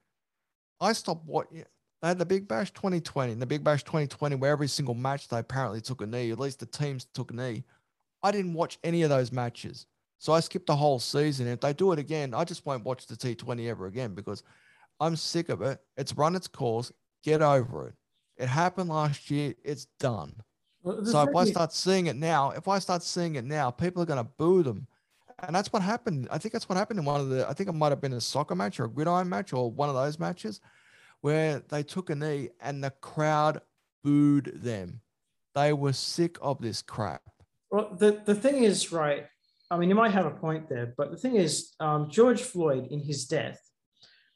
I 0.79 0.93
stopped 0.93 1.25
watching. 1.25 1.65
They 2.01 2.07
had 2.07 2.17
the 2.17 2.25
Big 2.25 2.47
Bash 2.47 2.71
2020, 2.71 3.33
and 3.33 3.41
the 3.41 3.45
Big 3.45 3.61
Bash 3.61 3.83
2020, 3.83 4.35
where 4.35 4.51
every 4.51 4.69
single 4.69 4.95
match 4.95 5.27
they 5.27 5.39
apparently 5.39 5.81
took 5.81 6.01
a 6.01 6.07
knee. 6.07 6.31
At 6.31 6.39
least 6.39 6.61
the 6.61 6.65
teams 6.65 7.05
took 7.13 7.31
a 7.31 7.35
knee. 7.35 7.65
I 8.23 8.31
didn't 8.31 8.53
watch 8.53 8.79
any 8.85 9.03
of 9.03 9.09
those 9.09 9.33
matches, 9.33 9.85
so 10.19 10.31
I 10.31 10.39
skipped 10.39 10.67
the 10.67 10.75
whole 10.77 10.99
season. 10.99 11.47
If 11.47 11.59
they 11.59 11.73
do 11.73 11.91
it 11.91 11.99
again, 11.99 12.33
I 12.33 12.45
just 12.45 12.65
won't 12.65 12.85
watch 12.85 13.07
the 13.07 13.17
T20 13.17 13.67
ever 13.69 13.87
again 13.87 14.15
because 14.15 14.41
I'm 15.01 15.17
sick 15.17 15.49
of 15.49 15.61
it. 15.61 15.81
It's 15.97 16.13
run 16.15 16.37
its 16.37 16.47
course. 16.47 16.93
Get 17.23 17.41
over 17.41 17.89
it. 17.89 17.95
It 18.39 18.47
happened 18.47 18.89
last 18.89 19.29
year. 19.29 19.53
It's 19.63 19.85
done. 19.99 20.33
Well, 20.81 21.05
so 21.05 21.21
if 21.23 21.35
I 21.35 21.43
start 21.45 21.73
seeing 21.73 22.07
it 22.07 22.15
now, 22.15 22.51
if 22.51 22.67
I 22.67 22.79
start 22.79 23.03
seeing 23.03 23.35
it 23.35 23.43
now, 23.43 23.69
people 23.69 24.01
are 24.01 24.05
going 24.05 24.23
to 24.23 24.29
boo 24.37 24.63
them. 24.63 24.87
And 25.39 25.55
that's 25.55 25.71
what 25.71 25.81
happened. 25.81 26.27
I 26.31 26.37
think 26.37 26.53
that's 26.53 26.67
what 26.67 26.77
happened 26.77 26.99
in 26.99 27.05
one 27.05 27.19
of 27.19 27.29
the, 27.29 27.47
I 27.47 27.53
think 27.53 27.69
it 27.69 27.73
might 27.73 27.89
have 27.89 28.01
been 28.01 28.13
a 28.13 28.21
soccer 28.21 28.55
match 28.55 28.79
or 28.79 28.85
a 28.85 28.89
gridiron 28.89 29.27
match 29.29 29.53
or 29.53 29.69
one 29.69 29.89
of 29.89 29.95
those 29.95 30.19
matches 30.19 30.61
where 31.21 31.61
they 31.69 31.83
took 31.83 32.09
a 32.09 32.15
knee 32.15 32.49
and 32.61 32.83
the 32.83 32.91
crowd 33.01 33.61
booed 34.03 34.51
them. 34.55 35.01
They 35.53 35.73
were 35.73 35.93
sick 35.93 36.37
of 36.41 36.61
this 36.61 36.81
crap. 36.81 37.21
Well, 37.71 37.95
the, 37.97 38.21
the 38.23 38.35
thing 38.35 38.63
is, 38.63 38.91
right, 38.91 39.25
I 39.69 39.77
mean, 39.77 39.89
you 39.89 39.95
might 39.95 40.11
have 40.11 40.25
a 40.25 40.31
point 40.31 40.69
there, 40.69 40.93
but 40.97 41.11
the 41.11 41.17
thing 41.17 41.35
is, 41.35 41.73
um, 41.79 42.09
George 42.09 42.41
Floyd 42.41 42.87
in 42.89 43.01
his 43.01 43.25
death 43.25 43.59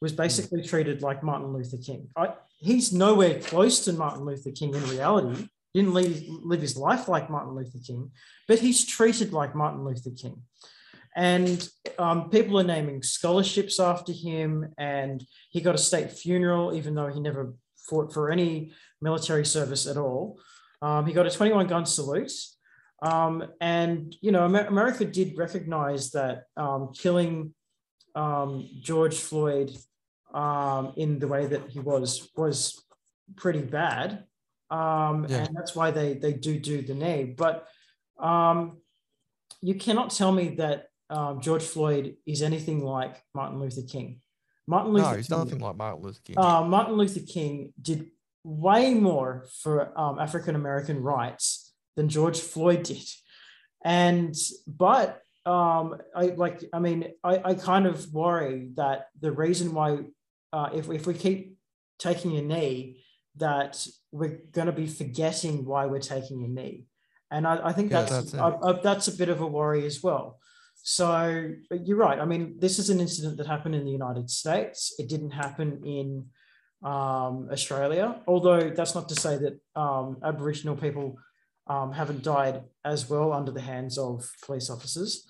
was 0.01 0.11
hmm. 0.11 0.17
basically 0.17 0.61
treated 0.61 1.01
like 1.01 1.23
Martin 1.23 1.53
Luther 1.53 1.77
King. 1.77 2.09
I, 2.15 2.33
he's 2.63 2.93
nowhere 2.93 3.39
close 3.39 3.83
to 3.85 3.93
Martin 3.93 4.25
Luther 4.25 4.51
King 4.51 4.73
in 4.73 4.83
reality. 4.89 5.49
Didn't 5.73 5.93
live, 5.93 6.23
live 6.27 6.61
his 6.61 6.77
life 6.77 7.07
like 7.07 7.29
Martin 7.29 7.55
Luther 7.55 7.79
King, 7.85 8.11
but 8.47 8.59
he's 8.59 8.85
treated 8.85 9.33
like 9.33 9.55
Martin 9.55 9.83
Luther 9.83 10.11
King. 10.11 10.43
And 11.15 11.67
um, 11.99 12.29
people 12.29 12.59
are 12.59 12.63
naming 12.63 13.03
scholarships 13.03 13.79
after 13.79 14.11
him, 14.11 14.73
and 14.77 15.23
he 15.49 15.61
got 15.61 15.75
a 15.75 15.79
state 15.79 16.11
funeral, 16.11 16.73
even 16.73 16.95
though 16.95 17.07
he 17.07 17.19
never 17.19 17.53
fought 17.89 18.13
for 18.13 18.31
any 18.31 18.73
military 19.01 19.45
service 19.45 19.85
at 19.87 19.97
all. 19.97 20.39
Um, 20.81 21.05
he 21.05 21.13
got 21.13 21.27
a 21.27 21.31
21 21.31 21.67
gun 21.67 21.85
salute. 21.85 22.31
Um, 23.01 23.45
and, 23.59 24.15
you 24.21 24.31
know, 24.31 24.45
America 24.45 25.05
did 25.05 25.37
recognize 25.37 26.11
that 26.11 26.43
um, 26.55 26.91
killing 26.93 27.53
um, 28.15 28.69
George 28.81 29.17
Floyd 29.19 29.75
um, 30.33 30.93
in 30.97 31.19
the 31.19 31.27
way 31.27 31.45
that 31.45 31.69
he 31.69 31.79
was 31.79 32.29
was 32.35 32.83
pretty 33.35 33.61
bad, 33.61 34.25
um, 34.69 35.25
yeah. 35.29 35.37
and 35.37 35.55
that's 35.55 35.75
why 35.75 35.91
they 35.91 36.13
they 36.13 36.33
do 36.33 36.59
do 36.59 36.81
the 36.81 36.93
knee. 36.93 37.23
But 37.25 37.67
um, 38.19 38.77
you 39.61 39.75
cannot 39.75 40.11
tell 40.11 40.31
me 40.31 40.55
that 40.55 40.87
um, 41.09 41.41
George 41.41 41.63
Floyd 41.63 42.15
is 42.25 42.41
anything 42.41 42.83
like 42.83 43.21
Martin 43.33 43.59
Luther 43.59 43.83
King. 43.87 44.21
Martin 44.67 44.93
Luther 44.93 45.11
no, 45.11 45.17
he's 45.17 45.27
King, 45.27 45.37
nothing 45.37 45.59
like 45.59 45.75
Martin 45.75 46.03
Luther 46.03 46.21
King. 46.23 46.37
Uh, 46.37 46.63
Martin 46.63 46.95
Luther 46.95 47.19
King 47.21 47.73
did 47.81 48.07
way 48.43 48.93
more 48.93 49.45
for 49.61 49.97
um, 49.99 50.19
African 50.19 50.55
American 50.55 51.01
rights 51.01 51.73
than 51.95 52.09
George 52.09 52.39
Floyd 52.39 52.83
did, 52.83 53.07
and 53.83 54.35
but 54.65 55.21
um, 55.45 55.97
I 56.15 56.27
like. 56.35 56.63
I 56.73 56.79
mean, 56.79 57.11
I, 57.23 57.41
I 57.43 57.53
kind 57.55 57.85
of 57.85 58.11
worry 58.13 58.71
that 58.75 59.07
the 59.19 59.31
reason 59.31 59.73
why 59.73 59.99
uh, 60.53 60.69
if, 60.73 60.89
if 60.89 61.05
we 61.05 61.13
keep 61.15 61.57
taking 61.99 62.37
a 62.37 62.41
knee, 62.41 63.03
that 63.37 63.85
we're 64.11 64.39
going 64.51 64.67
to 64.67 64.71
be 64.83 64.87
forgetting 64.87 65.65
why 65.65 65.87
we're 65.87 65.99
taking 65.99 66.43
a 66.43 66.47
knee. 66.47 66.85
And 67.31 67.47
I, 67.47 67.69
I 67.69 67.73
think 67.73 67.91
yeah, 67.91 68.03
that's 68.03 68.31
that's, 68.31 68.33
I, 68.35 68.49
I, 68.61 68.73
that's 68.87 69.07
a 69.07 69.17
bit 69.17 69.29
of 69.29 69.41
a 69.41 69.47
worry 69.47 69.85
as 69.85 70.03
well. 70.03 70.39
So 70.83 71.49
you're 71.71 71.97
right. 71.97 72.19
I 72.19 72.25
mean, 72.25 72.55
this 72.59 72.77
is 72.77 72.89
an 72.89 72.99
incident 72.99 73.37
that 73.37 73.47
happened 73.47 73.73
in 73.73 73.85
the 73.85 73.91
United 73.91 74.29
States. 74.29 74.93
It 74.99 75.09
didn't 75.09 75.31
happen 75.31 75.81
in 75.83 76.25
um, 76.83 77.49
Australia, 77.51 78.21
although 78.27 78.69
that's 78.69 78.93
not 78.93 79.09
to 79.09 79.15
say 79.15 79.37
that 79.37 79.59
um, 79.81 80.17
Aboriginal 80.23 80.75
people 80.75 81.17
um, 81.67 81.93
haven't 81.93 82.21
died 82.21 82.61
as 82.83 83.09
well 83.09 83.31
under 83.33 83.51
the 83.51 83.61
hands 83.61 83.97
of 83.97 84.29
police 84.45 84.69
officers. 84.69 85.25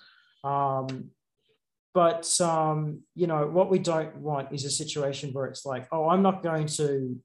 But 1.94 2.28
um, 2.40 3.02
you 3.14 3.28
know 3.28 3.46
what 3.46 3.70
we 3.70 3.78
don't 3.78 4.16
want 4.16 4.52
is 4.52 4.64
a 4.64 4.70
situation 4.70 5.32
where 5.32 5.46
it's 5.46 5.64
like, 5.64 5.86
oh, 5.92 6.08
I'm 6.08 6.22
not 6.22 6.42
going 6.42 6.66
to 6.66 7.16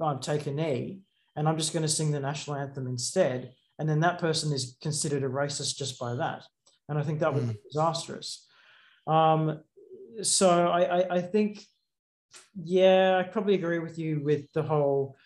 um, 0.00 0.18
take 0.18 0.46
a 0.48 0.50
knee, 0.50 1.00
and 1.36 1.48
I'm 1.48 1.56
just 1.56 1.72
going 1.72 1.84
to 1.84 1.88
sing 1.88 2.10
the 2.10 2.18
national 2.18 2.56
anthem 2.56 2.88
instead, 2.88 3.52
and 3.78 3.88
then 3.88 4.00
that 4.00 4.18
person 4.18 4.52
is 4.52 4.76
considered 4.82 5.22
a 5.22 5.28
racist 5.28 5.76
just 5.76 5.98
by 5.98 6.14
that, 6.16 6.42
and 6.88 6.98
I 6.98 7.02
think 7.02 7.20
that 7.20 7.32
would 7.32 7.44
mm. 7.44 7.52
be 7.52 7.60
disastrous. 7.70 8.46
Um, 9.06 9.60
so 10.22 10.66
I, 10.66 10.80
I, 10.98 11.14
I 11.16 11.20
think, 11.20 11.64
yeah, 12.60 13.16
I 13.16 13.22
probably 13.22 13.54
agree 13.54 13.78
with 13.78 13.96
you 13.96 14.20
with 14.24 14.52
the 14.52 14.64
whole 14.64 15.16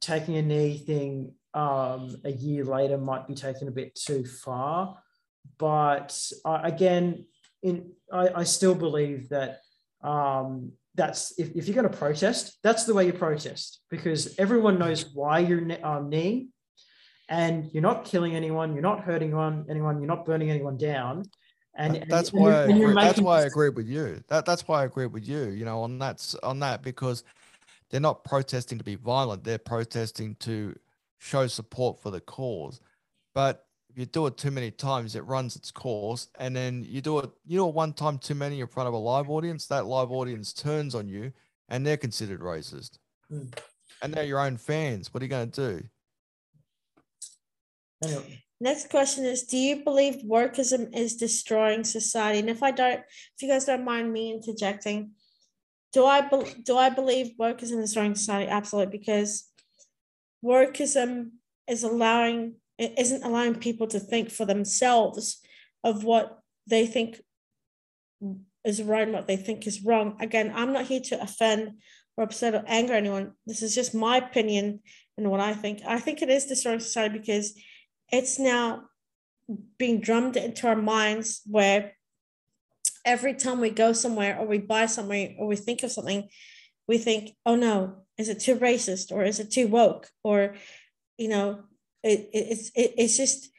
taking 0.00 0.38
a 0.38 0.42
knee 0.42 0.78
thing. 0.78 1.34
Um, 1.54 2.16
a 2.24 2.32
year 2.32 2.64
later 2.64 2.96
might 2.96 3.28
be 3.28 3.34
taken 3.34 3.68
a 3.68 3.70
bit 3.72 3.94
too 3.94 4.24
far, 4.24 4.96
but 5.58 6.18
uh, 6.46 6.60
again, 6.62 7.26
in 7.62 7.92
I, 8.12 8.28
I 8.36 8.44
still 8.44 8.74
believe 8.74 9.28
that 9.30 9.60
um, 10.02 10.72
that's 10.94 11.38
if, 11.38 11.54
if 11.54 11.66
you're 11.66 11.74
going 11.74 11.90
to 11.90 11.96
protest, 11.96 12.58
that's 12.62 12.84
the 12.84 12.94
way 12.94 13.06
you 13.06 13.12
protest 13.12 13.80
because 13.90 14.34
everyone 14.38 14.78
knows 14.78 15.06
why 15.14 15.38
you're 15.38 15.64
um, 15.86 16.08
knee 16.08 16.48
and 17.28 17.70
you're 17.72 17.82
not 17.82 18.04
killing 18.04 18.36
anyone, 18.36 18.74
you're 18.74 18.82
not 18.82 19.00
hurting 19.00 19.28
anyone, 19.28 19.64
anyone, 19.70 19.98
you're 19.98 20.08
not 20.08 20.26
burning 20.26 20.50
anyone 20.50 20.76
down. 20.76 21.24
And 21.74 22.04
that's 22.08 22.30
and, 22.30 22.40
why 22.40 22.64
and 22.64 22.98
I 22.98 23.04
that's 23.04 23.20
why 23.20 23.40
I 23.40 23.44
agree 23.44 23.70
with 23.70 23.88
you. 23.88 24.22
That 24.28 24.44
that's 24.44 24.68
why 24.68 24.82
I 24.82 24.84
agree 24.84 25.06
with 25.06 25.26
you. 25.26 25.48
You 25.48 25.64
know, 25.64 25.82
on 25.82 25.98
that 26.00 26.34
on 26.42 26.60
that 26.60 26.82
because 26.82 27.24
they're 27.88 28.00
not 28.00 28.24
protesting 28.24 28.76
to 28.76 28.84
be 28.84 28.96
violent; 28.96 29.42
they're 29.42 29.56
protesting 29.56 30.34
to 30.40 30.74
show 31.18 31.46
support 31.46 31.98
for 32.02 32.10
the 32.10 32.20
cause. 32.20 32.82
But 33.34 33.64
if 33.92 33.98
you 33.98 34.06
do 34.06 34.26
it 34.26 34.36
too 34.36 34.50
many 34.50 34.70
times, 34.70 35.14
it 35.14 35.24
runs 35.24 35.54
its 35.54 35.70
course, 35.70 36.28
and 36.38 36.56
then 36.56 36.84
you 36.88 37.00
do 37.00 37.18
it 37.18 37.30
you 37.44 37.58
do 37.58 37.68
it 37.68 37.74
one 37.74 37.92
time 37.92 38.18
too 38.18 38.34
many 38.34 38.60
in 38.60 38.66
front 38.66 38.88
of 38.88 38.94
a 38.94 38.98
live 38.98 39.28
audience. 39.28 39.66
That 39.66 39.86
live 39.86 40.10
audience 40.10 40.52
turns 40.52 40.94
on 40.94 41.08
you, 41.08 41.32
and 41.68 41.86
they're 41.86 41.96
considered 41.96 42.40
racist. 42.40 42.98
Mm. 43.30 43.56
And 44.02 44.14
they're 44.14 44.24
your 44.24 44.40
own 44.40 44.56
fans. 44.56 45.12
What 45.12 45.22
are 45.22 45.26
you 45.26 45.30
going 45.30 45.50
to 45.50 45.78
do? 45.78 45.84
Anyway, 48.02 48.42
Next 48.62 48.90
question 48.90 49.24
is 49.24 49.42
Do 49.42 49.58
you 49.58 49.82
believe 49.82 50.22
wokeism 50.24 50.96
is 50.96 51.16
destroying 51.16 51.82
society? 51.82 52.38
And 52.38 52.48
if 52.48 52.62
I 52.62 52.70
don't, 52.70 53.00
if 53.00 53.42
you 53.42 53.48
guys 53.48 53.64
don't 53.64 53.84
mind 53.84 54.12
me 54.12 54.32
interjecting, 54.32 55.10
do 55.92 56.06
I 56.06 56.20
bel 56.20 56.46
do 56.62 56.76
I 56.78 56.88
believe 56.88 57.32
wokeism 57.40 57.82
is 57.82 57.90
destroying 57.90 58.14
society? 58.14 58.48
Absolutely, 58.48 58.96
because 58.96 59.48
wokeism 60.44 61.30
is 61.68 61.82
allowing 61.82 62.54
it 62.78 62.98
isn't 62.98 63.24
allowing 63.24 63.54
people 63.54 63.86
to 63.88 64.00
think 64.00 64.30
for 64.30 64.44
themselves 64.44 65.40
of 65.84 66.04
what 66.04 66.38
they 66.66 66.86
think 66.86 67.20
is 68.64 68.82
right 68.82 69.02
and 69.02 69.12
what 69.12 69.26
they 69.26 69.36
think 69.36 69.66
is 69.66 69.84
wrong. 69.84 70.16
Again, 70.20 70.52
I'm 70.54 70.72
not 70.72 70.86
here 70.86 71.00
to 71.00 71.22
offend 71.22 71.78
or 72.16 72.24
upset 72.24 72.54
or 72.54 72.62
anger 72.66 72.94
anyone. 72.94 73.32
This 73.46 73.62
is 73.62 73.74
just 73.74 73.94
my 73.94 74.18
opinion 74.18 74.80
and 75.16 75.30
what 75.30 75.40
I 75.40 75.54
think. 75.54 75.80
I 75.86 75.98
think 75.98 76.22
it 76.22 76.30
is 76.30 76.46
destroying 76.46 76.80
society 76.80 77.18
because 77.18 77.58
it's 78.10 78.38
now 78.38 78.84
being 79.78 80.00
drummed 80.00 80.36
into 80.36 80.68
our 80.68 80.76
minds 80.76 81.42
where 81.46 81.92
every 83.04 83.34
time 83.34 83.60
we 83.60 83.70
go 83.70 83.92
somewhere 83.92 84.38
or 84.38 84.46
we 84.46 84.58
buy 84.58 84.86
something 84.86 85.36
or 85.38 85.46
we 85.46 85.56
think 85.56 85.82
of 85.82 85.90
something, 85.90 86.28
we 86.86 86.98
think, 86.98 87.30
oh 87.44 87.56
no, 87.56 87.96
is 88.18 88.28
it 88.28 88.40
too 88.40 88.56
racist 88.56 89.10
or 89.10 89.24
is 89.24 89.40
it 89.40 89.50
too 89.50 89.66
woke? 89.66 90.08
Or, 90.22 90.54
you 91.18 91.28
know, 91.28 91.64
it, 92.02 92.30
it, 92.32 92.46
it's 92.50 92.70
it, 92.74 92.94
it's 92.96 93.16
just 93.16 93.50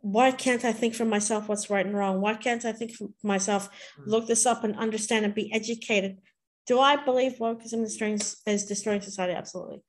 why 0.00 0.32
can't 0.32 0.64
I 0.64 0.72
think 0.72 0.94
for 0.94 1.04
myself 1.04 1.48
what's 1.48 1.70
right 1.70 1.84
and 1.84 1.96
wrong? 1.96 2.20
Why 2.20 2.34
can't 2.34 2.64
I 2.64 2.72
think 2.72 2.92
for 2.92 3.08
myself, 3.22 3.68
look 4.06 4.26
this 4.26 4.46
up 4.46 4.64
and 4.64 4.76
understand 4.76 5.24
and 5.24 5.34
be 5.34 5.52
educated? 5.52 6.18
Do 6.66 6.80
I 6.80 6.96
believe 6.96 7.34
wokeism 7.38 7.82
is 7.82 7.90
destroying, 7.90 8.20
is 8.46 8.64
destroying 8.64 9.00
society? 9.00 9.34
Absolutely. 9.34 9.82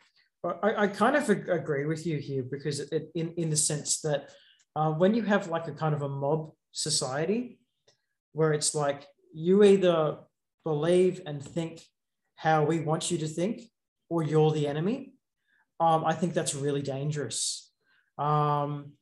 I, 0.44 0.84
I 0.84 0.88
kind 0.88 1.16
of 1.16 1.30
agree 1.30 1.86
with 1.86 2.06
you 2.06 2.18
here 2.18 2.44
because 2.44 2.80
it, 2.80 3.10
in 3.16 3.34
in 3.38 3.50
the 3.50 3.56
sense 3.56 4.02
that 4.02 4.30
uh, 4.76 4.92
when 4.92 5.14
you 5.14 5.24
have 5.24 5.48
like 5.48 5.68
a 5.68 5.72
kind 5.72 5.96
of 5.96 6.02
a 6.02 6.10
mob 6.10 6.52
society 6.72 7.60
where 8.34 8.52
it's 8.52 8.76
like 8.76 9.06
you 9.34 9.64
either 9.64 10.18
believe 10.66 11.22
and 11.26 11.44
think 11.44 11.82
how 12.36 12.64
we 12.64 12.80
want 12.80 13.10
you 13.12 13.18
to 13.20 13.28
think 13.28 13.62
or 14.10 14.24
you're 14.24 14.52
the 14.52 14.68
enemy 14.68 15.14
um, 15.80 16.04
i 16.04 16.14
think 16.14 16.34
that's 16.34 16.56
really 16.56 16.82
dangerous 16.82 17.72
um, 18.18 18.93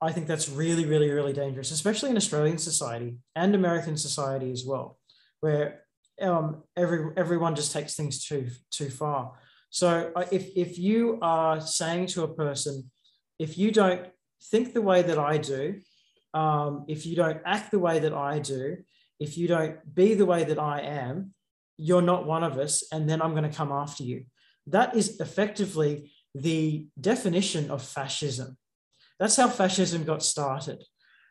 i 0.00 0.12
think 0.12 0.26
that's 0.26 0.48
really 0.48 0.84
really 0.84 1.10
really 1.10 1.32
dangerous 1.32 1.70
especially 1.70 2.10
in 2.10 2.16
australian 2.16 2.58
society 2.58 3.16
and 3.34 3.54
american 3.54 3.96
society 3.96 4.50
as 4.50 4.64
well 4.64 4.98
where 5.40 5.82
um, 6.22 6.62
every 6.76 7.12
everyone 7.16 7.54
just 7.54 7.72
takes 7.72 7.94
things 7.94 8.24
too 8.24 8.48
too 8.70 8.88
far 8.88 9.32
so 9.76 10.10
uh, 10.16 10.24
if, 10.30 10.56
if 10.56 10.78
you 10.78 11.18
are 11.20 11.60
saying 11.60 12.06
to 12.08 12.22
a 12.22 12.34
person, 12.34 12.90
if 13.38 13.58
you 13.58 13.70
don't 13.70 14.06
think 14.50 14.72
the 14.72 14.82
way 14.82 15.02
that 15.02 15.18
I 15.18 15.38
do, 15.38 15.80
um, 16.34 16.86
if 16.88 17.04
you 17.04 17.16
don't 17.16 17.42
act 17.44 17.70
the 17.70 17.78
way 17.78 17.98
that 17.98 18.14
I 18.14 18.38
do, 18.38 18.78
if 19.20 19.36
you 19.36 19.48
don't 19.48 19.76
be 19.94 20.14
the 20.14 20.24
way 20.24 20.44
that 20.44 20.58
I 20.58 20.80
am, 20.80 21.34
you're 21.76 22.00
not 22.00 22.26
one 22.26 22.42
of 22.42 22.58
us, 22.58 22.84
and 22.90 23.08
then 23.08 23.20
I'm 23.20 23.32
going 23.32 23.50
to 23.50 23.54
come 23.54 23.70
after 23.70 24.02
you. 24.02 24.24
That 24.68 24.96
is 24.96 25.20
effectively 25.20 26.10
the 26.42 26.86
definition 27.00 27.70
of 27.70 27.82
fascism. 27.82 28.56
That's 29.18 29.36
how 29.36 29.48
fascism 29.48 30.04
got 30.04 30.22
started. 30.22 30.82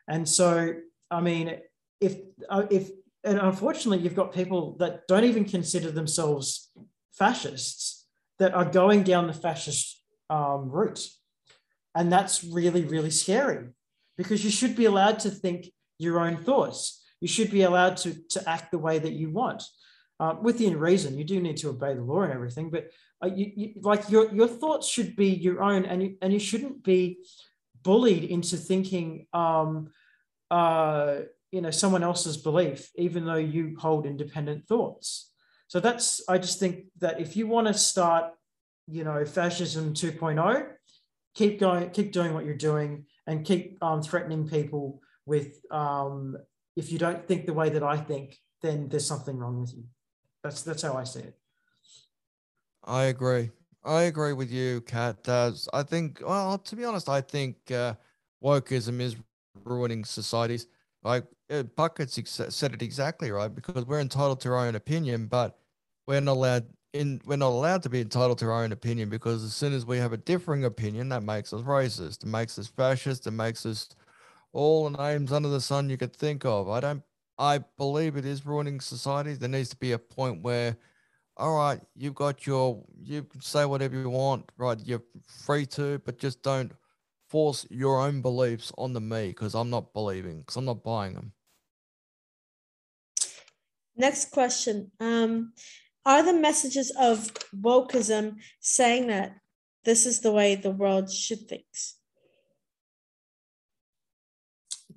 And 0.08 0.28
so, 0.28 0.74
I 1.10 1.20
mean, 1.20 1.58
if 2.00 2.16
uh, 2.48 2.66
if 2.70 2.90
and 3.24 3.38
unfortunately, 3.38 4.04
you've 4.04 4.14
got 4.14 4.32
people 4.32 4.76
that 4.78 5.08
don't 5.08 5.24
even 5.24 5.44
consider 5.44 5.90
themselves 5.90 6.70
fascists 7.12 8.06
that 8.38 8.54
are 8.54 8.64
going 8.64 9.02
down 9.02 9.26
the 9.26 9.32
fascist 9.32 10.00
um, 10.30 10.70
route. 10.70 11.08
And 11.94 12.12
that's 12.12 12.44
really, 12.44 12.84
really 12.84 13.10
scary 13.10 13.68
because 14.16 14.44
you 14.44 14.50
should 14.50 14.76
be 14.76 14.84
allowed 14.84 15.18
to 15.20 15.30
think 15.30 15.72
your 15.98 16.20
own 16.20 16.36
thoughts. 16.36 17.02
You 17.20 17.28
should 17.28 17.50
be 17.50 17.62
allowed 17.62 17.96
to, 17.98 18.14
to 18.30 18.48
act 18.48 18.70
the 18.70 18.78
way 18.78 18.98
that 18.98 19.14
you 19.14 19.30
want 19.30 19.62
uh, 20.20 20.34
within 20.40 20.78
reason. 20.78 21.18
You 21.18 21.24
do 21.24 21.40
need 21.40 21.56
to 21.58 21.70
obey 21.70 21.94
the 21.94 22.02
law 22.02 22.22
and 22.22 22.32
everything, 22.32 22.70
but 22.70 22.90
uh, 23.22 23.28
you, 23.28 23.52
you, 23.54 23.72
like 23.80 24.08
your, 24.10 24.32
your 24.34 24.48
thoughts 24.48 24.88
should 24.88 25.16
be 25.16 25.28
your 25.28 25.62
own 25.62 25.84
and 25.84 26.02
you, 26.02 26.16
and 26.22 26.32
you 26.32 26.38
shouldn't 26.38 26.82
be 26.82 27.18
bullied 27.82 28.24
into 28.24 28.56
thinking, 28.56 29.26
um, 29.32 29.90
uh, 30.50 31.18
you 31.52 31.60
know, 31.60 31.70
someone 31.70 32.02
else's 32.02 32.36
belief, 32.36 32.90
even 32.96 33.24
though 33.24 33.36
you 33.36 33.76
hold 33.78 34.06
independent 34.06 34.66
thoughts. 34.66 35.32
So 35.68 35.80
that's, 35.80 36.22
I 36.28 36.38
just 36.38 36.58
think 36.58 36.86
that 37.00 37.20
if 37.20 37.36
you 37.36 37.46
want 37.46 37.66
to 37.66 37.74
start, 37.74 38.32
you 38.88 39.04
know, 39.04 39.24
fascism 39.24 39.94
2.0, 39.94 40.66
keep 41.34 41.60
going, 41.60 41.90
keep 41.90 42.12
doing 42.12 42.34
what 42.34 42.44
you're 42.44 42.54
doing 42.54 43.06
and 43.26 43.44
keep 43.44 43.78
um, 43.82 44.02
threatening 44.02 44.48
people 44.48 45.00
with, 45.24 45.60
um, 45.70 46.36
if 46.76 46.92
you 46.92 46.98
don't 46.98 47.26
think 47.26 47.46
the 47.46 47.52
way 47.52 47.68
that 47.70 47.82
I 47.82 47.96
think, 47.96 48.36
then 48.62 48.88
there's 48.88 49.06
something 49.06 49.36
wrong 49.36 49.60
with 49.60 49.74
you. 49.74 49.84
That's, 50.46 50.62
that's 50.62 50.82
how 50.82 50.94
I 50.94 51.02
see 51.02 51.20
it. 51.20 51.34
I 52.84 53.04
agree. 53.04 53.50
I 53.84 54.02
agree 54.02 54.32
with 54.32 54.48
you, 54.50 54.80
Kat. 54.82 55.28
Uh, 55.28 55.50
I 55.72 55.82
think, 55.82 56.22
well, 56.24 56.56
to 56.58 56.76
be 56.76 56.84
honest, 56.84 57.08
I 57.08 57.20
think 57.20 57.56
uh, 57.72 57.94
wokeism 58.42 59.00
is 59.00 59.16
ruining 59.64 60.04
societies. 60.04 60.68
Like 61.02 61.24
uh, 61.50 61.64
Buckets 61.64 62.16
ex- 62.16 62.40
said 62.54 62.74
it 62.74 62.82
exactly 62.82 63.32
right 63.32 63.52
because 63.52 63.86
we're 63.86 63.98
entitled 64.00 64.40
to 64.42 64.50
our 64.50 64.66
own 64.66 64.76
opinion, 64.76 65.26
but 65.26 65.58
we're 66.06 66.20
not 66.20 66.36
allowed 66.36 66.66
in. 66.92 67.20
We're 67.26 67.36
not 67.36 67.48
allowed 67.48 67.82
to 67.84 67.88
be 67.88 68.00
entitled 68.00 68.38
to 68.38 68.46
our 68.46 68.62
own 68.62 68.70
opinion 68.70 69.08
because 69.08 69.42
as 69.42 69.52
soon 69.54 69.72
as 69.72 69.84
we 69.84 69.98
have 69.98 70.12
a 70.12 70.16
differing 70.16 70.64
opinion, 70.64 71.08
that 71.08 71.24
makes 71.24 71.52
us 71.52 71.62
racist. 71.62 72.22
It 72.22 72.28
makes 72.28 72.56
us 72.56 72.68
fascist. 72.68 73.26
It 73.26 73.32
makes 73.32 73.66
us 73.66 73.88
all 74.52 74.88
the 74.88 74.96
names 74.96 75.32
under 75.32 75.48
the 75.48 75.60
sun 75.60 75.90
you 75.90 75.96
could 75.96 76.14
think 76.14 76.44
of. 76.44 76.68
I 76.68 76.78
don't. 76.80 77.02
I 77.38 77.58
believe 77.76 78.16
it 78.16 78.24
is 78.24 78.46
ruining 78.46 78.80
society. 78.80 79.34
There 79.34 79.48
needs 79.48 79.68
to 79.70 79.76
be 79.76 79.92
a 79.92 79.98
point 79.98 80.42
where, 80.42 80.76
all 81.36 81.56
right, 81.56 81.80
you've 81.94 82.14
got 82.14 82.46
your, 82.46 82.82
you 83.02 83.24
can 83.24 83.40
say 83.42 83.64
whatever 83.64 83.96
you 83.96 84.08
want, 84.08 84.50
right? 84.56 84.78
You're 84.84 85.02
free 85.44 85.66
to, 85.66 85.98
but 86.04 86.18
just 86.18 86.42
don't 86.42 86.72
force 87.28 87.66
your 87.70 88.00
own 88.00 88.22
beliefs 88.22 88.72
onto 88.78 89.00
me 89.00 89.28
because 89.28 89.54
I'm 89.54 89.70
not 89.70 89.92
believing, 89.92 90.40
because 90.40 90.56
I'm 90.56 90.64
not 90.64 90.82
buying 90.82 91.14
them. 91.14 91.32
Next 93.96 94.30
question. 94.30 94.92
Um, 95.00 95.52
are 96.04 96.22
the 96.22 96.32
messages 96.32 96.92
of 96.98 97.32
wokeism 97.54 98.36
saying 98.60 99.08
that 99.08 99.36
this 99.84 100.06
is 100.06 100.20
the 100.20 100.32
way 100.32 100.54
the 100.54 100.70
world 100.70 101.10
should 101.10 101.48
think? 101.48 101.64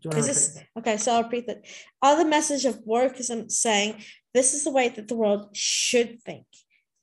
Do 0.01 0.09
you 0.09 0.15
want 0.15 0.23
to 0.23 0.27
this 0.27 0.59
okay? 0.77 0.97
So 0.97 1.13
I'll 1.13 1.23
repeat 1.23 1.47
that. 1.47 1.65
The 2.01 2.25
message 2.25 2.65
of 2.65 2.83
wokeism 2.85 3.51
saying 3.51 4.03
this 4.33 4.53
is 4.53 4.63
the 4.63 4.71
way 4.71 4.89
that 4.89 5.07
the 5.07 5.15
world 5.15 5.49
should 5.53 6.21
think, 6.23 6.45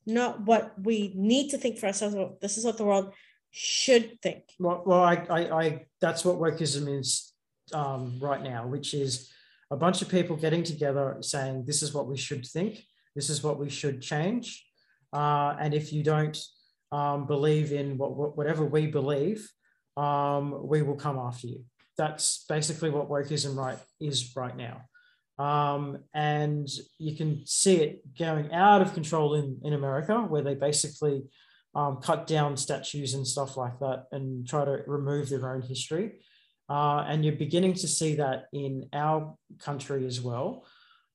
not 0.06 0.46
what 0.46 0.72
we 0.80 1.12
need 1.14 1.50
to 1.50 1.58
think 1.58 1.78
for 1.78 1.86
ourselves? 1.86 2.14
But 2.14 2.40
this 2.40 2.56
is 2.56 2.64
what 2.64 2.78
the 2.78 2.84
world 2.84 3.12
should 3.50 4.20
think. 4.22 4.44
Well, 4.58 4.82
well 4.86 5.02
I, 5.02 5.14
I, 5.28 5.40
I, 5.62 5.86
that's 6.00 6.24
what 6.24 6.36
wokeism 6.36 6.98
is 6.98 7.32
um, 7.72 8.18
right 8.20 8.42
now, 8.42 8.66
which 8.66 8.94
is 8.94 9.30
a 9.70 9.76
bunch 9.76 10.00
of 10.02 10.08
people 10.08 10.36
getting 10.36 10.62
together 10.62 11.16
saying 11.20 11.64
this 11.66 11.82
is 11.82 11.92
what 11.92 12.06
we 12.06 12.16
should 12.16 12.46
think, 12.46 12.78
this 13.14 13.28
is 13.28 13.42
what 13.42 13.58
we 13.58 13.68
should 13.68 14.00
change, 14.00 14.64
uh, 15.12 15.56
and 15.60 15.74
if 15.74 15.92
you 15.92 16.02
don't 16.02 16.38
um, 16.92 17.26
believe 17.26 17.72
in 17.72 17.98
what, 17.98 18.36
whatever 18.36 18.64
we 18.64 18.86
believe, 18.86 19.50
um, 19.96 20.66
we 20.66 20.82
will 20.82 20.96
come 20.96 21.18
after 21.18 21.46
you. 21.46 21.64
That's 21.98 22.44
basically 22.48 22.90
what 22.90 23.08
wokeism 23.08 23.56
right 23.56 23.78
is 24.00 24.34
right 24.36 24.56
now. 24.56 24.82
Um, 25.38 25.98
and 26.14 26.68
you 26.98 27.16
can 27.16 27.42
see 27.46 27.76
it 27.76 28.16
going 28.18 28.52
out 28.52 28.82
of 28.82 28.94
control 28.94 29.34
in, 29.34 29.58
in 29.64 29.72
America, 29.72 30.18
where 30.20 30.42
they 30.42 30.54
basically 30.54 31.24
um, 31.74 31.98
cut 32.02 32.26
down 32.26 32.56
statues 32.56 33.14
and 33.14 33.26
stuff 33.26 33.56
like 33.56 33.78
that 33.80 34.06
and 34.12 34.48
try 34.48 34.64
to 34.64 34.82
remove 34.86 35.28
their 35.28 35.54
own 35.54 35.62
history. 35.62 36.20
Uh, 36.68 37.04
and 37.06 37.24
you're 37.24 37.36
beginning 37.36 37.74
to 37.74 37.86
see 37.86 38.16
that 38.16 38.46
in 38.52 38.88
our 38.92 39.36
country 39.58 40.06
as 40.06 40.20
well. 40.20 40.66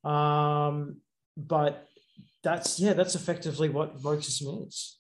Um, 0.03 0.97
but 1.36 1.88
that's, 2.43 2.79
yeah, 2.79 2.93
that's 2.93 3.15
effectively 3.15 3.69
what 3.69 4.01
wokeism 4.01 4.67
is. 4.67 4.97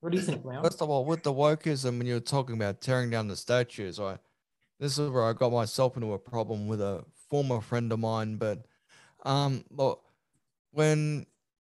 What 0.00 0.12
do 0.12 0.18
you 0.18 0.24
think, 0.24 0.44
Leon? 0.44 0.62
First 0.64 0.80
of 0.80 0.88
all, 0.88 1.04
with 1.04 1.22
the 1.22 1.32
wokeism, 1.32 1.98
when 1.98 2.06
you 2.06 2.14
were 2.14 2.20
talking 2.20 2.54
about 2.54 2.80
tearing 2.80 3.10
down 3.10 3.28
the 3.28 3.36
statues, 3.36 3.98
right? 3.98 4.18
This 4.78 4.98
is 4.98 5.10
where 5.10 5.24
I 5.24 5.34
got 5.34 5.52
myself 5.52 5.96
into 5.96 6.14
a 6.14 6.18
problem 6.18 6.66
with 6.66 6.80
a 6.80 7.04
former 7.28 7.60
friend 7.60 7.92
of 7.92 7.98
mine. 7.98 8.36
But 8.36 8.64
um, 9.24 9.64
look, 9.70 10.02
when 10.72 11.26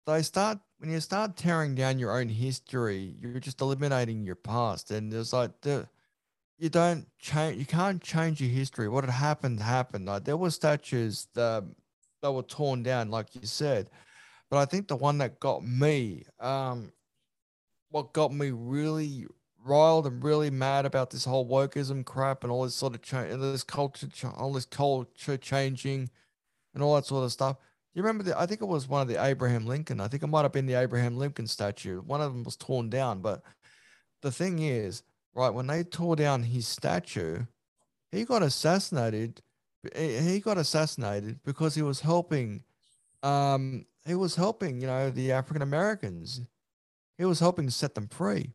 they 0.06 0.22
start, 0.24 0.60
when 0.80 0.92
you 0.92 1.00
start 1.00 1.38
tearing 1.38 1.74
down 1.74 2.00
your 2.00 2.20
own 2.20 2.28
history, 2.28 3.16
you're 3.20 3.40
just 3.40 3.62
eliminating 3.62 4.26
your 4.26 4.36
past, 4.36 4.92
and 4.92 5.12
there's 5.12 5.32
like 5.32 5.62
the 5.62 5.88
you 6.58 6.70
don't 6.70 7.08
change. 7.20 7.58
You 7.58 7.66
can't 7.66 8.02
change 8.02 8.42
your 8.42 8.50
history. 8.50 8.90
What 8.90 9.06
had 9.06 9.14
happened 9.14 9.62
happened. 9.62 10.08
Like 10.08 10.26
there 10.26 10.38
were 10.38 10.52
statues 10.52 11.28
that 11.34 11.64
that 12.22 12.32
were 12.32 12.44
torn 12.44 12.84
down, 12.84 13.10
like 13.10 13.36
you 13.36 13.48
said. 13.48 13.90
But 14.50 14.58
I 14.58 14.66
think 14.66 14.88
the 14.88 14.96
one 14.96 15.18
that 15.20 15.40
got 15.40 15.66
me, 15.66 16.24
um, 16.40 16.92
what 17.90 18.14
got 18.14 18.34
me 18.34 18.52
really 18.52 19.28
riled 19.64 20.08
and 20.08 20.24
really 20.24 20.50
mad 20.50 20.86
about 20.86 21.10
this 21.10 21.26
whole 21.26 21.48
wokeism 21.48 22.06
crap 22.06 22.44
and 22.44 22.52
all 22.52 22.64
this 22.64 22.76
sort 22.76 22.96
of 22.96 23.02
change, 23.02 23.32
and 23.32 23.42
this 23.42 23.64
culture, 23.64 24.08
all 24.36 24.54
this 24.54 24.66
culture 24.66 25.38
changing, 25.38 26.10
and 26.74 26.84
all 26.84 26.96
that 26.96 27.06
sort 27.06 27.26
of 27.26 27.32
stuff. 27.32 27.58
Do 27.58 28.00
you 28.00 28.04
remember 28.04 28.24
the? 28.24 28.40
I 28.40 28.46
think 28.46 28.62
it 28.62 28.66
was 28.66 28.88
one 28.88 29.02
of 29.02 29.08
the 29.08 29.24
Abraham 29.24 29.66
Lincoln. 29.66 30.00
I 30.00 30.08
think 30.08 30.24
it 30.24 30.28
might 30.28 30.44
have 30.44 30.52
been 30.52 30.68
the 30.68 30.76
Abraham 30.76 31.18
Lincoln 31.18 31.48
statue. 31.48 32.02
One 32.02 32.22
of 32.22 32.32
them 32.32 32.44
was 32.44 32.56
torn 32.56 32.90
down. 32.90 33.22
But 33.22 33.42
the 34.22 34.32
thing 34.32 34.60
is, 34.60 35.04
right 35.34 35.50
when 35.50 35.68
they 35.68 35.84
tore 35.84 36.16
down 36.16 36.44
his 36.44 36.68
statue, 36.68 37.46
he 38.12 38.24
got 38.24 38.44
assassinated. 38.44 39.42
He 39.96 40.40
got 40.40 40.58
assassinated 40.58 41.40
because 41.44 41.76
he 41.76 41.82
was 41.82 42.02
helping. 42.02 42.64
Um, 43.24 43.86
he 44.06 44.16
was 44.16 44.36
helping, 44.36 44.80
you 44.80 44.88
know, 44.88 45.10
the 45.10 45.32
African 45.32 45.62
Americans. 45.62 46.42
He 47.18 47.26
was 47.26 47.40
helping 47.40 47.66
to 47.66 47.72
set 47.72 47.96
them 47.96 48.08
free. 48.08 48.54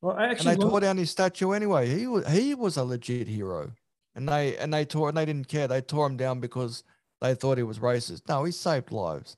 Well, 0.00 0.16
I 0.16 0.26
actually 0.26 0.52
and 0.52 0.62
they 0.62 0.64
tore 0.64 0.80
down 0.80 0.96
his 0.96 1.10
statue 1.10 1.52
anyway. 1.52 1.88
He 1.88 2.06
was 2.06 2.26
he 2.28 2.54
was 2.54 2.76
a 2.76 2.84
legit 2.84 3.28
hero, 3.28 3.72
and 4.14 4.28
they 4.28 4.56
and 4.56 4.72
they 4.72 4.84
tore 4.84 5.08
and 5.08 5.16
they 5.16 5.24
didn't 5.24 5.48
care. 5.48 5.68
They 5.68 5.80
tore 5.80 6.06
him 6.06 6.16
down 6.16 6.40
because 6.40 6.82
they 7.20 7.34
thought 7.34 7.56
he 7.56 7.62
was 7.62 7.78
racist. 7.78 8.22
No, 8.28 8.42
he 8.44 8.52
saved 8.52 8.90
lives. 8.90 9.36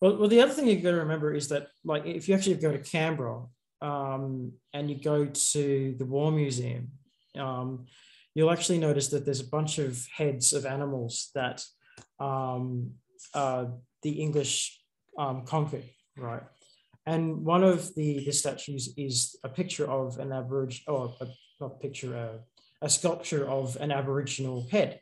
Well, 0.00 0.18
well, 0.18 0.28
the 0.28 0.40
other 0.40 0.52
thing 0.52 0.68
you've 0.68 0.82
got 0.82 0.90
to 0.90 0.98
remember 0.98 1.34
is 1.34 1.48
that, 1.48 1.68
like, 1.84 2.04
if 2.06 2.28
you 2.28 2.34
actually 2.34 2.56
go 2.56 2.70
to 2.70 2.78
Canberra 2.78 3.44
um, 3.80 4.52
and 4.72 4.88
you 4.88 5.02
go 5.02 5.26
to 5.26 5.94
the 5.98 6.04
War 6.04 6.30
Museum, 6.30 6.90
um, 7.36 7.86
you'll 8.34 8.50
actually 8.50 8.78
notice 8.78 9.08
that 9.08 9.24
there's 9.24 9.40
a 9.40 9.48
bunch 9.48 9.78
of 9.78 10.06
heads 10.14 10.52
of 10.52 10.66
animals 10.66 11.30
that 11.34 11.64
um, 12.20 12.92
uh, 13.32 13.66
the 14.02 14.10
English 14.10 14.80
um, 15.18 15.44
conquered, 15.44 15.84
right? 16.16 16.42
And 17.06 17.44
one 17.44 17.62
of 17.62 17.94
the, 17.94 18.24
the 18.24 18.32
statues 18.32 18.94
is 18.96 19.36
a 19.44 19.48
picture 19.48 19.90
of 19.90 20.18
an 20.18 20.32
Aboriginal, 20.32 20.96
or 20.96 21.14
a, 21.20 21.26
not 21.60 21.80
picture, 21.80 22.14
a, 22.14 22.40
a 22.80 22.88
sculpture 22.88 23.46
of 23.48 23.76
an 23.76 23.92
Aboriginal 23.92 24.66
head, 24.70 25.00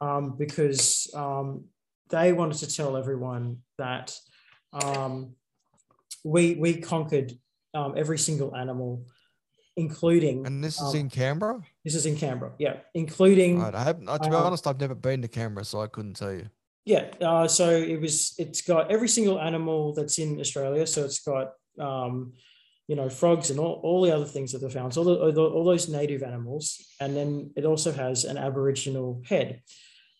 um, 0.00 0.36
because 0.36 1.08
um, 1.14 1.66
they 2.10 2.32
wanted 2.32 2.58
to 2.58 2.66
tell 2.74 2.96
everyone 2.96 3.58
that 3.78 4.16
um, 4.72 5.34
we 6.24 6.54
we 6.54 6.80
conquered 6.80 7.32
um, 7.74 7.94
every 7.96 8.18
single 8.18 8.56
animal, 8.56 9.06
including. 9.76 10.46
And 10.46 10.64
this 10.64 10.80
is 10.80 10.94
um, 10.94 10.96
in 10.96 11.10
Canberra. 11.10 11.62
This 11.84 11.94
is 11.94 12.06
in 12.06 12.16
Canberra, 12.16 12.52
yeah, 12.58 12.78
including. 12.94 13.60
Right, 13.60 13.74
I 13.74 13.84
have 13.84 14.00
to 14.00 14.04
be 14.04 14.34
uh, 14.34 14.42
honest. 14.42 14.66
I've 14.66 14.80
never 14.80 14.94
been 14.96 15.22
to 15.22 15.28
Canberra, 15.28 15.64
so 15.64 15.80
I 15.80 15.86
couldn't 15.86 16.14
tell 16.14 16.32
you. 16.32 16.48
Yeah, 16.84 17.06
uh, 17.20 17.48
so 17.48 17.70
it 17.70 18.00
was. 18.00 18.34
It's 18.38 18.60
got 18.60 18.90
every 18.90 19.08
single 19.08 19.40
animal 19.40 19.94
that's 19.94 20.18
in 20.18 20.38
Australia. 20.38 20.86
So 20.86 21.04
it's 21.04 21.20
got, 21.20 21.52
um, 21.78 22.34
you 22.88 22.94
know, 22.96 23.08
frogs 23.08 23.50
and 23.50 23.58
all, 23.58 23.80
all 23.82 24.02
the 24.02 24.14
other 24.14 24.26
things 24.26 24.52
that 24.52 24.58
they 24.58 24.68
found. 24.68 24.92
So 24.92 25.02
all, 25.02 25.32
the, 25.32 25.40
all 25.40 25.64
those 25.64 25.88
native 25.88 26.22
animals, 26.22 26.84
and 27.00 27.16
then 27.16 27.52
it 27.56 27.64
also 27.64 27.90
has 27.90 28.24
an 28.24 28.36
Aboriginal 28.36 29.22
head. 29.26 29.62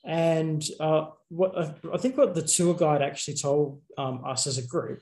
And 0.04 0.64
uh, 0.80 1.06
what 1.28 1.78
I 1.92 1.96
think 1.98 2.16
what 2.16 2.34
the 2.34 2.42
tour 2.42 2.74
guide 2.74 3.02
actually 3.02 3.34
told 3.34 3.82
um, 3.98 4.22
us 4.24 4.46
as 4.46 4.58
a 4.58 4.66
group 4.66 5.00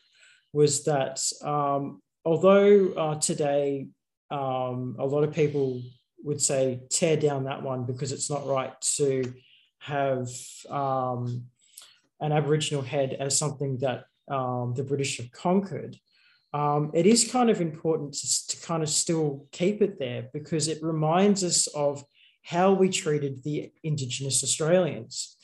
was 0.53 0.85
that 0.85 1.21
um, 1.43 2.01
although 2.25 2.93
uh, 2.93 3.15
today 3.17 3.89
um, 4.31 4.97
a 4.99 5.07
lot 5.07 5.25
of 5.25 5.33
people 5.33 5.83
would 6.25 6.41
say 6.41 6.83
tear 6.89 7.17
down 7.17 7.45
that 7.45 7.63
one 7.63 7.85
because 7.85 8.13
it's 8.13 8.31
not 8.31 8.47
right 8.47 8.73
to 8.81 9.33
have 9.81 10.29
um, 10.71 11.47
an 12.23 12.33
Aboriginal 12.33 12.83
head 12.83 13.17
as 13.19 13.39
something 13.39 13.79
that 13.79 14.05
um, 14.31 14.73
the 14.75 14.85
British 14.85 15.19
have 15.19 15.31
conquered, 15.31 15.97
um, 16.55 16.91
it 16.95 17.07
is 17.07 17.31
kind 17.31 17.51
of 17.51 17.61
important 17.61 18.15
to, 18.15 18.47
to, 18.49 18.67
kind 18.67 18.83
of 18.83 18.89
still 18.89 19.47
keep 19.53 19.83
it 19.83 19.99
there 19.99 20.29
because 20.33 20.69
it 20.69 20.83
reminds 20.83 21.43
us 21.43 21.67
of 21.69 22.05
how 22.43 22.73
we 22.73 22.89
treated 22.89 23.43
the 23.43 23.73
Indigenous 23.83 24.45
Australians 24.45 25.37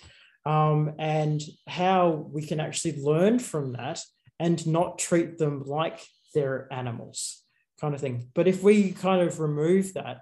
um, 0.44 0.94
and 0.98 1.40
how 1.66 2.28
we 2.30 2.42
can 2.42 2.60
actually 2.60 3.00
learn 3.00 3.38
from 3.38 3.72
that 3.72 4.00
and 4.38 4.66
not 4.66 4.98
treat 4.98 5.38
them 5.38 5.62
like 5.64 6.00
they're 6.34 6.68
animals, 6.70 7.42
kind 7.80 7.94
of 7.94 8.00
thing. 8.00 8.28
But 8.34 8.46
if 8.46 8.62
we 8.62 8.92
kind 8.92 9.22
of 9.22 9.40
remove 9.40 9.94
that, 9.94 10.20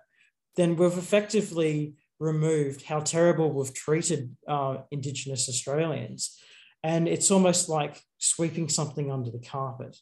then 0.57 0.77
we've 0.77 0.97
effectively 0.97 1.95
removed 2.19 2.83
how 2.83 3.01
terrible 3.01 3.53
we've 3.53 3.75
treated 3.75 4.37
uh, 4.49 4.79
Indigenous 4.91 5.49
Australians 5.49 6.39
and 6.87 7.09
it's 7.09 7.33
almost 7.33 7.69
like 7.69 8.01
sweeping 8.19 8.69
something 8.69 9.11
under 9.11 9.31
the 9.31 9.41
carpet. 9.41 9.97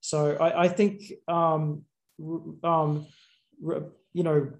So 0.00 0.36
I, 0.36 0.64
I 0.64 0.68
think, 0.68 1.12
um, 1.28 1.84
um, 2.64 3.06
you 4.12 4.24
know, 4.24 4.52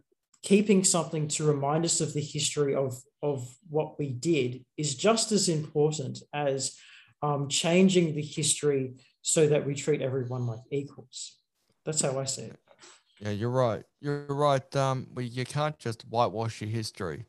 keeping 0.44 0.84
something 0.84 1.26
to 1.26 1.44
remind 1.44 1.84
us 1.84 2.00
of 2.00 2.14
the 2.14 2.20
history 2.20 2.76
of, 2.76 2.96
of 3.20 3.52
what 3.68 3.98
we 3.98 4.10
did 4.10 4.64
is 4.76 4.94
just 4.94 5.32
as 5.32 5.48
important 5.48 6.20
as 6.32 6.76
um, 7.22 7.48
changing 7.48 8.14
the 8.14 8.22
history 8.22 8.94
so 9.22 9.48
that 9.48 9.66
we 9.66 9.74
treat 9.74 10.02
everyone 10.02 10.46
like 10.46 10.60
equals. 10.70 11.36
That's 11.84 12.02
how 12.02 12.16
I 12.20 12.24
see 12.24 12.42
it. 12.42 12.65
Yeah, 13.20 13.30
you're 13.30 13.50
right. 13.50 13.84
You're 14.00 14.26
right. 14.26 14.76
Um, 14.76 15.08
well, 15.14 15.24
you 15.24 15.44
can't 15.44 15.78
just 15.78 16.02
whitewash 16.08 16.60
your 16.60 16.70
history 16.70 17.24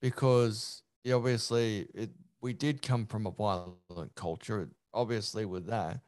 because 0.00 0.82
obviously 1.10 1.86
it 1.94 2.10
we 2.40 2.52
did 2.52 2.82
come 2.82 3.06
from 3.06 3.26
a 3.26 3.30
violent 3.30 4.14
culture, 4.14 4.68
obviously 4.94 5.44
with 5.44 5.66
that. 5.66 6.00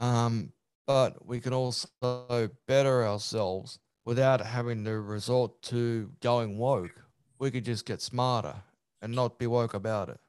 Um, 0.00 0.52
but 0.86 1.26
we 1.26 1.40
can 1.40 1.52
also 1.52 2.50
better 2.68 3.06
ourselves 3.06 3.78
without 4.04 4.40
having 4.40 4.84
to 4.84 5.00
resort 5.00 5.60
to 5.62 6.10
going 6.20 6.58
woke. 6.58 7.02
We 7.38 7.50
could 7.50 7.64
just 7.64 7.86
get 7.86 8.00
smarter 8.00 8.54
and 9.02 9.14
not 9.14 9.38
be 9.38 9.46
woke 9.46 9.74
about 9.74 10.10
it. 10.10 10.20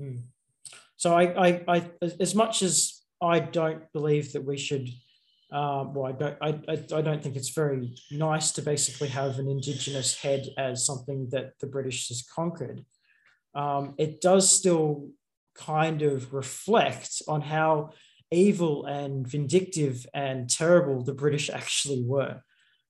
Hmm. 0.00 0.16
So 0.96 1.14
I, 1.14 1.48
I, 1.48 1.64
I, 1.68 1.90
as 2.20 2.34
much 2.34 2.62
as 2.62 3.02
I 3.20 3.40
don't 3.40 3.90
believe 3.92 4.32
that 4.32 4.44
we 4.44 4.56
should, 4.56 4.88
um, 5.52 5.94
well, 5.94 6.06
I 6.06 6.12
don't, 6.12 6.36
I, 6.40 6.48
I, 6.68 6.98
I 6.98 7.02
don't 7.02 7.22
think 7.22 7.36
it's 7.36 7.50
very 7.50 7.94
nice 8.10 8.52
to 8.52 8.62
basically 8.62 9.08
have 9.08 9.38
an 9.38 9.48
indigenous 9.48 10.16
head 10.16 10.48
as 10.56 10.86
something 10.86 11.28
that 11.30 11.58
the 11.60 11.66
British 11.66 12.08
has 12.08 12.22
conquered 12.22 12.84
um, 13.54 13.94
it 13.98 14.20
does 14.20 14.50
still 14.50 15.10
kind 15.54 16.02
of 16.02 16.32
reflect 16.32 17.22
on 17.28 17.42
how 17.42 17.90
evil 18.30 18.86
and 18.86 19.26
vindictive 19.26 20.06
and 20.14 20.48
terrible 20.48 21.02
the 21.02 21.12
British 21.12 21.50
actually 21.50 22.02
were, 22.02 22.42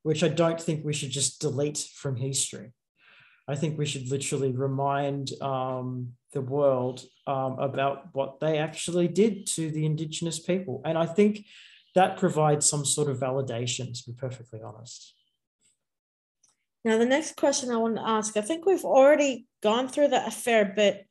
which 0.02 0.22
I 0.22 0.28
don't 0.28 0.60
think 0.60 0.84
we 0.84 0.92
should 0.92 1.10
just 1.10 1.40
delete 1.40 1.88
from 1.94 2.16
history. 2.16 2.72
I 3.48 3.56
think 3.56 3.76
we 3.76 3.86
should 3.86 4.08
literally 4.08 4.52
remind 4.52 5.32
um, 5.42 6.12
the 6.32 6.40
world 6.40 7.04
um, 7.26 7.58
about 7.58 8.14
what 8.14 8.38
they 8.38 8.58
actually 8.58 9.08
did 9.08 9.46
to 9.48 9.70
the 9.72 9.84
Indigenous 9.84 10.38
people. 10.38 10.80
And 10.84 10.96
I 10.96 11.06
think 11.06 11.44
that 11.94 12.16
provides 12.16 12.66
some 12.66 12.84
sort 12.84 13.10
of 13.10 13.18
validation, 13.18 13.92
to 13.92 14.10
be 14.10 14.16
perfectly 14.16 14.60
honest. 14.64 15.14
Now, 16.84 16.98
the 16.98 17.06
next 17.06 17.36
question 17.36 17.70
I 17.70 17.76
want 17.76 17.96
to 17.96 18.08
ask, 18.08 18.36
I 18.36 18.40
think 18.40 18.66
we've 18.66 18.84
already 18.84 19.46
gone 19.62 19.88
through 19.88 20.08
that 20.08 20.26
a 20.26 20.30
fair 20.30 20.64
bit. 20.64 21.06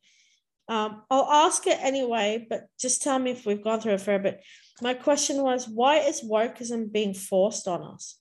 Um, 0.68 1.02
I'll 1.10 1.30
ask 1.30 1.66
it 1.66 1.78
anyway, 1.80 2.46
but 2.48 2.66
just 2.78 3.02
tell 3.02 3.18
me 3.18 3.30
if 3.30 3.46
we've 3.46 3.64
gone 3.64 3.80
through 3.80 3.94
a 3.94 3.98
fair 3.98 4.18
bit. 4.18 4.42
My 4.80 4.94
question 4.94 5.42
was, 5.42 5.68
why 5.68 5.98
is 5.98 6.22
wokeism 6.22 6.92
being 6.92 7.14
forced 7.14 7.68
on 7.68 7.82
us? 7.82 8.18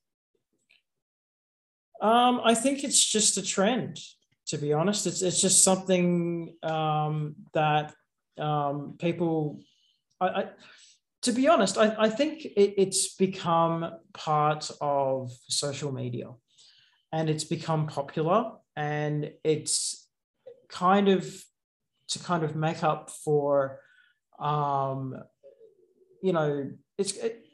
Um, 2.01 2.41
I 2.43 2.55
think 2.55 2.83
it's 2.83 3.03
just 3.03 3.37
a 3.37 3.43
trend, 3.43 3.99
to 4.47 4.57
be 4.57 4.73
honest. 4.73 5.05
It's, 5.05 5.21
it's 5.21 5.41
just 5.41 5.63
something 5.63 6.55
um, 6.63 7.35
that 7.53 7.93
um, 8.39 8.95
people, 8.97 9.59
I, 10.19 10.27
I, 10.27 10.49
to 11.21 11.31
be 11.31 11.47
honest, 11.47 11.77
I, 11.77 11.95
I 11.97 12.09
think 12.09 12.45
it, 12.45 12.73
it's 12.77 13.15
become 13.15 13.91
part 14.13 14.71
of 14.81 15.31
social 15.47 15.91
media 15.91 16.29
and 17.11 17.29
it's 17.29 17.43
become 17.43 17.87
popular 17.87 18.51
and 18.75 19.31
it's 19.43 20.07
kind 20.69 21.09
of 21.09 21.43
to 22.07 22.19
kind 22.19 22.43
of 22.43 22.55
make 22.55 22.83
up 22.83 23.09
for 23.09 23.79
um, 24.39 25.21
you 26.21 26.33
know 26.33 26.71
it's 26.97 27.13
it, 27.13 27.45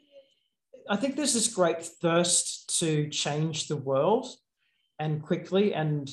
i 0.88 0.96
think 0.96 1.16
there's 1.16 1.34
this 1.34 1.52
great 1.52 1.82
thirst 1.84 2.78
to 2.78 3.08
change 3.08 3.66
the 3.66 3.76
world 3.76 4.26
and 4.98 5.22
quickly 5.22 5.74
and 5.74 6.10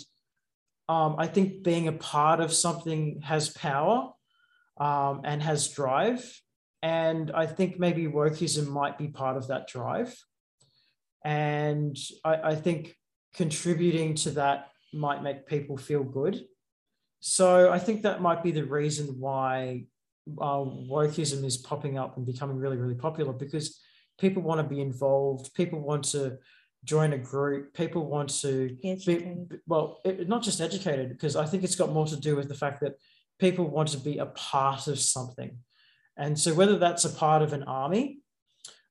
um, 0.90 1.16
i 1.18 1.28
think 1.28 1.64
being 1.64 1.88
a 1.88 1.94
part 1.94 2.40
of 2.40 2.54
something 2.54 3.22
has 3.22 3.50
power 3.50 4.12
um, 4.78 5.22
and 5.24 5.42
has 5.42 5.68
drive 5.70 6.42
and 6.86 7.32
i 7.44 7.46
think 7.46 7.80
maybe 7.80 8.06
wokeism 8.06 8.68
might 8.68 8.98
be 8.98 9.08
part 9.08 9.36
of 9.38 9.48
that 9.48 9.68
drive 9.68 10.16
and 11.26 11.98
I, 12.24 12.36
I 12.52 12.56
think 12.56 12.96
contributing 13.34 14.14
to 14.16 14.32
that 14.32 14.70
might 14.94 15.24
make 15.24 15.48
people 15.48 15.76
feel 15.76 16.04
good. 16.04 16.46
So 17.20 17.72
I 17.72 17.80
think 17.80 18.04
that 18.04 18.22
might 18.22 18.44
be 18.44 18.52
the 18.52 18.64
reason 18.64 19.08
why 19.20 19.86
uh, 20.40 20.64
wokeism 20.94 21.44
is 21.44 21.58
popping 21.58 21.98
up 21.98 22.16
and 22.16 22.26
becoming 22.26 22.58
really, 22.58 22.78
really 22.78 22.96
popular 22.96 23.34
because 23.34 23.82
people 24.20 24.44
want 24.44 24.62
to 24.62 24.76
be 24.76 24.82
involved. 24.82 25.54
People 25.56 25.80
want 25.82 26.04
to 26.06 26.38
join 26.84 27.14
a 27.14 27.18
group. 27.18 27.74
People 27.74 28.06
want 28.06 28.30
to 28.42 28.78
be, 28.84 29.36
well, 29.66 30.02
it, 30.06 30.30
not 30.30 30.44
just 30.44 30.62
educated, 30.62 31.10
because 31.10 31.36
I 31.36 31.48
think 31.48 31.64
it's 31.64 31.76
got 31.76 31.92
more 31.92 32.06
to 32.06 32.16
do 32.16 32.36
with 32.36 32.48
the 32.48 32.54
fact 32.54 32.82
that 32.82 32.94
people 33.40 33.68
want 33.68 33.90
to 33.90 33.98
be 33.98 34.20
a 34.20 34.28
part 34.28 34.86
of 34.86 35.00
something. 35.00 35.58
And 36.18 36.40
so 36.40 36.54
whether 36.54 36.78
that's 36.78 37.06
a 37.06 37.10
part 37.10 37.42
of 37.42 37.54
an 37.54 37.64
army 37.64 38.20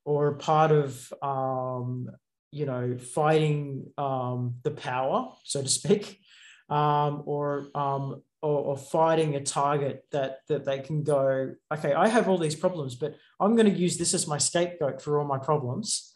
or 0.04 0.34
part 0.34 0.70
of, 0.70 1.12
um, 1.22 2.08
you 2.50 2.66
know, 2.66 2.98
fighting 2.98 3.90
um, 3.96 4.56
the 4.62 4.70
power, 4.70 5.32
so 5.44 5.62
to 5.62 5.68
speak, 5.68 6.20
um, 6.68 7.22
or, 7.24 7.68
um, 7.74 8.22
or, 8.42 8.58
or 8.58 8.76
fighting 8.76 9.34
a 9.36 9.40
target 9.40 10.04
that 10.12 10.40
that 10.48 10.66
they 10.66 10.80
can 10.80 11.02
go, 11.02 11.54
okay, 11.72 11.94
I 11.94 12.08
have 12.08 12.28
all 12.28 12.38
these 12.38 12.54
problems, 12.54 12.94
but 12.94 13.16
I'm 13.40 13.56
going 13.56 13.72
to 13.72 13.78
use 13.78 13.96
this 13.96 14.12
as 14.12 14.28
my 14.28 14.38
scapegoat 14.38 15.00
for 15.00 15.18
all 15.18 15.26
my 15.26 15.38
problems. 15.38 16.12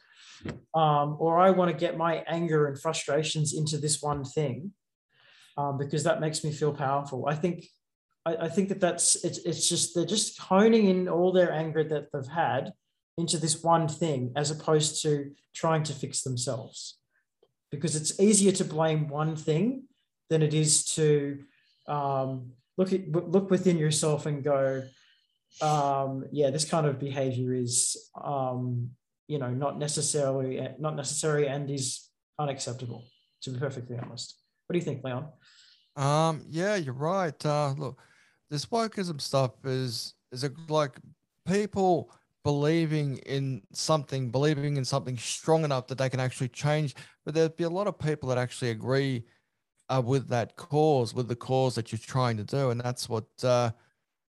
Um, 0.73 1.17
or 1.19 1.41
I 1.41 1.51
want 1.51 1.71
to 1.73 1.77
get 1.77 1.97
my 1.97 2.23
anger 2.29 2.69
and 2.69 2.81
frustrations 2.81 3.55
into 3.55 3.77
this 3.77 4.01
one 4.01 4.25
thing 4.25 4.73
um, 5.57 5.79
because 5.79 6.05
that 6.05 6.21
makes 6.21 6.45
me 6.45 6.53
feel 6.53 6.73
powerful. 6.73 7.27
I 7.27 7.35
think 7.35 7.65
I, 8.27 8.49
think 8.49 8.69
that 8.69 8.81
that's 8.81 9.25
it's, 9.25 9.39
it's 9.39 9.69
just 9.69 9.95
they're 9.95 10.05
just 10.05 10.39
honing 10.39 10.89
in 10.89 11.09
all 11.09 11.33
their 11.33 11.51
anger 11.51 11.83
that 11.85 12.09
they've 12.13 12.27
had 12.27 12.73
into 13.17 13.39
this 13.39 13.63
one 13.63 13.89
thing 13.89 14.33
as 14.37 14.51
opposed 14.51 15.03
to 15.03 15.33
trying 15.55 15.83
to 15.85 15.93
fix 15.93 16.23
themselves. 16.23 16.99
Because 17.71 17.97
it's 17.97 18.21
easier 18.21 18.53
to 18.53 18.65
blame 18.65 19.09
one 19.09 19.35
thing 19.35 19.85
than 20.31 20.43
it 20.43 20.55
is 20.55 20.85
to 20.97 21.39
um, 21.87 22.53
look 22.77 22.93
at 22.93 23.11
look 23.11 23.51
within 23.51 23.79
yourself 23.79 24.27
and 24.27 24.45
go 24.45 24.83
um, 25.61 26.25
yeah 26.31 26.51
this 26.51 26.65
kind 26.65 26.87
of 26.87 26.99
behavior 26.99 27.53
is 27.53 28.11
um, 28.23 28.91
you 29.27 29.39
know 29.39 29.51
not 29.51 29.79
necessarily 29.79 30.67
not 30.79 30.97
necessary 30.97 31.49
and 31.49 31.71
is 31.71 32.09
unacceptable 32.39 33.05
to 33.43 33.51
be 33.51 33.59
perfectly 33.59 33.99
honest. 33.99 34.37
What 34.67 34.75
do 34.75 34.79
you 34.79 34.85
think 34.85 35.03
leon? 35.05 35.29
Um 35.97 36.45
yeah 36.49 36.77
you're 36.77 36.95
right. 36.95 37.45
Uh 37.45 37.75
look 37.77 38.01
this 38.51 38.67
wokeism 38.67 39.21
stuff 39.21 39.53
is 39.65 40.15
is 40.33 40.45
a, 40.45 40.51
like 40.69 40.97
people 41.47 42.13
believing 42.45 43.19
in 43.19 43.63
something 43.73 44.31
believing 44.31 44.77
in 44.77 44.85
something 44.85 45.17
strong 45.17 45.65
enough 45.65 45.87
that 45.87 45.99
they 45.99 46.09
can 46.09 46.21
actually 46.21 46.49
change 46.49 46.95
but 47.25 47.35
there'd 47.35 47.57
be 47.57 47.65
a 47.65 47.71
lot 47.71 47.87
of 47.87 47.99
people 47.99 48.29
that 48.29 48.39
actually 48.39 48.71
agree 48.71 49.25
uh, 49.91 50.01
with 50.05 50.29
that 50.29 50.57
cause 50.57 51.15
with 51.15 51.29
the 51.29 51.37
cause 51.37 51.75
that 51.75 51.91
you're 51.91 51.99
trying 51.99 52.37
to 52.37 52.45
do 52.45 52.71
and 52.71 52.81
that's 52.81 53.09
what 53.09 53.27
uh 53.43 53.71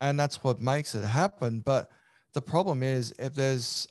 and 0.01 0.19
that's 0.19 0.43
what 0.43 0.61
makes 0.61 0.95
it 0.95 1.03
happen 1.03 1.59
but 1.59 1.89
the 2.33 2.41
problem 2.41 2.83
is 2.83 3.13
if 3.19 3.33
there's 3.33 3.87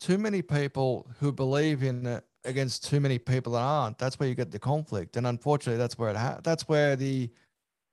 too 0.00 0.18
many 0.18 0.40
people 0.40 1.10
who 1.18 1.32
believe 1.32 1.82
in 1.82 2.06
it 2.06 2.24
against 2.44 2.88
too 2.88 3.00
many 3.00 3.18
people 3.18 3.52
that 3.52 3.60
aren't. 3.60 3.98
That's 3.98 4.18
where 4.18 4.28
you 4.28 4.34
get 4.34 4.50
the 4.50 4.58
conflict, 4.58 5.16
and 5.16 5.26
unfortunately, 5.26 5.78
that's 5.78 5.98
where 5.98 6.10
it 6.10 6.16
ha- 6.16 6.40
that's 6.42 6.68
where 6.68 6.96
the 6.96 7.30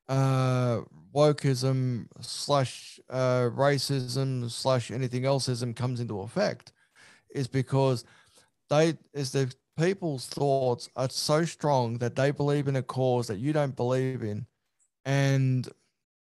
uh, 0.08 0.82
wokeism 1.14 2.08
slash 2.22 3.00
uh, 3.10 3.50
racism 3.56 4.50
slash 4.50 4.92
anything 4.92 5.24
elseism 5.24 5.76
comes 5.76 6.00
into 6.00 6.22
effect, 6.22 6.72
is 7.34 7.48
because 7.48 8.04
they 8.70 8.98
is 9.14 9.32
the 9.32 9.54
people's 9.78 10.28
thoughts 10.28 10.90
are 10.96 11.10
so 11.10 11.44
strong 11.44 11.98
that 11.98 12.16
they 12.16 12.32
believe 12.32 12.68
in 12.68 12.76
a 12.78 12.84
cause 12.84 13.28
that 13.28 13.40
you 13.40 13.54
don't 13.54 13.76
believe 13.76 14.24
in, 14.24 14.46
and 15.06 15.70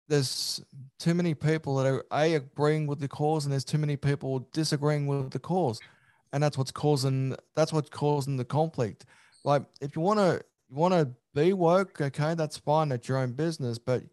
there's 0.07 0.63
too 0.99 1.13
many 1.13 1.33
people 1.33 1.75
that 1.77 1.87
are 1.87 2.05
a 2.11 2.35
agreeing 2.35 2.87
with 2.87 2.99
the 2.99 3.07
cause 3.07 3.45
and 3.45 3.51
there's 3.51 3.65
too 3.65 3.77
many 3.77 3.97
people 3.97 4.47
disagreeing 4.53 5.07
with 5.07 5.31
the 5.31 5.39
cause. 5.39 5.79
And 6.33 6.43
that's 6.43 6.57
what's 6.57 6.71
causing 6.71 7.35
that's 7.55 7.73
what's 7.73 7.89
causing 7.89 8.37
the 8.37 8.45
conflict. 8.45 9.05
Like 9.43 9.63
if 9.81 9.95
you 9.95 10.01
want 10.01 10.19
to 10.19 10.41
you 10.75 10.81
want 10.81 10.93
to 10.93 11.09
be 11.33 11.53
woke 11.53 12.01
okay 12.01 12.33
that's 12.33 12.57
fine 12.57 12.91
at 12.91 13.07
your 13.07 13.17
own 13.17 13.31
business 13.31 13.77
but 13.77 14.03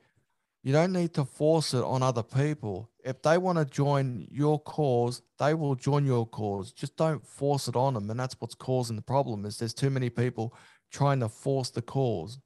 you 0.62 0.72
don't 0.72 0.92
need 0.92 1.12
to 1.12 1.24
force 1.24 1.74
it 1.74 1.82
on 1.82 2.02
other 2.02 2.22
people 2.22 2.88
if 3.04 3.20
they 3.22 3.36
want 3.36 3.58
to 3.58 3.64
join 3.64 4.26
your 4.30 4.60
cause 4.60 5.22
they 5.38 5.54
will 5.54 5.74
join 5.74 6.06
your 6.06 6.26
cause 6.26 6.72
just 6.72 6.96
don't 6.96 7.26
force 7.26 7.68
it 7.68 7.76
on 7.76 7.94
them 7.94 8.10
and 8.10 8.18
that's 8.18 8.36
what's 8.38 8.54
causing 8.54 8.96
the 8.96 9.02
problem 9.02 9.44
is 9.44 9.58
there's 9.58 9.74
too 9.74 9.90
many 9.90 10.08
people 10.08 10.54
trying 10.90 11.20
to 11.20 11.28
force 11.28 11.70
the 11.70 11.82
cause 11.82 12.38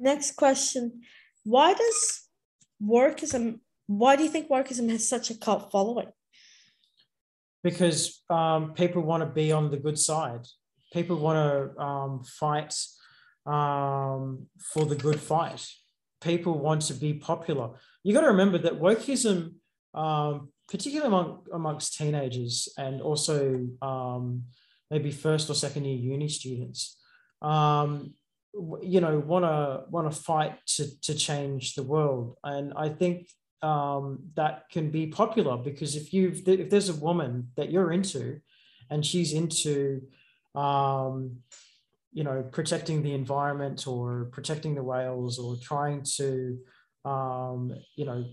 Next 0.00 0.36
question. 0.36 1.02
Why 1.44 1.74
does 1.74 2.28
workism? 2.82 3.60
why 3.86 4.14
do 4.14 4.22
you 4.22 4.30
think 4.30 4.48
workism 4.48 4.88
has 4.90 5.06
such 5.06 5.30
a 5.30 5.34
cult 5.34 5.70
following? 5.70 6.08
Because 7.62 8.22
um, 8.30 8.72
people 8.72 9.02
want 9.02 9.22
to 9.22 9.28
be 9.28 9.52
on 9.52 9.70
the 9.70 9.76
good 9.76 9.98
side. 9.98 10.46
People 10.92 11.18
want 11.18 11.36
to 11.36 11.80
um, 11.80 12.22
fight 12.24 12.74
um, 13.46 14.46
for 14.72 14.84
the 14.84 14.96
good 14.96 15.20
fight. 15.20 15.66
People 16.20 16.58
want 16.58 16.82
to 16.82 16.94
be 16.94 17.14
popular. 17.14 17.70
You 18.02 18.12
got 18.12 18.22
to 18.22 18.28
remember 18.28 18.58
that 18.58 18.80
wokeism, 18.80 19.54
um, 19.94 20.48
particularly 20.68 21.08
among, 21.08 21.46
amongst 21.52 21.96
teenagers 21.96 22.68
and 22.76 23.00
also 23.00 23.66
um, 23.80 24.44
maybe 24.90 25.10
first 25.10 25.48
or 25.48 25.54
second 25.54 25.84
year 25.84 25.96
uni 25.96 26.28
students, 26.28 26.98
um, 27.42 28.14
you 28.82 29.00
know 29.00 29.18
want 29.18 29.44
to 29.44 29.84
want 29.90 30.10
to 30.10 30.18
fight 30.18 30.58
to 30.66 31.00
to 31.02 31.14
change 31.14 31.74
the 31.74 31.82
world 31.82 32.36
and 32.44 32.72
i 32.76 32.88
think 32.88 33.28
um, 33.62 34.20
that 34.36 34.64
can 34.72 34.90
be 34.90 35.06
popular 35.06 35.56
because 35.56 35.94
if 35.94 36.14
you 36.14 36.32
if 36.46 36.70
there's 36.70 36.88
a 36.88 36.94
woman 36.94 37.48
that 37.56 37.70
you're 37.70 37.92
into 37.92 38.40
and 38.88 39.04
she's 39.04 39.34
into 39.34 40.00
um, 40.54 41.36
you 42.12 42.24
know 42.24 42.42
protecting 42.50 43.02
the 43.02 43.14
environment 43.14 43.86
or 43.86 44.28
protecting 44.32 44.74
the 44.74 44.82
whales 44.82 45.38
or 45.38 45.56
trying 45.62 46.02
to 46.16 46.58
um, 47.04 47.74
you 47.96 48.04
know 48.04 48.24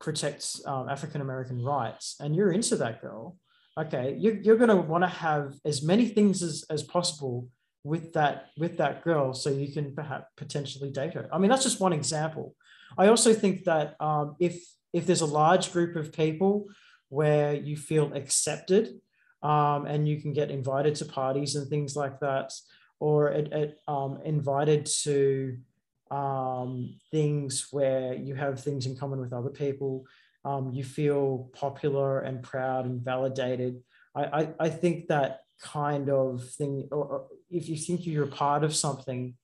protect 0.00 0.60
um, 0.66 0.88
african 0.88 1.20
american 1.20 1.62
rights. 1.62 2.16
And 2.20 2.34
you're 2.34 2.52
into 2.52 2.76
that 2.76 3.00
girl. 3.00 3.36
Okay 3.78 4.16
you're, 4.18 4.36
you're 4.36 4.56
going 4.56 4.68
to 4.68 4.76
want 4.76 5.04
to 5.04 5.08
have 5.08 5.54
as 5.64 5.82
many 5.82 6.06
things 6.06 6.42
as, 6.42 6.64
as 6.68 6.82
possible 6.82 7.48
with 7.84 8.12
that 8.12 8.46
with 8.56 8.76
that 8.78 9.02
girl 9.02 9.34
so 9.34 9.50
you 9.50 9.72
can 9.72 9.94
perhaps 9.94 10.26
potentially 10.36 10.90
date 10.90 11.14
her. 11.14 11.28
I 11.32 11.38
mean 11.38 11.50
that's 11.50 11.64
just 11.64 11.80
one 11.80 11.92
example. 11.92 12.54
I 12.96 13.08
also 13.08 13.32
think 13.32 13.64
that 13.64 13.96
um, 14.00 14.36
if 14.38 14.62
if 14.92 15.06
there's 15.06 15.22
a 15.22 15.26
large 15.26 15.72
group 15.72 15.96
of 15.96 16.12
people 16.12 16.68
where 17.08 17.54
you 17.54 17.76
feel 17.76 18.12
accepted 18.14 19.00
um, 19.42 19.86
and 19.86 20.08
you 20.08 20.20
can 20.20 20.32
get 20.32 20.50
invited 20.50 20.94
to 20.96 21.04
parties 21.04 21.56
and 21.56 21.68
things 21.68 21.96
like 21.96 22.20
that 22.20 22.52
or 23.00 23.28
it, 23.30 23.52
it, 23.52 23.78
um, 23.88 24.20
invited 24.24 24.86
to 24.86 25.56
um, 26.10 26.94
things 27.10 27.68
where 27.70 28.14
you 28.14 28.34
have 28.34 28.60
things 28.60 28.86
in 28.86 28.96
common 28.96 29.20
with 29.20 29.32
other 29.32 29.50
people 29.50 30.04
um, 30.44 30.72
you 30.72 30.84
feel 30.84 31.50
popular 31.52 32.20
and 32.20 32.42
proud 32.42 32.84
and 32.84 33.00
validated 33.00 33.80
I, 34.14 34.24
I, 34.24 34.48
I 34.60 34.68
think 34.68 35.08
that 35.08 35.40
kind 35.60 36.10
of 36.10 36.48
thing, 36.50 36.88
or, 36.90 37.04
or 37.04 37.26
if 37.50 37.68
you 37.68 37.76
think 37.76 38.06
you're 38.06 38.24
a 38.24 38.28
part 38.28 38.64
of 38.64 38.74
something, 38.74 39.34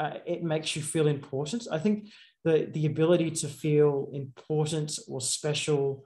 uh, 0.00 0.14
it 0.26 0.42
makes 0.42 0.76
you 0.76 0.82
feel 0.82 1.06
important. 1.06 1.66
I 1.70 1.78
think 1.78 2.08
the, 2.44 2.68
the 2.72 2.86
ability 2.86 3.30
to 3.32 3.48
feel 3.48 4.10
important 4.12 4.98
or 5.08 5.20
special 5.20 6.04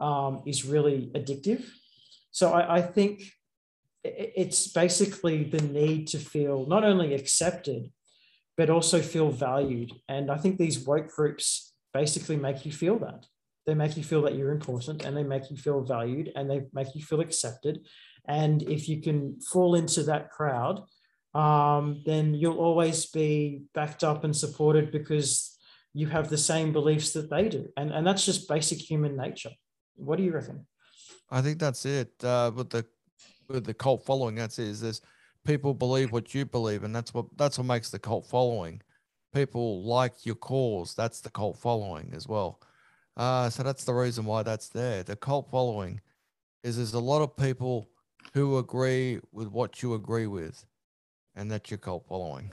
um, 0.00 0.42
is 0.46 0.64
really 0.64 1.10
addictive. 1.14 1.64
So 2.34 2.52
I, 2.52 2.78
I 2.78 2.82
think 2.82 3.22
it's 4.02 4.66
basically 4.66 5.44
the 5.44 5.62
need 5.62 6.08
to 6.08 6.18
feel 6.18 6.66
not 6.66 6.82
only 6.82 7.14
accepted, 7.14 7.92
but 8.56 8.70
also 8.70 9.00
feel 9.00 9.30
valued. 9.30 9.92
And 10.08 10.32
I 10.32 10.36
think 10.38 10.58
these 10.58 10.80
woke 10.80 11.10
groups 11.14 11.72
basically 11.92 12.36
make 12.36 12.66
you 12.66 12.72
feel 12.72 12.98
that. 12.98 13.26
They 13.66 13.74
make 13.74 13.96
you 13.96 14.02
feel 14.02 14.22
that 14.22 14.34
you're 14.34 14.50
important 14.50 15.04
and 15.04 15.16
they 15.16 15.22
make 15.22 15.48
you 15.48 15.56
feel 15.56 15.82
valued 15.82 16.32
and 16.34 16.50
they 16.50 16.62
make 16.72 16.88
you 16.96 17.02
feel 17.02 17.20
accepted. 17.20 17.86
And 18.26 18.64
if 18.64 18.88
you 18.88 19.00
can 19.00 19.40
fall 19.40 19.76
into 19.76 20.02
that 20.02 20.30
crowd, 20.30 20.82
um, 21.34 22.02
then 22.04 22.34
you'll 22.34 22.58
always 22.58 23.06
be 23.06 23.62
backed 23.74 24.02
up 24.02 24.24
and 24.24 24.36
supported 24.36 24.90
because 24.90 25.56
you 25.92 26.08
have 26.08 26.30
the 26.30 26.38
same 26.38 26.72
beliefs 26.72 27.12
that 27.12 27.30
they 27.30 27.48
do. 27.48 27.68
And, 27.76 27.92
and 27.92 28.04
that's 28.04 28.26
just 28.26 28.48
basic 28.48 28.80
human 28.80 29.16
nature. 29.16 29.52
What 29.94 30.16
do 30.16 30.24
you 30.24 30.32
reckon? 30.32 30.66
I 31.30 31.40
think 31.42 31.58
that's 31.58 31.84
it. 31.84 32.12
Uh, 32.22 32.50
with 32.54 32.70
the 32.70 32.84
with 33.48 33.64
the 33.64 33.74
cult 33.74 34.04
following, 34.04 34.34
that's 34.36 34.58
it. 34.58 34.68
Is 34.68 34.80
this 34.80 35.00
people 35.44 35.74
believe 35.74 36.12
what 36.12 36.34
you 36.34 36.44
believe, 36.44 36.84
and 36.84 36.94
that's 36.94 37.12
what 37.14 37.26
that's 37.36 37.58
what 37.58 37.66
makes 37.66 37.90
the 37.90 37.98
cult 37.98 38.26
following. 38.26 38.80
People 39.32 39.84
like 39.84 40.24
your 40.24 40.36
cause. 40.36 40.94
That's 40.94 41.20
the 41.20 41.30
cult 41.30 41.58
following 41.58 42.12
as 42.14 42.28
well. 42.28 42.60
Uh, 43.16 43.50
so 43.50 43.62
that's 43.62 43.84
the 43.84 43.94
reason 43.94 44.24
why 44.24 44.42
that's 44.42 44.68
there. 44.68 45.02
The 45.02 45.16
cult 45.16 45.50
following 45.50 46.00
is 46.62 46.76
there's 46.76 46.94
a 46.94 47.00
lot 47.00 47.22
of 47.22 47.36
people 47.36 47.88
who 48.32 48.58
agree 48.58 49.20
with 49.32 49.48
what 49.48 49.82
you 49.82 49.94
agree 49.94 50.26
with, 50.26 50.64
and 51.36 51.50
that's 51.50 51.70
your 51.70 51.78
cult 51.78 52.06
following. 52.08 52.52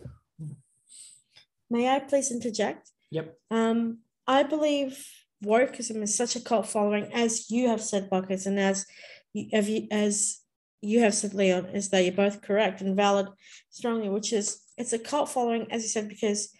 May 1.69 1.87
I 1.87 1.99
please 1.99 2.31
interject? 2.31 2.91
Yep. 3.11 3.37
Um, 3.49 3.99
I 4.27 4.43
believe 4.43 5.05
wokeism 5.43 6.01
is 6.03 6.15
such 6.15 6.35
a 6.35 6.41
cult 6.41 6.67
following, 6.67 7.11
as 7.13 7.49
you 7.49 7.67
have 7.69 7.81
said, 7.81 8.09
Buckets, 8.09 8.45
and 8.45 8.59
as 8.59 8.85
you, 9.33 9.87
as 9.91 10.39
you 10.81 10.99
have 11.01 11.13
said, 11.13 11.33
Leon, 11.33 11.67
is 11.67 11.89
that 11.89 12.03
you're 12.03 12.13
both 12.13 12.41
correct 12.41 12.81
and 12.81 12.95
valid 12.95 13.27
strongly, 13.69 14.09
which 14.09 14.33
is 14.33 14.61
it's 14.77 14.93
a 14.93 14.99
cult 14.99 15.29
following, 15.29 15.71
as 15.71 15.83
you 15.83 15.89
said, 15.89 16.09
because 16.09 16.51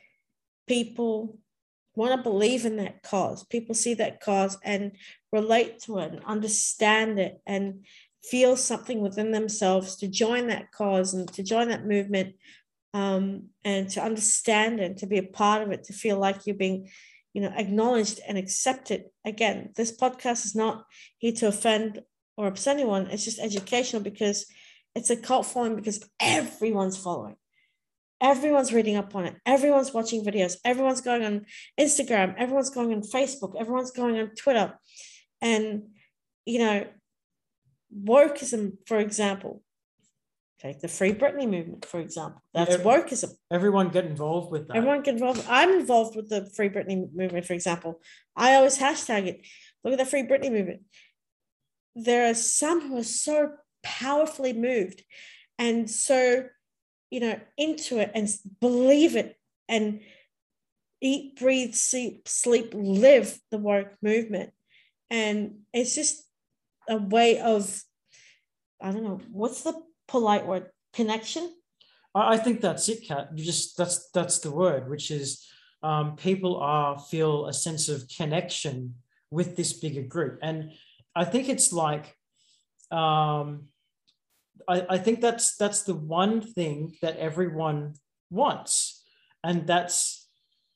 people 0.68 1.38
want 1.96 2.16
to 2.16 2.24
believe 2.24 2.66
in 2.66 2.78
that 2.78 3.04
cause. 3.04 3.44
People 3.44 3.76
see 3.76 3.96
that 3.96 4.22
cause 4.22 4.58
and 4.64 4.94
relate 5.32 5.80
to 5.82 6.00
it 6.00 6.14
and 6.14 6.24
understand 6.26 7.20
it 7.20 7.42
and 7.46 7.86
feel 8.24 8.56
something 8.56 9.02
within 9.02 9.32
themselves 9.32 9.96
to 9.98 10.08
join 10.08 10.48
that 10.48 10.72
cause 10.72 11.14
and 11.14 11.32
to 11.34 11.44
join 11.44 11.70
that 11.70 11.88
movement 11.88 12.36
um, 12.94 13.48
and 13.64 13.90
to 13.90 14.02
understand 14.02 14.80
it, 14.80 14.98
to 14.98 15.08
be 15.08 15.18
a 15.18 15.24
part 15.24 15.62
of 15.62 15.72
it, 15.72 15.86
to 15.86 15.94
feel 15.94 16.18
like 16.18 16.46
you're 16.46 16.56
being, 16.56 16.90
you 17.34 17.42
know, 17.42 17.54
acknowledged 17.56 18.20
and 18.28 18.38
accepted. 18.38 19.06
Again, 19.26 19.72
this 19.76 19.96
podcast 19.96 20.46
is 20.46 20.56
not 20.56 20.86
here 21.18 21.34
to 21.34 21.48
offend 21.48 22.02
or 22.38 22.48
upset 22.48 22.78
anyone. 22.78 23.08
It's 23.08 23.26
just 23.26 23.40
educational 23.40 24.02
because 24.02 24.46
it's 24.96 25.10
a 25.10 25.16
cult 25.16 25.46
following 25.46 25.76
because 25.76 26.04
everyone's 26.20 26.98
following. 26.98 27.36
Everyone's 28.20 28.74
reading 28.74 28.98
up 28.98 29.16
on 29.16 29.26
it. 29.26 29.36
Everyone's 29.46 29.94
watching 29.94 30.24
videos. 30.24 30.58
Everyone's 30.64 31.02
going 31.02 31.24
on 31.24 31.46
Instagram. 31.80 32.36
Everyone's 32.38 32.70
going 32.70 32.94
on 32.94 33.02
Facebook. 33.02 33.60
Everyone's 33.60 33.92
going 33.92 34.20
on 34.20 34.36
Twitter. 34.36 34.78
And, 35.42 35.88
you 36.46 36.60
know, 36.60 36.86
wokeism, 37.96 38.74
for 38.86 39.00
example, 39.00 39.64
take 40.62 40.80
the 40.80 40.88
Free 40.88 41.14
Britney 41.14 41.50
movement, 41.50 41.86
for 41.86 42.00
example. 42.00 42.42
That's 42.54 42.78
Yeah. 42.78 42.84
wokeism. 42.84 43.36
Everyone 43.50 43.90
get 43.90 44.06
involved 44.06 44.52
with 44.52 44.68
that. 44.68 44.78
Everyone 44.78 45.02
get 45.02 45.16
involved. 45.16 45.44
I'm 45.48 45.72
involved 45.72 46.16
with 46.16 46.30
the 46.30 46.50
Free 46.52 46.70
Britney 46.70 47.12
movement, 47.14 47.46
for 47.46 47.54
example. 47.54 48.02
I 48.36 48.56
always 48.56 48.78
hashtag 48.78 49.28
it. 49.28 49.48
Look 49.84 49.94
at 49.94 50.00
the 50.00 50.06
Free 50.06 50.24
Britney 50.24 50.52
movement. 50.52 50.84
There 51.96 52.30
are 52.30 52.36
some 52.36 52.82
who 52.82 52.98
are 52.98 53.04
so 53.04 53.54
powerfully 53.84 54.54
moved 54.54 55.04
and 55.58 55.90
so, 55.90 56.48
you 57.10 57.20
know, 57.20 57.40
into 57.58 57.98
it 57.98 58.12
and 58.14 58.30
believe 58.60 59.16
it 59.16 59.38
and 59.68 60.02
eat, 61.02 61.38
breathe, 61.38 61.74
sleep, 61.74 62.28
sleep, 62.28 62.74
live 62.76 63.40
the 63.50 63.58
woke 63.58 63.98
movement. 64.02 64.54
And 65.10 65.62
it's 65.74 65.96
just 65.96 66.24
a 66.88 66.98
way 66.98 67.40
of, 67.40 67.84
I 68.80 68.92
don't 68.92 69.04
know, 69.04 69.20
what's 69.32 69.64
the 69.64 69.74
polite 70.12 70.46
word? 70.46 70.68
Connection? 70.94 71.50
I, 72.14 72.38
think 72.38 72.60
that's 72.60 72.90
it, 72.90 73.08
Kat. 73.08 73.30
You 73.34 73.46
just 73.46 73.78
that's 73.78 74.10
that's 74.12 74.40
the 74.40 74.52
word, 74.52 74.90
which 74.90 75.10
is 75.10 75.48
um, 75.82 76.18
people 76.18 76.58
are 76.58 77.00
feel 77.00 77.48
a 77.48 77.54
sense 77.54 77.88
of 77.88 78.04
connection 78.16 78.96
with 79.32 79.56
this 79.56 79.72
bigger 79.72 80.02
group, 80.04 80.40
and 80.44 80.72
I 81.16 81.24
think 81.24 81.48
it's 81.48 81.72
like 81.72 82.14
um, 82.92 83.70
I, 84.68 84.86
I 84.90 84.98
think 84.98 85.22
that's 85.22 85.56
that's 85.56 85.84
the 85.84 85.96
one 85.96 86.42
thing 86.42 86.94
that 87.02 87.16
everyone 87.18 87.94
wants, 88.30 89.04
and 89.44 89.66
that's 89.66 90.28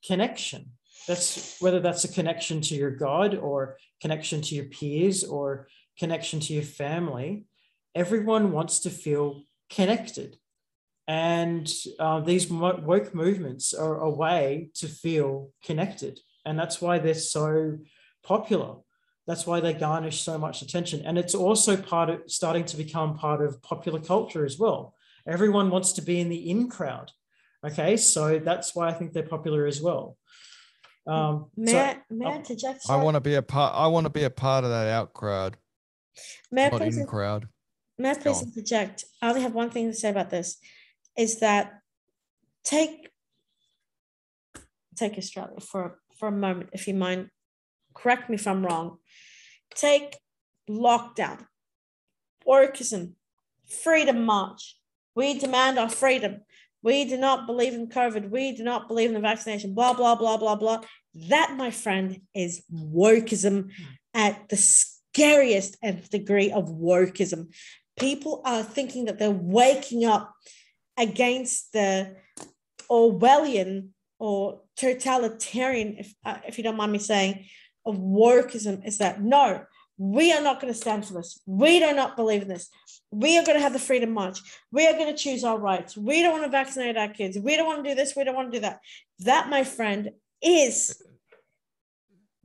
connection. 0.08 0.72
That's 1.08 1.60
whether 1.60 1.82
that's 1.82 2.06
a 2.06 2.14
connection 2.14 2.62
to 2.62 2.76
your 2.76 2.92
God 2.92 3.36
or 3.36 3.78
connection 4.02 4.42
to 4.42 4.56
your 4.56 4.66
peers 4.66 5.24
or 5.24 5.68
connection 6.00 6.40
to 6.40 6.54
your 6.54 6.64
family. 6.64 7.46
Everyone 7.96 8.52
wants 8.52 8.80
to 8.82 8.90
feel 8.90 9.44
connected. 9.70 10.38
And 11.08 11.72
uh, 12.00 12.20
these 12.20 12.50
woke 12.50 13.16
movements 13.16 13.74
are 13.74 14.02
a 14.02 14.10
way 14.10 14.70
to 14.76 14.88
feel 14.88 15.52
connected. 15.64 16.20
And 16.46 16.60
that's 16.60 16.82
why 16.82 17.00
they're 17.00 17.14
so 17.14 17.78
popular. 18.24 18.76
That's 19.28 19.48
why 19.48 19.60
they 19.60 19.74
garnish 19.74 20.22
so 20.22 20.38
much 20.38 20.62
attention. 20.62 21.02
And 21.06 21.18
it's 21.18 21.34
also 21.36 21.78
part 21.78 22.10
of 22.10 22.22
starting 22.28 22.66
to 22.66 22.78
become 22.78 23.18
part 23.18 23.42
of 23.42 23.62
popular 23.62 24.00
culture 24.00 24.46
as 24.46 24.60
well. 24.60 24.94
Everyone 25.28 25.72
wants 25.72 25.94
to 25.94 26.02
be 26.02 26.20
in 26.20 26.30
the 26.30 26.50
in 26.50 26.70
crowd. 26.70 27.12
Okay. 27.66 27.98
So 27.98 28.38
that's 28.40 28.76
why 28.76 28.90
I 28.90 28.94
think 28.94 29.14
they're 29.14 29.24
popular 29.24 29.66
as 29.66 29.82
well. 29.82 30.18
Um, 31.08 31.48
May 31.56 31.72
so- 31.72 31.80
I, 31.80 31.98
may 32.10 32.26
I 32.26 32.36
interject? 32.36 32.82
I 32.90 32.98
want 32.98 33.16
to 33.16 33.22
be 33.22 33.36
a 33.36 33.42
part. 33.42 33.74
I 33.76 33.88
want 33.88 34.06
to 34.06 34.12
be 34.12 34.24
a 34.24 34.30
part 34.30 34.64
of 34.64 34.72
that 34.72 34.88
out 34.88 35.14
crowd, 35.14 35.58
May 36.52 36.68
I 36.68 36.70
please 36.70 36.98
in 36.98 37.06
crowd. 37.06 37.48
May 37.98 38.12
I 38.12 38.14
please 38.16 38.42
on. 38.42 38.48
interject? 38.50 39.06
I 39.22 39.30
only 39.30 39.42
have 39.42 39.54
one 39.54 39.70
thing 39.70 39.88
to 39.88 39.94
say 39.94 40.10
about 40.10 40.30
this, 40.30 40.58
is 41.18 41.40
that 41.40 41.80
take 42.64 43.10
take 44.96 45.18
Australia 45.18 45.60
for 45.60 46.00
for 46.18 46.28
a 46.28 46.32
moment, 46.32 46.70
if 46.74 46.88
you 46.88 46.94
mind. 46.94 47.30
Correct 47.94 48.30
me 48.30 48.36
if 48.36 48.48
I'm 48.48 48.66
wrong. 48.66 48.98
Take 49.74 50.18
lockdown, 50.70 51.46
wokeism, 52.46 53.14
freedom 53.66 54.26
march. 54.26 54.78
We 55.16 55.40
demand 55.40 55.80
our 55.80 55.90
freedom. 55.90 56.42
We 56.84 57.06
do 57.06 57.18
not 57.18 57.48
believe 57.48 57.74
in 57.74 57.88
COVID. 57.88 58.30
We 58.30 58.52
do 58.52 58.64
not 58.64 58.90
believe 58.90 59.10
in 59.10 59.16
the 59.16 59.22
vaccination. 59.22 59.74
Blah 59.74 59.94
blah 59.94 60.16
blah 60.16 60.38
blah 60.38 60.56
blah. 60.56 60.82
That, 61.30 61.56
my 61.58 61.72
friend, 61.72 62.20
is 62.34 62.64
wokeism 62.74 63.64
hmm. 63.64 63.84
at 64.14 64.50
the 64.50 64.58
scariest 64.58 65.78
nth 65.82 66.10
degree 66.10 66.52
of 66.52 66.66
wokeism 66.70 67.48
people 67.98 68.42
are 68.46 68.64
thinking 68.64 69.06
that 69.06 69.20
they're 69.20 69.32
waking 69.32 70.06
up 70.06 70.34
against 70.98 71.74
the 71.74 72.16
Orwellian 72.90 73.90
or 74.20 74.62
totalitarian, 74.78 75.98
if, 75.98 76.14
uh, 76.24 76.38
if 76.48 76.58
you 76.58 76.64
don't 76.64 76.78
mind 76.78 76.92
me 76.92 77.00
saying, 77.00 77.46
of 77.86 77.98
wokeism 77.98 78.86
is 78.86 78.98
that 78.98 79.22
no, 79.22 79.64
we 79.98 80.34
are 80.34 80.42
not 80.42 80.60
going 80.60 80.74
to 80.74 80.80
stand 80.80 81.06
for 81.06 81.14
this. 81.14 81.40
We 81.46 81.80
do 81.80 81.94
not 81.94 82.16
believe 82.16 82.42
in 82.42 82.48
this. 82.48 82.70
We 83.12 83.38
are 83.38 83.46
going 83.46 83.58
to 83.58 83.62
have 83.62 83.74
the 83.74 83.80
freedom 83.80 84.12
march. 84.12 84.40
We 84.72 84.88
are 84.88 84.94
going 84.94 85.14
to 85.14 85.18
choose 85.18 85.44
our 85.44 85.58
rights. 85.58 85.96
We 85.96 86.22
don't 86.22 86.34
want 86.34 86.44
to 86.44 86.50
vaccinate 86.50 86.98
our 86.98 87.08
kids. 87.08 87.38
We 87.38 87.56
don't 87.56 87.68
want 87.68 87.84
to 87.84 87.90
do 87.90 87.96
this. 87.96 88.16
We 88.16 88.24
don't 88.24 88.36
want 88.36 88.52
to 88.52 88.58
do 88.58 88.62
that. 88.62 88.80
That, 89.20 89.50
my 89.50 89.64
friend, 89.64 90.12
is 90.42 91.02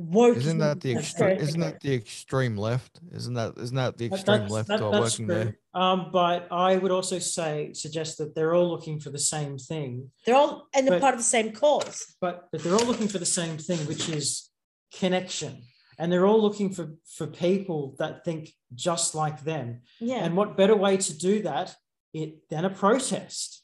wokeism. 0.01 0.36
Isn't 0.36 0.59
that 0.59 0.80
the 0.80 0.92
extreme? 0.92 1.38
Isn't 1.38 1.61
that 1.61 1.80
the 1.80 1.94
extreme 1.94 2.57
left? 2.57 3.01
Isn't 3.12 3.34
that 3.34 3.55
isn't 3.59 3.76
that 3.76 3.96
the 3.98 4.07
extreme 4.07 4.24
that's- 4.26 4.51
left 4.51 4.68
that- 4.68 4.80
who 4.80 4.90
that's 4.90 5.03
working 5.18 5.26
true. 5.26 5.34
there? 5.34 5.59
Um, 5.74 6.11
but 6.12 6.48
I 6.51 6.76
would 6.76 6.90
also 6.90 7.18
say 7.18 7.72
suggest 7.74 8.18
that 8.18 8.34
they're 8.34 8.55
all 8.55 8.68
looking 8.68 8.98
for 8.98 9.11
the 9.11 9.18
same 9.18 9.57
thing, 9.59 10.11
They're 10.26 10.34
all 10.34 10.66
in 10.76 10.88
a 10.88 10.92
But- 10.92 11.01
part 11.01 11.14
of 11.14 11.20
the 11.20 11.24
same 11.24 11.53
cause. 11.53 12.14
but 12.20 12.48
but 12.51 12.62
they're 12.62 12.74
all 12.74 12.86
looking 12.86 13.09
for 13.09 13.18
the 13.18 13.26
same 13.26 13.59
thing, 13.59 13.78
which 13.86 14.09
is 14.09 14.51
connection, 14.92 15.62
and 15.98 16.11
they're 16.11 16.26
all 16.26 16.40
looking 16.40 16.72
for 16.72 16.94
for 17.07 17.26
people 17.26 17.94
that 17.98 18.24
think 18.24 18.53
just 18.74 19.14
like 19.14 19.44
them. 19.44 19.82
Yeah. 20.01 20.24
And 20.24 20.36
what 20.36 20.57
better 20.57 20.76
way 20.76 20.96
to 20.96 21.12
do 21.16 21.42
that 21.42 21.76
it, 22.12 22.48
than 22.48 22.64
a 22.64 22.70
protest? 22.70 23.62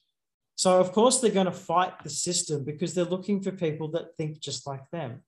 So 0.55 0.81
of 0.81 0.93
course 0.93 1.21
they're 1.21 1.31
going 1.41 1.47
to 1.47 1.53
fight 1.53 2.03
the 2.03 2.09
system 2.11 2.65
because 2.65 2.95
they're 2.95 3.05
looking 3.05 3.43
for 3.43 3.53
people 3.53 3.89
that 3.89 4.17
think 4.17 4.41
just 4.41 4.67
like 4.67 4.89
them. 4.91 5.23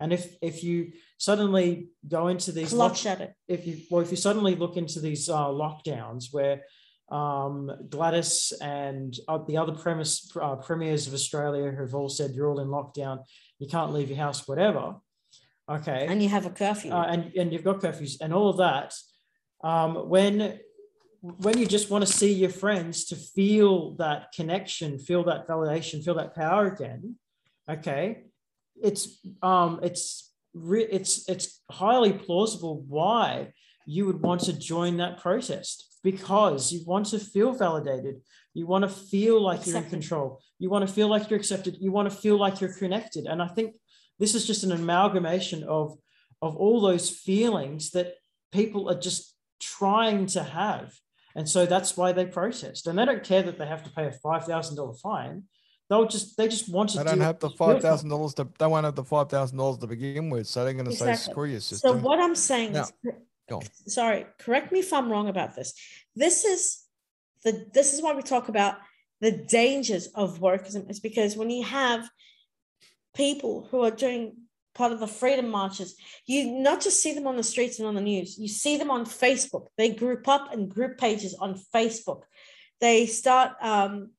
And 0.00 0.12
if 0.12 0.36
if 0.42 0.62
you 0.62 0.92
suddenly 1.18 1.88
go 2.06 2.28
into 2.28 2.52
these 2.52 2.72
lock- 2.72 3.06
at 3.06 3.20
it. 3.20 3.34
if 3.48 3.66
you 3.66 3.78
well 3.90 4.02
if 4.02 4.10
you 4.10 4.16
suddenly 4.16 4.54
look 4.54 4.76
into 4.76 5.00
these 5.00 5.28
uh, 5.28 5.46
lockdowns 5.46 6.26
where 6.32 6.62
um, 7.10 7.70
Gladys 7.88 8.52
and 8.60 9.16
uh, 9.28 9.38
the 9.46 9.56
other 9.56 9.72
premise 9.72 10.30
uh, 10.40 10.56
premiers 10.56 11.06
of 11.06 11.14
Australia 11.14 11.72
have 11.78 11.94
all 11.94 12.08
said 12.08 12.32
you're 12.32 12.50
all 12.50 12.60
in 12.60 12.68
lockdown, 12.68 13.20
you 13.58 13.68
can't 13.68 13.92
leave 13.92 14.08
your 14.08 14.18
house, 14.18 14.46
whatever. 14.48 14.96
Okay, 15.68 16.06
And 16.08 16.22
you 16.22 16.28
have 16.28 16.46
a 16.46 16.50
curfew. 16.50 16.92
uh, 16.92 17.06
and 17.08 17.32
and 17.36 17.52
you've 17.52 17.64
got 17.64 17.80
curfews 17.80 18.20
and 18.20 18.32
all 18.34 18.48
of 18.50 18.58
that. 18.58 18.94
Um, 19.64 20.08
when 20.08 20.58
when 21.20 21.58
you 21.58 21.66
just 21.66 21.90
want 21.90 22.06
to 22.06 22.12
see 22.12 22.32
your 22.32 22.50
friends 22.50 23.06
to 23.06 23.16
feel 23.16 23.94
that 23.96 24.30
connection, 24.34 24.98
feel 24.98 25.24
that 25.24 25.48
validation, 25.48 26.04
feel 26.04 26.14
that 26.14 26.34
power 26.34 26.66
again, 26.66 27.16
okay, 27.68 28.25
it's 28.82 29.18
um, 29.42 29.80
it's 29.82 30.32
re- 30.54 30.88
it's 30.90 31.28
it's 31.28 31.62
highly 31.70 32.12
plausible 32.12 32.84
why 32.88 33.52
you 33.86 34.06
would 34.06 34.20
want 34.20 34.42
to 34.42 34.52
join 34.52 34.96
that 34.96 35.18
protest 35.18 35.98
because 36.02 36.72
you 36.72 36.84
want 36.86 37.06
to 37.06 37.18
feel 37.18 37.52
validated. 37.52 38.20
You 38.54 38.66
want 38.66 38.82
to 38.82 38.88
feel 38.88 39.40
like 39.40 39.66
you're 39.66 39.76
in 39.76 39.90
control. 39.90 40.40
You 40.58 40.70
want 40.70 40.86
to 40.86 40.92
feel 40.92 41.08
like 41.08 41.28
you're 41.28 41.38
accepted. 41.38 41.76
You 41.80 41.92
want 41.92 42.10
to 42.10 42.16
feel 42.16 42.38
like 42.38 42.60
you're 42.60 42.72
connected. 42.72 43.26
And 43.26 43.42
I 43.42 43.48
think 43.48 43.74
this 44.18 44.34
is 44.34 44.46
just 44.46 44.64
an 44.64 44.72
amalgamation 44.72 45.64
of 45.64 45.96
of 46.42 46.56
all 46.56 46.80
those 46.80 47.10
feelings 47.10 47.90
that 47.90 48.14
people 48.52 48.88
are 48.90 48.98
just 48.98 49.34
trying 49.60 50.26
to 50.26 50.42
have 50.42 50.92
and 51.34 51.48
so 51.48 51.66
that's 51.66 51.96
why 51.96 52.12
they 52.12 52.24
protest 52.24 52.86
and 52.86 52.98
they 52.98 53.04
don't 53.04 53.22
care 53.22 53.42
that 53.42 53.58
they 53.58 53.66
have 53.66 53.82
to 53.84 53.90
pay 53.90 54.06
a 54.06 54.10
$5000 54.10 55.00
fine 55.00 55.44
they'll 55.88 56.06
just 56.06 56.36
they 56.36 56.48
just 56.48 56.68
want 56.68 56.90
to 56.90 56.98
They 56.98 57.04
do 57.04 57.10
don't 57.10 57.20
have 57.20 57.38
the 57.38 57.50
five 57.50 57.80
thousand 57.82 58.08
dollars 58.10 58.34
to. 58.34 58.48
They 58.58 58.66
won't 58.66 58.84
have 58.84 58.94
the 58.94 59.04
five 59.04 59.28
thousand 59.28 59.58
dollars 59.58 59.78
to 59.78 59.86
begin 59.86 60.30
with, 60.30 60.46
so 60.46 60.64
they're 60.64 60.72
going 60.74 60.86
to 60.86 60.92
say 60.92 61.10
Exactly. 61.10 61.32
screw 61.32 61.44
your 61.50 61.60
So 61.60 61.96
what 61.96 62.18
I'm 62.20 62.34
saying 62.34 62.72
Now- 62.72 62.82
is 62.82 63.68
sorry, 63.86 64.26
correct 64.38 64.72
me 64.72 64.80
if 64.80 64.92
I'm 64.92 65.10
wrong 65.10 65.28
about 65.28 65.54
this. 65.54 65.74
This 66.14 66.44
is 66.44 66.82
the 67.44 67.66
this 67.72 67.92
is 67.94 68.02
why 68.02 68.12
we 68.14 68.22
talk 68.22 68.48
about 68.48 68.76
the 69.20 69.32
dangers 69.32 70.08
of 70.08 70.40
wokeism 70.40 70.90
is 70.90 71.00
because 71.00 71.36
when 71.36 71.48
you 71.50 71.64
have 71.64 72.08
people 73.14 73.66
who 73.70 73.82
are 73.82 73.90
doing 73.90 74.36
part 74.74 74.92
of 74.92 75.00
the 75.00 75.06
freedom 75.06 75.48
marches, 75.48 75.96
you 76.26 76.50
not 76.50 76.82
just 76.82 77.02
see 77.02 77.14
them 77.14 77.26
on 77.26 77.36
the 77.36 77.42
streets 77.42 77.78
and 77.78 77.88
on 77.88 77.94
the 77.94 78.00
news, 78.00 78.38
you 78.38 78.48
see 78.48 78.76
them 78.76 78.90
on 78.90 79.06
Facebook. 79.06 79.68
They 79.78 79.90
group 79.90 80.28
up 80.28 80.52
and 80.52 80.68
group 80.68 80.98
pages 80.98 81.34
on 81.34 81.58
Facebook. 81.74 82.22
They 82.80 83.06
start 83.06 83.52
um, 83.62 84.10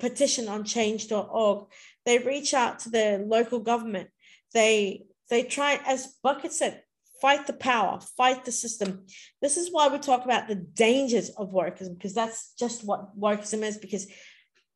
petition 0.00 0.48
on 0.48 0.64
change.org. 0.64 1.66
They 2.04 2.18
reach 2.18 2.54
out 2.54 2.80
to 2.80 2.90
their 2.90 3.18
local 3.18 3.60
government. 3.60 4.10
They 4.54 5.04
they 5.30 5.42
try, 5.42 5.80
as 5.86 6.14
Bucket 6.22 6.52
said, 6.52 6.82
fight 7.20 7.46
the 7.46 7.52
power, 7.52 8.00
fight 8.16 8.44
the 8.44 8.52
system. 8.52 9.06
This 9.42 9.56
is 9.56 9.70
why 9.70 9.88
we 9.88 9.98
talk 9.98 10.24
about 10.24 10.48
the 10.48 10.54
dangers 10.54 11.30
of 11.30 11.52
wokeism, 11.52 11.94
because 11.94 12.14
that's 12.14 12.54
just 12.58 12.84
what 12.84 13.18
wokeism 13.18 13.62
is. 13.62 13.76
Because 13.76 14.06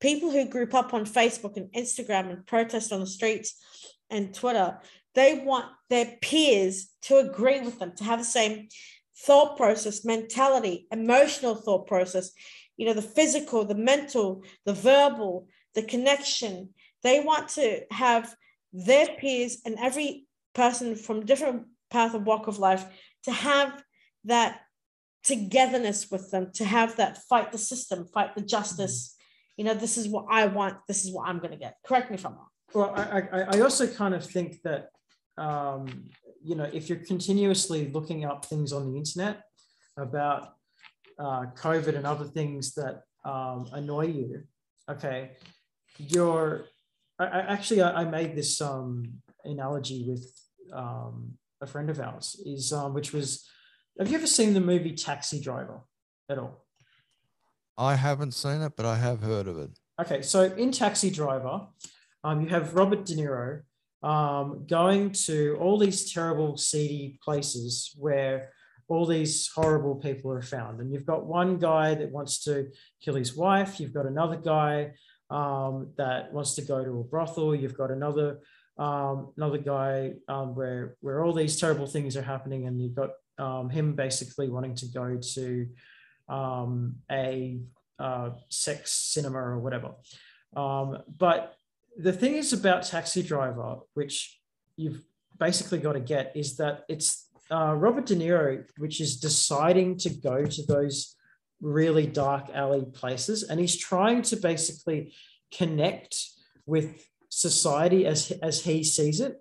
people 0.01 0.31
who 0.31 0.45
group 0.45 0.75
up 0.75 0.93
on 0.93 1.07
Facebook 1.07 1.57
and 1.57 1.73
Instagram 1.73 2.31
and 2.31 2.47
protest 2.47 2.93
on 2.93 3.01
the 3.01 3.07
streets 3.07 3.57
and 4.11 4.35
Twitter, 4.35 4.79
they 5.15 5.43
want 5.45 5.67
their 5.89 6.17
peers 6.21 6.91
to 7.03 7.19
agree 7.19 7.61
with 7.61 7.79
them, 7.79 7.93
to 7.97 8.05
have 8.05 8.19
the 8.19 8.25
same 8.25 8.69
thought 9.17 9.57
process, 9.57 10.05
mentality, 10.05 10.87
emotional 10.91 11.55
thought 11.55 11.87
process, 11.87 12.33
you 12.77 12.87
know, 12.87 12.95
the 12.95 13.03
physical, 13.03 13.65
the 13.65 13.75
mental, 13.75 14.45
the 14.65 14.73
verbal, 14.73 15.47
the 15.75 15.83
connection. 15.83 16.71
They 17.03 17.21
want 17.21 17.49
to 17.51 17.83
have 17.91 18.35
their 18.73 19.07
peers 19.19 19.59
and 19.65 19.77
every 19.79 20.27
person 20.55 20.97
from 20.97 21.27
different 21.27 21.67
path 21.91 22.15
of 22.15 22.25
walk 22.25 22.47
of 22.47 22.59
life 22.59 22.85
to 23.25 23.33
have 23.33 23.83
that 24.25 24.61
togetherness 25.25 26.11
with 26.11 26.31
them, 26.31 26.51
to 26.55 26.65
have 26.65 26.97
that 26.97 27.19
fight 27.29 27.53
the 27.53 27.59
system, 27.59 28.07
fight 28.07 28.35
the 28.35 28.43
justice. 28.43 29.15
You 29.57 29.65
know, 29.65 29.75
this 29.75 29.97
is 29.97 30.09
what 30.09 30.27
I 30.31 30.47
want. 30.47 30.79
This 30.89 31.05
is 31.05 31.13
what 31.13 31.29
I'm 31.29 31.39
going 31.39 31.53
to 31.53 31.57
get. 31.57 31.77
Correct 31.85 32.11
me 32.11 32.17
if 32.17 32.27
I'm 32.27 32.33
wrong. 32.33 32.49
Well, 32.75 32.93
I, 32.97 33.23
I, 33.33 33.41
I 33.57 33.61
also 33.61 33.87
kind 33.87 34.15
of 34.15 34.25
think 34.25 34.63
that, 34.63 34.89
um, 35.37 36.11
you 36.43 36.55
know, 36.55 36.69
if 36.73 36.89
you're 36.89 36.99
continuously 36.99 37.91
looking 37.91 38.25
up 38.25 38.47
things 38.47 38.73
on 38.73 38.91
the 38.91 38.97
internet 38.97 39.43
about 39.99 40.55
uh, 41.19 41.47
COVID 41.57 41.97
and 41.97 42.07
other 42.07 42.25
things 42.25 42.75
that 42.75 43.03
um, 43.25 43.67
annoy 43.73 44.07
you, 44.07 44.43
okay, 44.91 45.33
you're, 45.99 46.65
I, 47.19 47.27
actually, 47.27 47.83
I, 47.83 48.03
I 48.03 48.05
made 48.05 48.35
this 48.37 48.61
um, 48.61 49.23
analogy 49.45 50.05
with 50.09 50.27
um, 50.73 51.35
a 51.61 51.67
friend 51.67 51.89
of 51.89 52.01
ours 52.01 52.41
is 52.45 52.73
um, 52.73 52.93
which 52.93 53.13
was 53.13 53.49
have 53.99 54.09
you 54.09 54.17
ever 54.17 54.27
seen 54.27 54.53
the 54.53 54.61
movie 54.61 54.95
taxi 54.95 55.41
driver 55.41 55.81
at 56.29 56.39
all 56.39 56.65
I 57.79 57.95
haven't 57.95 58.33
seen 58.33 58.61
it, 58.61 58.73
but 58.77 58.85
I 58.85 58.97
have 58.97 59.23
heard 59.23 59.47
of 59.47 59.59
it. 59.59 59.71
okay 60.01 60.23
so 60.23 60.43
in 60.43 60.73
taxi 60.73 61.11
driver 61.11 61.67
um, 62.25 62.43
you 62.43 62.49
have 62.49 62.75
robert 62.75 63.05
de 63.05 63.15
niro 63.15 63.63
um, 64.07 64.67
going 64.67 65.13
to 65.13 65.57
all 65.61 65.79
these 65.79 66.13
terrible 66.13 66.57
seedy 66.57 67.19
places 67.25 67.95
where 67.97 68.51
all 68.89 69.07
these 69.07 69.49
horrible 69.55 69.95
people 69.95 70.31
are 70.31 70.43
found 70.43 70.81
and 70.81 70.93
you've 70.93 71.07
got 71.07 71.25
one 71.25 71.59
guy 71.59 71.95
that 71.95 72.11
wants 72.11 72.45
to 72.45 72.69
kill 73.03 73.15
his 73.15 73.37
wife 73.37 73.81
you've 73.81 73.95
got 73.95 74.07
another 74.07 74.37
guy 74.37 74.91
um, 75.31 75.91
that 75.97 76.33
wants 76.33 76.55
to 76.55 76.63
go 76.63 76.85
to 76.85 77.01
a 77.01 77.05
brothel 77.05 77.55
you've 77.55 77.77
got 77.77 77.91
another 77.91 78.39
um, 78.79 79.33
another 79.37 79.59
guy 79.59 80.15
um, 80.29 80.55
where 80.55 80.97
where 81.01 81.23
all 81.23 81.33
these 81.33 81.59
terrible 81.59 81.87
things 81.87 82.17
are 82.17 82.23
happening, 82.23 82.67
and 82.67 82.81
you've 82.81 82.95
got 82.95 83.11
um, 83.39 83.71
him 83.71 83.95
basically 83.95 84.49
wanting 84.49 84.75
to 84.77 84.87
go 84.87 85.19
to 85.35 85.69
um, 86.29 86.97
a 87.11 87.61
uh, 87.99 88.31
sex 88.49 88.93
cinema 88.93 89.39
or 89.39 89.59
whatever. 89.59 89.93
Um, 90.57 90.99
but 91.19 91.55
the 91.97 92.13
thing 92.13 92.35
is 92.35 92.53
about 92.53 92.85
Taxi 92.85 93.23
Driver, 93.23 93.77
which 93.95 94.41
you've 94.77 95.03
basically 95.39 95.79
got 95.79 95.93
to 95.93 96.01
get, 96.01 96.33
is 96.35 96.57
that 96.57 96.85
it's 96.89 97.29
uh, 97.53 97.75
Robert 97.75 98.07
De 98.07 98.17
Niro, 98.17 98.65
which 98.79 99.01
is 99.01 99.19
deciding 99.19 99.99
to 99.99 100.11
go 100.11 100.45
to 100.45 100.63
those 100.67 101.17
really 101.61 102.07
dark 102.07 102.51
alley 102.55 102.85
places, 102.93 103.43
and 103.43 103.61
he's 103.61 103.77
trying 103.77 104.23
to 104.23 104.37
basically 104.37 105.15
connect 105.55 106.17
with 106.67 107.07
society 107.29 108.07
as, 108.07 108.33
as 108.43 108.65
he 108.65 108.83
sees 108.83 109.21
it. 109.21 109.41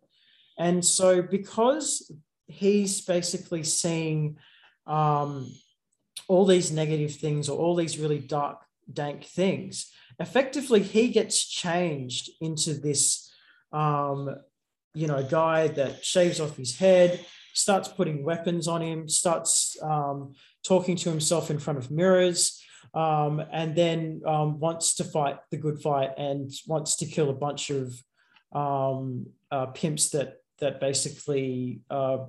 And 0.60 0.84
so, 0.84 1.22
because 1.22 2.12
he's 2.48 3.02
basically 3.02 3.64
seeing 3.64 4.38
um, 4.86 5.52
all 6.28 6.46
these 6.46 6.72
negative 6.72 7.16
things 7.16 7.50
or 7.50 7.58
all 7.58 7.76
these 7.76 7.98
really 7.98 8.20
dark, 8.20 8.60
dank 8.92 9.24
things, 9.24 9.90
effectively, 10.20 10.84
he 10.84 11.08
gets 11.10 11.44
changed 11.44 12.30
into 12.42 12.74
this, 12.74 13.34
um, 13.72 14.30
you 14.94 15.08
know, 15.08 15.24
guy 15.24 15.70
that 15.70 16.04
shaves 16.04 16.40
off 16.40 16.58
his 16.58 16.78
head, 16.78 17.26
starts 17.54 17.88
putting 17.88 18.24
weapons 18.24 18.68
on 18.68 18.82
him, 18.82 19.08
starts 19.10 19.78
um, 19.82 20.34
talking 20.64 20.96
to 20.98 21.10
himself 21.10 21.50
in 21.50 21.60
front 21.60 21.80
of 21.80 21.92
mirrors 21.92 22.62
um, 22.94 23.42
and 23.52 23.76
then 23.76 24.22
um, 24.26 24.60
wants 24.60 24.96
to 24.96 25.04
fight 25.04 25.38
the 25.50 25.58
good 25.58 25.82
fight 25.82 26.12
and 26.18 26.52
wants 26.68 26.98
to 26.98 27.06
kill 27.06 27.30
a 27.30 27.34
bunch 27.34 27.70
of 27.70 27.94
um, 28.54 29.28
uh, 29.50 29.68
pimps 29.68 30.10
that 30.10 30.38
that 30.60 30.80
basically 30.80 31.82
uh, 31.90 32.20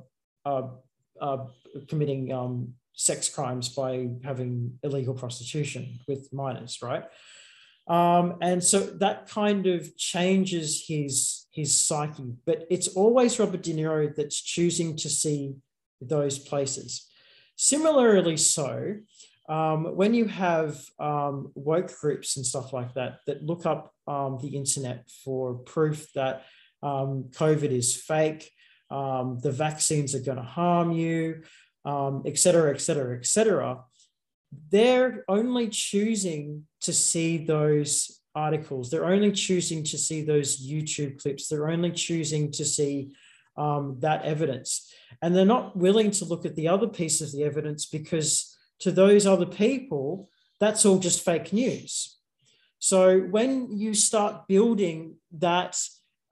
are, 0.44 0.70
are 1.20 1.46
committing 1.88 2.32
um, 2.32 2.74
sex 2.94 3.28
crimes 3.28 3.68
by 3.68 4.08
having 4.24 4.78
illegal 4.82 5.12
prostitution 5.14 5.98
with 6.08 6.32
minors, 6.32 6.78
right? 6.82 7.04
Um, 7.88 8.36
and 8.40 8.62
so 8.62 8.80
that 8.80 9.28
kind 9.28 9.66
of 9.66 9.96
changes 9.96 10.84
his 10.86 11.41
his 11.52 11.78
psyche, 11.78 12.34
but 12.46 12.66
it's 12.70 12.88
always 12.88 13.38
Robert 13.38 13.62
De 13.62 13.74
Niro 13.74 14.14
that's 14.14 14.40
choosing 14.40 14.96
to 14.96 15.08
see 15.08 15.54
those 16.00 16.38
places. 16.38 17.08
Similarly, 17.56 18.38
so 18.38 18.96
um, 19.48 19.96
when 19.96 20.14
you 20.14 20.26
have 20.26 20.80
um, 20.98 21.52
woke 21.54 21.92
groups 22.00 22.36
and 22.36 22.46
stuff 22.46 22.72
like 22.72 22.94
that 22.94 23.18
that 23.26 23.44
look 23.44 23.66
up 23.66 23.92
um, 24.08 24.38
the 24.42 24.56
internet 24.56 25.08
for 25.24 25.54
proof 25.54 26.10
that 26.14 26.44
um, 26.82 27.30
COVID 27.30 27.70
is 27.70 27.94
fake, 27.94 28.50
um, 28.90 29.38
the 29.42 29.52
vaccines 29.52 30.14
are 30.14 30.20
going 30.20 30.38
to 30.38 30.42
harm 30.42 30.92
you, 30.92 31.42
um, 31.84 32.22
et 32.24 32.38
cetera, 32.38 32.74
et 32.74 32.80
cetera, 32.80 33.18
et 33.18 33.26
cetera, 33.26 33.84
they're 34.70 35.24
only 35.28 35.68
choosing 35.68 36.66
to 36.80 36.92
see 36.92 37.44
those 37.44 38.21
articles. 38.34 38.90
They're 38.90 39.04
only 39.04 39.32
choosing 39.32 39.84
to 39.84 39.98
see 39.98 40.22
those 40.22 40.66
YouTube 40.66 41.20
clips. 41.20 41.48
They're 41.48 41.68
only 41.68 41.92
choosing 41.92 42.50
to 42.52 42.64
see 42.64 43.14
that 43.56 44.22
evidence. 44.24 44.90
And 45.20 45.36
they're 45.36 45.44
not 45.44 45.76
willing 45.76 46.10
to 46.12 46.24
look 46.24 46.46
at 46.46 46.56
the 46.56 46.68
other 46.68 46.88
piece 46.88 47.20
of 47.20 47.32
the 47.32 47.44
evidence 47.44 47.86
because 47.86 48.56
to 48.80 48.90
those 48.90 49.26
other 49.26 49.46
people, 49.46 50.30
that's 50.58 50.86
all 50.86 50.98
just 50.98 51.24
fake 51.24 51.52
news. 51.52 52.18
So 52.78 53.20
when 53.20 53.78
you 53.78 53.94
start 53.94 54.48
building 54.48 55.16
that, 55.38 55.78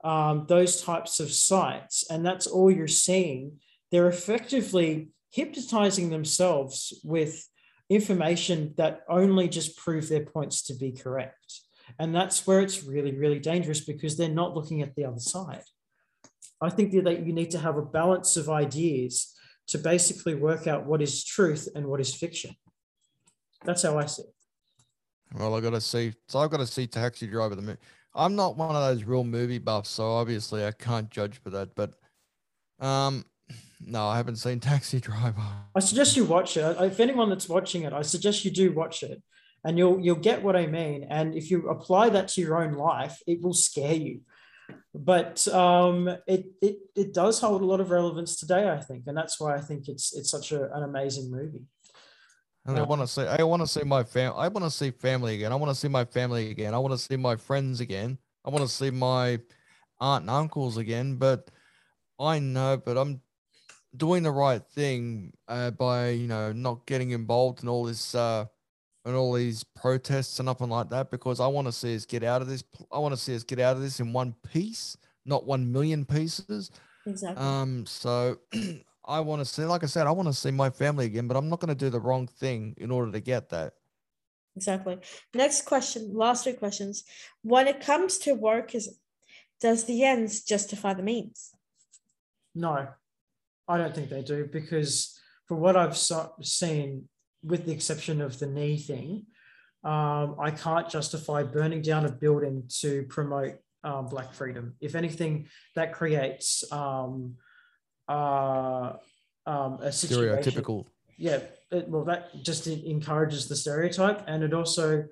um, 0.03 0.45
those 0.47 0.81
types 0.81 1.19
of 1.19 1.31
sites, 1.31 2.03
and 2.09 2.25
that's 2.25 2.47
all 2.47 2.71
you're 2.71 2.87
seeing, 2.87 3.59
they're 3.91 4.09
effectively 4.09 5.09
hypnotizing 5.29 6.09
themselves 6.09 6.93
with 7.03 7.47
information 7.89 8.73
that 8.77 9.01
only 9.09 9.47
just 9.47 9.77
prove 9.77 10.09
their 10.09 10.25
points 10.25 10.63
to 10.63 10.73
be 10.73 10.91
correct. 10.91 11.60
And 11.99 12.13
that's 12.15 12.45
where 12.45 12.61
it's 12.61 12.83
really, 12.83 13.15
really 13.15 13.39
dangerous 13.39 13.81
because 13.81 14.17
they're 14.17 14.29
not 14.29 14.55
looking 14.55 14.81
at 14.81 14.95
the 14.95 15.05
other 15.05 15.19
side. 15.19 15.63
I 16.61 16.69
think 16.69 16.91
that 17.03 17.25
you 17.25 17.33
need 17.33 17.51
to 17.51 17.59
have 17.59 17.77
a 17.77 17.81
balance 17.81 18.37
of 18.37 18.49
ideas 18.49 19.33
to 19.67 19.77
basically 19.77 20.35
work 20.35 20.67
out 20.67 20.85
what 20.85 21.01
is 21.01 21.23
truth 21.23 21.67
and 21.75 21.87
what 21.87 21.99
is 21.99 22.13
fiction. 22.13 22.55
That's 23.63 23.83
how 23.83 23.97
I 23.97 24.05
see 24.05 24.23
it. 24.23 24.33
Well, 25.33 25.55
I 25.55 25.61
got 25.61 25.71
to 25.71 25.81
see. 25.81 26.13
So 26.27 26.39
I've 26.39 26.51
got 26.51 26.57
to 26.57 26.67
see 26.67 26.87
Taxi 26.87 27.27
Driver 27.27 27.55
the 27.55 27.61
movie. 27.61 27.79
I'm 28.13 28.35
not 28.35 28.57
one 28.57 28.75
of 28.75 28.81
those 28.81 29.05
real 29.05 29.23
movie 29.23 29.59
buffs, 29.59 29.89
so 29.89 30.11
obviously 30.11 30.65
I 30.65 30.71
can't 30.71 31.09
judge 31.09 31.41
for 31.41 31.49
that. 31.51 31.73
But 31.75 31.93
um, 32.79 33.25
no, 33.79 34.07
I 34.07 34.17
haven't 34.17 34.35
seen 34.35 34.59
Taxi 34.61 34.99
Driver. 34.99 35.41
I 35.75 35.79
suggest 35.79 36.17
you 36.17 36.25
watch 36.25 36.57
it. 36.57 36.77
If 36.79 36.99
anyone 36.99 37.29
that's 37.29 37.47
watching 37.47 37.83
it, 37.83 37.93
I 37.93 38.01
suggest 38.01 38.43
you 38.43 38.51
do 38.51 38.73
watch 38.73 39.03
it, 39.03 39.21
and 39.63 39.77
you'll 39.77 39.99
you'll 39.99 40.15
get 40.15 40.43
what 40.43 40.55
I 40.55 40.67
mean. 40.67 41.05
And 41.09 41.35
if 41.35 41.51
you 41.51 41.69
apply 41.69 42.09
that 42.09 42.27
to 42.29 42.41
your 42.41 42.63
own 42.63 42.73
life, 42.73 43.21
it 43.27 43.41
will 43.41 43.53
scare 43.53 43.93
you 43.93 44.21
but 44.93 45.47
um, 45.49 46.07
it, 46.27 46.45
it 46.61 46.77
it 46.95 47.13
does 47.13 47.39
hold 47.39 47.61
a 47.61 47.65
lot 47.65 47.79
of 47.79 47.91
relevance 47.91 48.35
today, 48.35 48.69
I 48.69 48.79
think, 48.79 49.03
and 49.07 49.15
that's 49.17 49.39
why 49.39 49.55
I 49.55 49.61
think 49.61 49.87
it's 49.87 50.15
it's 50.15 50.29
such 50.29 50.51
a, 50.51 50.73
an 50.75 50.83
amazing 50.83 51.31
movie. 51.31 51.65
And 52.65 52.77
I 52.77 52.83
want 52.83 53.01
to 53.01 53.07
see, 53.07 53.23
I 53.23 53.41
want 53.43 53.61
to 53.63 53.67
see 53.67 53.83
my 53.83 54.03
fam. 54.03 54.33
I 54.35 54.47
want 54.47 54.63
to 54.65 54.69
see 54.69 54.91
family 54.91 55.35
again. 55.35 55.51
I 55.51 55.55
want 55.55 55.71
to 55.71 55.75
see 55.75 55.87
my 55.87 56.05
family 56.05 56.51
again. 56.51 56.75
I 56.75 56.77
want 56.77 56.91
to 56.93 56.97
see 56.97 57.15
my 57.15 57.35
friends 57.35 57.79
again. 57.79 58.19
I 58.45 58.51
want 58.51 58.63
to 58.63 58.69
see 58.69 58.91
my 58.91 59.39
aunt 59.99 60.23
and 60.23 60.29
uncles 60.29 60.77
again. 60.77 61.15
But 61.15 61.49
I 62.19 62.37
know, 62.37 62.77
but 62.77 62.97
I'm, 62.97 63.21
doing 63.97 64.23
the 64.23 64.31
right 64.31 64.61
thing 64.73 65.33
uh, 65.49 65.69
by 65.69 66.11
you 66.11 66.25
know 66.25 66.53
not 66.53 66.85
getting 66.85 67.11
involved 67.11 67.61
in 67.61 67.67
all 67.67 67.83
this 67.83 68.15
uh, 68.15 68.45
and 69.05 69.15
all 69.15 69.33
these 69.33 69.63
protests 69.63 70.39
and 70.39 70.45
nothing 70.45 70.69
like 70.69 70.89
that 70.89 71.09
because 71.09 71.39
I 71.39 71.47
want 71.47 71.67
to 71.67 71.71
see 71.71 71.95
us 71.95 72.05
get 72.05 72.23
out 72.23 72.41
of 72.41 72.47
this. 72.47 72.63
I 72.91 72.99
want 72.99 73.13
to 73.13 73.19
see 73.19 73.35
us 73.35 73.43
get 73.43 73.59
out 73.59 73.75
of 73.75 73.81
this 73.81 73.99
in 73.99 74.13
one 74.13 74.35
piece, 74.51 74.95
not 75.25 75.45
one 75.45 75.71
million 75.71 76.05
pieces. 76.05 76.71
Exactly. 77.05 77.43
Um, 77.43 77.85
so 77.85 78.37
I 79.05 79.19
want 79.19 79.41
to 79.41 79.45
see, 79.45 79.63
like 79.63 79.83
I 79.83 79.87
said, 79.87 80.05
I 80.05 80.11
want 80.11 80.27
to 80.27 80.33
see 80.33 80.51
my 80.51 80.69
family 80.69 81.05
again, 81.05 81.27
but 81.27 81.35
I'm 81.35 81.49
not 81.49 81.59
going 81.59 81.69
to 81.69 81.75
do 81.75 81.89
the 81.89 81.99
wrong 81.99 82.27
thing 82.27 82.75
in 82.77 82.91
order 82.91 83.11
to 83.11 83.19
get 83.19 83.49
that. 83.49 83.73
Exactly. 84.55 84.99
Next 85.33 85.65
question, 85.65 86.11
last 86.13 86.43
three 86.43 86.53
questions. 86.53 87.03
When 87.41 87.67
it 87.67 87.81
comes 87.81 88.17
to 88.19 88.35
wokeism, 88.35 88.95
does 89.59 89.85
the 89.85 90.03
ends 90.03 90.43
justify 90.43 90.93
the 90.93 91.03
means? 91.03 91.51
No, 92.53 92.87
I 93.67 93.77
don't 93.77 93.95
think 93.95 94.09
they 94.09 94.21
do 94.21 94.47
because 94.51 95.17
for 95.47 95.55
what 95.55 95.75
I've 95.77 95.97
so- 95.97 96.33
seen, 96.41 97.07
with 97.43 97.65
the 97.65 97.71
exception 97.71 98.21
of 98.21 98.39
the 98.39 98.47
knee 98.47 98.77
thing, 98.77 99.25
um, 99.83 100.35
I 100.39 100.51
can't 100.51 100.89
justify 100.89 101.43
burning 101.43 101.81
down 101.81 102.05
a 102.05 102.11
building 102.11 102.63
to 102.81 103.03
promote 103.03 103.55
um, 103.83 104.07
black 104.07 104.33
freedom. 104.33 104.75
If 104.79 104.95
anything, 104.95 105.47
that 105.75 105.93
creates 105.93 106.63
um, 106.71 107.35
uh, 108.07 108.93
um, 109.45 109.79
a 109.81 109.91
situation. 109.91 110.37
Stereotypical. 110.37 110.85
Yeah, 111.17 111.39
it, 111.71 111.87
well, 111.87 112.03
that 112.05 112.43
just 112.43 112.67
encourages 112.67 113.47
the 113.47 113.55
stereotype, 113.55 114.23
and 114.27 114.43
it 114.43 114.53
also 114.53 115.05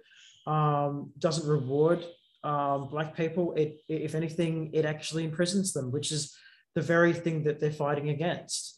um, 0.46 1.12
doesn't 1.18 1.48
reward 1.48 2.06
um, 2.44 2.90
black 2.90 3.16
people. 3.16 3.54
It, 3.54 3.82
if 3.88 4.16
anything, 4.16 4.72
it 4.74 4.86
actually 4.86 5.24
imprisons 5.24 5.74
them, 5.74 5.92
which 5.92 6.12
is 6.12 6.36
the 6.76 6.82
very 6.82 7.14
thing 7.14 7.44
that 7.44 7.60
they're 7.60 7.72
fighting 7.72 8.10
against. 8.10 8.78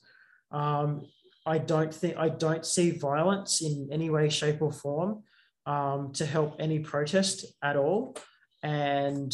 Um, 0.52 1.06
I 1.46 1.58
don't 1.58 1.94
think 1.94 2.18
I 2.18 2.30
don't 2.30 2.66
see 2.66 2.92
violence 2.92 3.62
in 3.62 3.90
any 3.92 4.10
way, 4.10 4.30
shape, 4.30 4.62
or 4.62 4.72
form 4.72 5.24
um, 5.66 6.12
to 6.14 6.26
help 6.26 6.58
any 6.60 6.80
protest 6.80 7.46
at 7.64 7.76
all. 7.76 8.16
And 8.64 9.34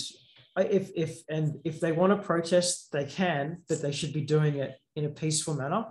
if 0.57 0.91
if 0.95 1.21
and 1.29 1.59
if 1.65 1.79
they 1.79 1.91
want 1.91 2.13
to 2.13 2.25
protest, 2.25 2.91
they 2.91 3.05
can, 3.05 3.63
but 3.67 3.81
they 3.81 3.91
should 3.91 4.13
be 4.13 4.21
doing 4.21 4.55
it 4.55 4.75
in 4.95 5.05
a 5.05 5.09
peaceful 5.09 5.53
manner 5.55 5.85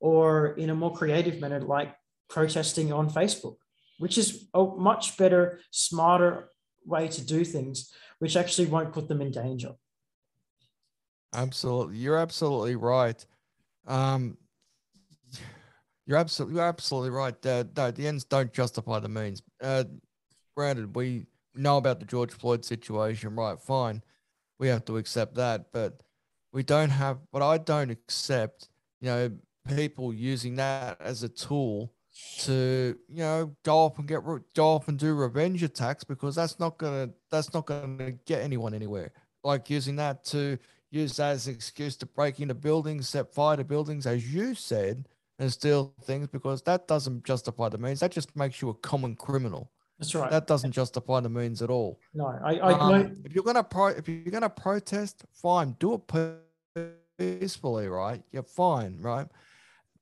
or 0.00 0.54
in 0.54 0.70
a 0.70 0.74
more 0.74 0.94
creative 0.94 1.40
manner, 1.40 1.60
like 1.60 1.94
protesting 2.30 2.92
on 2.92 3.10
Facebook, 3.10 3.56
which 3.98 4.16
is 4.16 4.48
a 4.54 4.64
much 4.64 5.16
better, 5.16 5.60
smarter 5.70 6.48
way 6.84 7.08
to 7.08 7.24
do 7.24 7.44
things, 7.44 7.92
which 8.20 8.36
actually 8.36 8.66
won't 8.66 8.92
put 8.92 9.08
them 9.08 9.20
in 9.20 9.30
danger. 9.30 9.72
Absolutely, 11.34 11.98
you're 11.98 12.16
absolutely 12.16 12.76
right. 12.76 13.24
Um, 13.86 14.38
you're 16.08 16.16
absolutely, 16.16 16.56
you're 16.56 16.64
absolutely 16.66 17.10
right. 17.10 17.46
Uh, 17.46 17.64
no, 17.76 17.90
the 17.90 18.08
ends 18.08 18.24
don't 18.24 18.50
justify 18.50 18.98
the 18.98 19.10
means. 19.10 19.42
Uh, 19.62 19.84
granted, 20.56 20.96
we 20.96 21.26
know 21.54 21.76
about 21.76 22.00
the 22.00 22.06
George 22.06 22.32
Floyd 22.32 22.64
situation, 22.64 23.36
right? 23.36 23.60
Fine, 23.60 24.02
we 24.58 24.68
have 24.68 24.86
to 24.86 24.96
accept 24.96 25.34
that, 25.34 25.66
but 25.70 26.02
we 26.50 26.62
don't 26.62 26.88
have. 26.88 27.18
But 27.30 27.42
I 27.42 27.58
don't 27.58 27.90
accept, 27.90 28.70
you 29.02 29.10
know, 29.10 29.30
people 29.68 30.14
using 30.14 30.56
that 30.56 30.98
as 30.98 31.22
a 31.22 31.28
tool 31.28 31.92
to 32.38 32.98
you 33.08 33.18
know 33.18 33.54
go 33.62 33.76
off 33.76 33.98
and 33.98 34.08
get 34.08 34.22
go 34.54 34.66
off 34.66 34.88
and 34.88 34.98
do 34.98 35.14
revenge 35.14 35.62
attacks 35.62 36.04
because 36.04 36.34
that's 36.34 36.58
not 36.58 36.78
gonna 36.78 37.10
that's 37.30 37.52
not 37.52 37.66
gonna 37.66 38.12
get 38.24 38.42
anyone 38.42 38.72
anywhere. 38.72 39.12
Like 39.44 39.68
using 39.68 39.96
that 39.96 40.24
to 40.26 40.58
use 40.90 41.18
that 41.18 41.32
as 41.32 41.46
an 41.46 41.54
excuse 41.54 41.96
to 41.98 42.06
break 42.06 42.40
into 42.40 42.54
buildings, 42.54 43.10
set 43.10 43.34
fire 43.34 43.58
to 43.58 43.64
buildings, 43.64 44.06
as 44.06 44.32
you 44.32 44.54
said, 44.54 45.06
and 45.38 45.52
steal 45.52 45.94
things 46.02 46.28
because 46.28 46.62
that 46.62 46.88
doesn't 46.88 47.24
justify 47.24 47.68
the 47.68 47.78
means. 47.78 48.00
That 48.00 48.10
just 48.10 48.34
makes 48.36 48.60
you 48.60 48.70
a 48.70 48.74
common 48.74 49.14
criminal. 49.14 49.70
That's 49.98 50.14
right. 50.14 50.30
That 50.30 50.46
doesn't 50.46 50.72
justify 50.72 51.20
the 51.20 51.28
means 51.28 51.60
at 51.62 51.70
all. 51.70 51.98
No, 52.14 52.26
I, 52.44 52.54
I 52.56 52.72
um, 52.72 53.16
if 53.24 53.34
you're 53.34 53.44
gonna 53.44 53.64
pro 53.64 53.88
if 53.88 54.08
you're 54.08 54.32
gonna 54.32 54.48
protest, 54.48 55.24
fine, 55.32 55.76
do 55.80 55.94
it 55.94 56.88
peacefully, 57.18 57.88
right? 57.88 58.22
You're 58.30 58.44
fine, 58.44 58.98
right? 59.00 59.26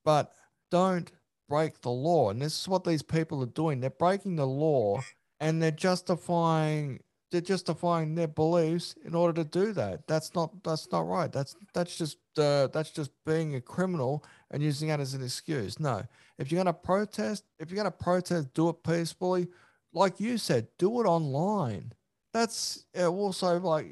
But 0.05 0.33
don't 0.69 1.11
break 1.49 1.81
the 1.81 1.89
law. 1.89 2.29
And 2.29 2.41
this 2.41 2.59
is 2.59 2.67
what 2.67 2.83
these 2.83 3.01
people 3.01 3.41
are 3.41 3.47
doing. 3.47 3.79
They're 3.79 3.89
breaking 3.89 4.35
the 4.35 4.45
law 4.45 5.01
and 5.39 5.61
they're 5.61 5.71
justifying 5.71 6.99
they're 7.31 7.41
justifying 7.41 8.15
their 8.15 8.27
beliefs 8.27 8.95
in 9.05 9.13
order 9.13 9.43
to 9.43 9.49
do 9.49 9.73
that. 9.73 10.07
That's 10.07 10.33
not 10.33 10.63
that's 10.63 10.91
not 10.91 11.07
right. 11.07 11.31
That's 11.31 11.55
that's 11.73 11.97
just 11.97 12.17
uh, 12.37 12.67
that's 12.67 12.91
just 12.91 13.11
being 13.25 13.55
a 13.55 13.61
criminal 13.61 14.23
and 14.51 14.63
using 14.63 14.87
that 14.89 14.99
as 14.99 15.13
an 15.13 15.23
excuse. 15.23 15.79
No, 15.79 16.03
if 16.37 16.51
you're 16.51 16.63
going 16.63 16.73
to 16.73 16.73
protest, 16.73 17.43
if 17.59 17.69
you're 17.69 17.81
going 17.81 17.91
to 17.91 18.03
protest, 18.03 18.53
do 18.53 18.69
it 18.69 18.83
peacefully. 18.83 19.47
Like 19.93 20.19
you 20.19 20.37
said, 20.37 20.67
do 20.77 21.01
it 21.01 21.05
online. 21.05 21.93
That's 22.33 22.85
also 22.97 23.59
like. 23.59 23.87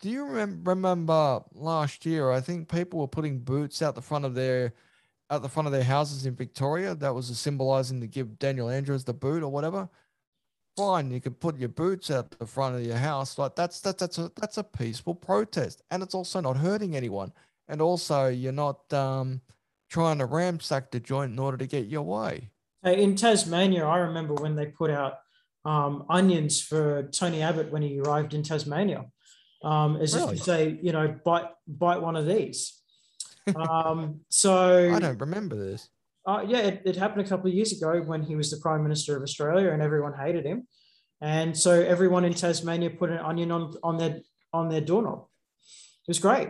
Do 0.00 0.10
you 0.10 0.24
remember, 0.24 0.70
remember 0.70 1.42
last 1.54 2.04
year? 2.04 2.32
I 2.32 2.40
think 2.40 2.68
people 2.68 2.98
were 2.98 3.06
putting 3.06 3.38
boots 3.38 3.82
out 3.82 3.94
the 3.94 4.02
front 4.02 4.24
of 4.24 4.34
their 4.34 4.72
at 5.30 5.42
the 5.42 5.48
front 5.48 5.66
of 5.66 5.72
their 5.72 5.84
houses 5.84 6.26
in 6.26 6.34
Victoria. 6.34 6.94
That 6.96 7.14
was 7.14 7.26
symbolizing 7.38 8.00
to 8.00 8.08
give 8.08 8.38
Daniel 8.38 8.68
Andrews 8.68 9.04
the 9.04 9.14
boot 9.14 9.44
or 9.44 9.48
whatever. 9.48 9.88
Fine, 10.76 11.10
you 11.10 11.20
can 11.20 11.34
put 11.34 11.58
your 11.58 11.68
boots 11.68 12.10
out 12.10 12.30
the 12.38 12.46
front 12.46 12.76
of 12.76 12.82
your 12.82 12.96
house. 12.96 13.36
Like 13.36 13.54
that's 13.54 13.80
that's 13.80 14.00
that's 14.00 14.18
a 14.18 14.32
that's 14.40 14.56
a 14.56 14.64
peaceful 14.64 15.14
protest, 15.14 15.82
and 15.90 16.02
it's 16.02 16.14
also 16.14 16.40
not 16.40 16.56
hurting 16.56 16.96
anyone. 16.96 17.32
And 17.68 17.80
also, 17.80 18.28
you're 18.28 18.52
not 18.52 18.92
um, 18.92 19.40
trying 19.90 20.18
to 20.18 20.26
ramsack 20.26 20.90
the 20.90 21.00
joint 21.00 21.32
in 21.32 21.38
order 21.38 21.56
to 21.58 21.66
get 21.66 21.86
your 21.86 22.02
way. 22.02 22.50
In 22.84 23.14
Tasmania, 23.14 23.86
I 23.86 23.98
remember 23.98 24.34
when 24.34 24.56
they 24.56 24.66
put 24.66 24.90
out 24.90 25.18
um, 25.64 26.04
onions 26.08 26.60
for 26.60 27.04
Tony 27.04 27.42
Abbott 27.42 27.70
when 27.70 27.82
he 27.82 28.00
arrived 28.00 28.34
in 28.34 28.42
Tasmania, 28.42 29.04
um, 29.62 29.96
as 29.98 30.14
really? 30.14 30.32
if 30.32 30.38
to 30.38 30.44
say, 30.44 30.78
you 30.82 30.92
know, 30.92 31.14
bite 31.24 31.48
bite 31.66 32.00
one 32.00 32.16
of 32.16 32.26
these. 32.26 32.78
Um, 33.56 34.20
so 34.28 34.94
I 34.94 35.00
don't 35.00 35.20
remember 35.20 35.56
this. 35.56 35.88
Uh, 36.26 36.44
yeah, 36.46 36.58
it, 36.58 36.82
it 36.84 36.96
happened 36.96 37.26
a 37.26 37.28
couple 37.28 37.48
of 37.48 37.54
years 37.54 37.72
ago 37.72 38.00
when 38.02 38.22
he 38.22 38.36
was 38.36 38.50
the 38.50 38.58
Prime 38.58 38.82
Minister 38.82 39.16
of 39.16 39.22
Australia 39.22 39.70
and 39.70 39.82
everyone 39.82 40.14
hated 40.14 40.46
him. 40.46 40.66
And 41.20 41.56
so 41.56 41.72
everyone 41.72 42.24
in 42.24 42.34
Tasmania 42.34 42.90
put 42.90 43.10
an 43.10 43.18
onion 43.18 43.50
on, 43.52 43.74
on 43.82 43.96
their 43.96 44.20
on 44.52 44.68
their 44.68 44.80
doorknob. 44.80 45.26
It 45.62 46.08
was 46.08 46.18
great. 46.18 46.48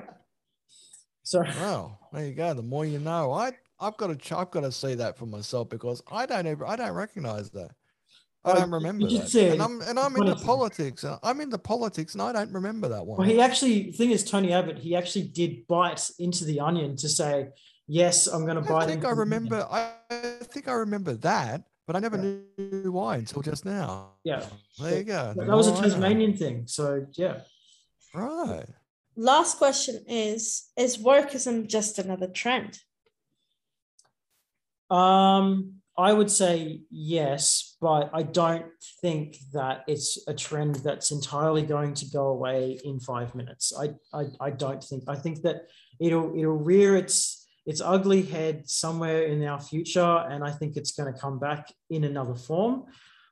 So 1.22 1.40
wow, 1.60 1.98
there 2.12 2.26
you 2.26 2.34
go. 2.34 2.54
The 2.54 2.62
more 2.62 2.84
you 2.84 2.98
know. 2.98 3.32
I 3.32 3.52
I've 3.80 3.96
got 3.96 4.18
to 4.18 4.36
I've 4.36 4.50
got 4.50 4.60
to 4.60 4.72
see 4.72 4.94
that 4.94 5.18
for 5.18 5.26
myself 5.26 5.68
because 5.68 6.02
I 6.10 6.26
don't 6.26 6.46
ever 6.46 6.66
I 6.66 6.76
don't 6.76 6.92
recognize 6.92 7.50
that. 7.50 7.70
I 8.44 8.54
don't 8.54 8.70
remember 8.70 9.06
that. 9.06 9.34
And 9.34 9.62
I'm 9.62 9.80
and 9.82 9.98
I'm 9.98 10.16
into 10.16 10.34
politics. 10.36 11.04
I'm 11.22 11.40
into 11.40 11.58
politics, 11.58 12.14
and 12.14 12.22
I 12.22 12.32
don't 12.32 12.52
remember 12.52 12.88
that 12.88 13.06
one. 13.06 13.18
Well, 13.18 13.28
he 13.28 13.40
actually. 13.40 13.92
Thing 13.92 14.10
is, 14.10 14.24
Tony 14.24 14.52
Abbott. 14.52 14.78
He 14.78 14.96
actually 14.96 15.28
did 15.28 15.66
bite 15.68 16.10
into 16.18 16.44
the 16.44 16.58
onion 16.58 16.96
to 16.96 17.08
say, 17.08 17.48
"Yes, 17.86 18.26
I'm 18.26 18.44
going 18.44 18.56
to 18.56 18.62
buy. 18.62 18.84
I 18.84 18.86
think 18.86 19.04
I 19.04 19.10
remember. 19.10 19.66
I 19.70 19.92
think 20.44 20.68
I 20.68 20.72
remember 20.72 21.14
that, 21.14 21.62
but 21.86 21.96
I 21.96 21.98
never 21.98 22.16
yeah. 22.16 22.64
knew 22.64 22.92
why 22.92 23.16
until 23.16 23.42
just 23.42 23.64
now. 23.64 24.12
Yeah, 24.24 24.44
there 24.78 24.98
you 24.98 25.04
go. 25.04 25.34
That, 25.36 25.48
was 25.48 25.68
a 25.68 25.80
Tasmanian 25.80 26.36
thing. 26.36 26.66
So 26.66 27.06
yeah. 27.12 27.40
Right. 28.14 28.66
Last 29.16 29.58
question 29.58 30.04
is: 30.08 30.70
Is 30.76 30.98
wokeism 30.98 31.66
just 31.68 31.98
another 31.98 32.28
trend? 32.28 32.78
Um, 34.90 35.82
I 35.96 36.12
would 36.12 36.30
say 36.30 36.82
yes, 36.90 37.76
but 37.80 38.10
I 38.14 38.22
don't 38.22 38.66
think 39.02 39.36
that 39.52 39.84
it's 39.86 40.18
a 40.26 40.34
trend 40.34 40.76
that's 40.76 41.10
entirely 41.10 41.62
going 41.62 41.94
to 41.94 42.06
go 42.06 42.28
away 42.28 42.78
in 42.84 42.98
five 42.98 43.34
minutes. 43.34 43.72
I, 43.78 43.94
I, 44.16 44.26
I 44.40 44.50
don't 44.50 44.82
think. 44.82 45.04
I 45.06 45.16
think 45.16 45.42
that 45.42 45.68
it'll 46.00 46.32
it'll 46.36 46.56
rear 46.56 46.96
its 46.96 47.41
its 47.64 47.80
ugly 47.80 48.22
head 48.22 48.68
somewhere 48.68 49.22
in 49.24 49.44
our 49.44 49.60
future, 49.60 50.24
and 50.28 50.42
I 50.42 50.50
think 50.50 50.76
it's 50.76 50.92
going 50.92 51.12
to 51.12 51.18
come 51.18 51.38
back 51.38 51.72
in 51.90 52.04
another 52.04 52.34
form. 52.34 52.84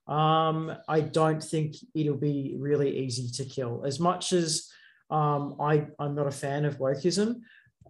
Um, 0.06 0.72
I 0.88 1.00
don't 1.00 1.42
think 1.42 1.76
it'll 1.94 2.16
be 2.16 2.56
really 2.58 2.98
easy 2.98 3.28
to 3.42 3.44
kill. 3.44 3.84
As 3.84 4.00
much 4.00 4.32
as 4.32 4.68
um, 5.10 5.56
I, 5.60 5.86
I'm 5.98 6.14
not 6.14 6.26
a 6.26 6.32
fan 6.32 6.64
of 6.64 6.78
wokeism, 6.78 7.40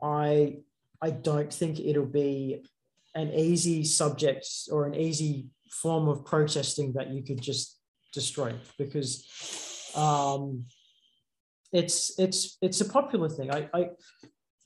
I 0.03 0.59
I 1.03 1.11
don't 1.11 1.53
think 1.53 1.81
it'll 1.81 2.05
be 2.05 2.63
an 3.15 3.33
easy 3.33 3.85
subject 3.85 4.47
or 4.71 4.87
an 4.87 4.95
easy 4.95 5.47
form 5.71 6.09
of 6.09 6.25
protesting 6.25 6.93
that 6.93 7.11
you 7.11 7.23
could 7.23 7.41
just 7.41 7.79
destroy 8.13 8.55
because 8.77 9.27
um, 9.95 10.65
it's 11.73 12.19
it's 12.19 12.59
it's 12.61 12.81
a 12.81 12.89
popular 12.89 13.29
thing. 13.29 13.51
I, 13.51 13.69
I 13.73 13.91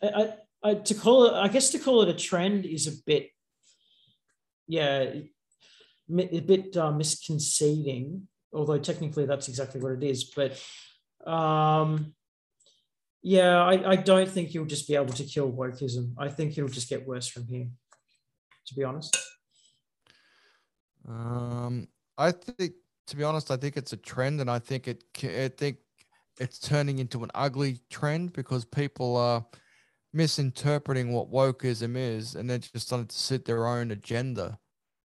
I 0.03 0.35
I 0.65 0.75
to 0.75 0.95
call 0.95 1.27
it 1.27 1.35
I 1.35 1.49
guess 1.49 1.71
to 1.71 1.79
call 1.79 2.03
it 2.03 2.09
a 2.09 2.15
trend 2.15 2.65
is 2.65 2.87
a 2.87 3.03
bit 3.07 3.29
yeah 4.67 5.13
a 6.11 6.41
bit 6.41 6.77
uh, 6.77 6.93
misconceding 6.93 8.23
although 8.53 8.79
technically 8.79 9.27
that's 9.27 9.49
exactly 9.49 9.81
what 9.81 9.93
it 9.93 10.03
is 10.03 10.25
but 10.25 10.61
um 11.31 12.15
yeah, 13.27 13.65
I, 13.65 13.93
I 13.93 13.97
don't 13.97 14.29
think 14.29 14.53
you'll 14.53 14.67
just 14.67 14.87
be 14.87 14.95
able 14.95 15.15
to 15.15 15.25
kill 15.25 15.51
wokeism. 15.51 16.13
I 16.19 16.29
think 16.29 16.59
it'll 16.59 16.69
just 16.69 16.91
get 16.91 17.09
worse 17.09 17.27
from 17.27 17.47
here, 17.47 17.67
to 18.67 18.75
be 18.75 18.85
honest. 18.85 19.17
Um, 21.09 21.89
I 22.19 22.33
think, 22.33 22.75
to 23.07 23.17
be 23.17 23.25
honest, 23.25 23.51
I 23.51 23.57
think 23.57 23.79
it's 23.79 23.95
a 23.95 23.97
trend, 23.97 24.43
and 24.43 24.51
I 24.51 24.59
think 24.59 24.89
it, 24.89 25.05
I 25.23 25.49
think 25.49 25.79
it's 26.39 26.59
turning 26.59 26.99
into 26.99 27.25
an 27.25 27.31
ugly 27.35 27.81
trend 27.89 28.35
because 28.35 28.67
people 28.67 29.17
are 29.17 29.47
misinterpreting 30.15 31.13
what 31.13 31.31
wokeism 31.31 31.97
is, 31.97 32.35
and 32.35 32.49
they're 32.49 32.59
just 32.59 32.87
starting 32.87 33.09
to 33.09 33.17
sit 33.17 33.45
their 33.45 33.67
own 33.67 33.91
agenda. 33.91 34.59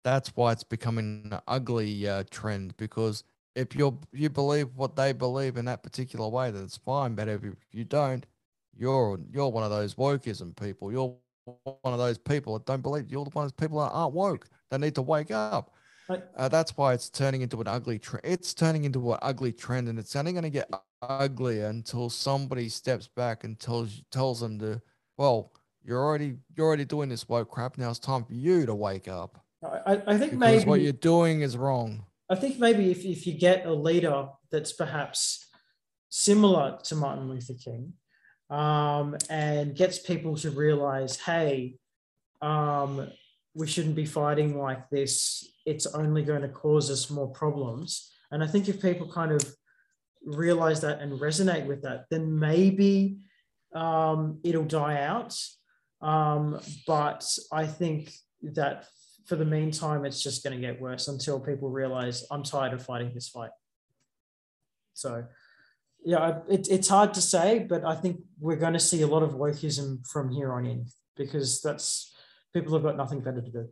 That's 0.04 0.36
why 0.36 0.52
it's 0.52 0.64
becoming 0.64 1.30
an 1.32 1.40
ugly 1.48 2.06
uh, 2.06 2.24
trend 2.30 2.76
because 2.76 3.24
if 3.54 3.74
you 3.74 3.98
you 4.12 4.28
believe 4.28 4.68
what 4.76 4.94
they 4.96 5.12
believe 5.12 5.56
in 5.56 5.64
that 5.64 5.82
particular 5.82 6.28
way, 6.28 6.50
then 6.50 6.64
it's 6.64 6.76
fine. 6.76 7.14
But 7.14 7.28
if 7.28 7.40
you 7.72 7.84
don't, 7.84 8.26
you're 8.76 9.18
you're 9.32 9.48
one 9.48 9.64
of 9.64 9.70
those 9.70 9.94
wokeism 9.94 10.54
people. 10.60 10.92
You're 10.92 11.16
one 11.62 11.94
of 11.94 11.98
those 11.98 12.18
people 12.18 12.52
that 12.54 12.66
don't 12.66 12.82
believe. 12.82 13.10
You're 13.10 13.24
one 13.24 13.46
of 13.46 13.52
those 13.52 13.52
people 13.52 13.80
that 13.80 13.90
aren't 13.90 14.14
woke. 14.14 14.48
They 14.70 14.78
need 14.78 14.94
to 14.96 15.02
wake 15.02 15.30
up. 15.30 15.72
Uh, 16.36 16.48
that's 16.48 16.76
why 16.76 16.92
it's 16.94 17.08
turning 17.08 17.42
into 17.42 17.60
an 17.60 17.66
ugly 17.66 17.98
trend. 17.98 18.24
It's 18.24 18.54
turning 18.54 18.84
into 18.84 19.12
an 19.12 19.18
ugly 19.22 19.52
trend, 19.52 19.88
and 19.88 19.98
it's 19.98 20.14
only 20.14 20.32
going 20.32 20.44
to 20.44 20.50
get 20.50 20.70
uglier 21.02 21.66
until 21.66 22.10
somebody 22.10 22.68
steps 22.68 23.08
back 23.08 23.42
and 23.42 23.58
tells 23.58 24.02
tells 24.12 24.40
them 24.40 24.58
to, 24.60 24.80
well, 25.16 25.52
you're 25.84 26.02
already 26.02 26.36
you're 26.54 26.66
already 26.66 26.84
doing 26.84 27.08
this 27.08 27.28
woke 27.28 27.50
crap. 27.50 27.78
Now 27.78 27.90
it's 27.90 27.98
time 27.98 28.24
for 28.24 28.34
you 28.34 28.66
to 28.66 28.74
wake 28.74 29.08
up. 29.08 29.42
I, 29.64 30.02
I 30.06 30.18
think 30.18 30.34
maybe 30.34 30.64
what 30.64 30.80
you're 30.80 30.92
doing 30.92 31.40
is 31.40 31.56
wrong. 31.56 32.04
I 32.28 32.34
think 32.34 32.58
maybe 32.58 32.90
if, 32.90 33.04
if 33.04 33.26
you 33.26 33.34
get 33.34 33.66
a 33.66 33.72
leader 33.72 34.28
that's 34.50 34.72
perhaps 34.72 35.46
similar 36.08 36.78
to 36.84 36.96
Martin 36.96 37.28
Luther 37.28 37.54
King 37.54 37.92
um, 38.50 39.16
and 39.30 39.76
gets 39.76 39.98
people 39.98 40.36
to 40.38 40.50
realize, 40.50 41.18
hey, 41.18 41.76
um, 42.42 43.08
we 43.54 43.66
shouldn't 43.66 43.94
be 43.94 44.06
fighting 44.06 44.58
like 44.58 44.90
this. 44.90 45.48
It's 45.64 45.86
only 45.86 46.22
going 46.22 46.42
to 46.42 46.48
cause 46.48 46.90
us 46.90 47.10
more 47.10 47.28
problems. 47.28 48.10
And 48.30 48.42
I 48.42 48.46
think 48.46 48.68
if 48.68 48.82
people 48.82 49.10
kind 49.10 49.32
of 49.32 49.44
realize 50.24 50.80
that 50.80 51.00
and 51.00 51.18
resonate 51.20 51.66
with 51.66 51.82
that, 51.82 52.06
then 52.10 52.38
maybe 52.38 53.18
um, 53.74 54.40
it'll 54.44 54.64
die 54.64 55.02
out. 55.02 55.36
Um, 56.00 56.60
but 56.86 57.26
I 57.52 57.66
think 57.66 58.12
that 58.42 58.86
for 59.26 59.36
the 59.36 59.44
meantime, 59.44 60.04
it's 60.04 60.22
just 60.22 60.44
going 60.44 60.54
to 60.54 60.60
get 60.60 60.80
worse 60.80 61.08
until 61.08 61.40
people 61.40 61.70
realize 61.70 62.24
I'm 62.30 62.42
tired 62.42 62.72
of 62.72 62.84
fighting 62.84 63.12
this 63.12 63.28
fight. 63.28 63.50
So, 64.94 65.24
yeah, 66.04 66.38
it, 66.48 66.68
it's 66.70 66.88
hard 66.88 67.12
to 67.14 67.20
say, 67.20 67.66
but 67.68 67.84
I 67.84 67.96
think 67.96 68.20
we're 68.38 68.56
going 68.56 68.74
to 68.74 68.80
see 68.80 69.02
a 69.02 69.06
lot 69.06 69.22
of 69.22 69.32
wokeism 69.32 70.06
from 70.06 70.30
here 70.30 70.52
on 70.52 70.64
in 70.64 70.86
because 71.16 71.60
that's 71.60 72.14
people 72.54 72.72
have 72.74 72.82
got 72.82 72.96
nothing 72.96 73.20
better 73.20 73.40
to 73.40 73.50
do. 73.50 73.68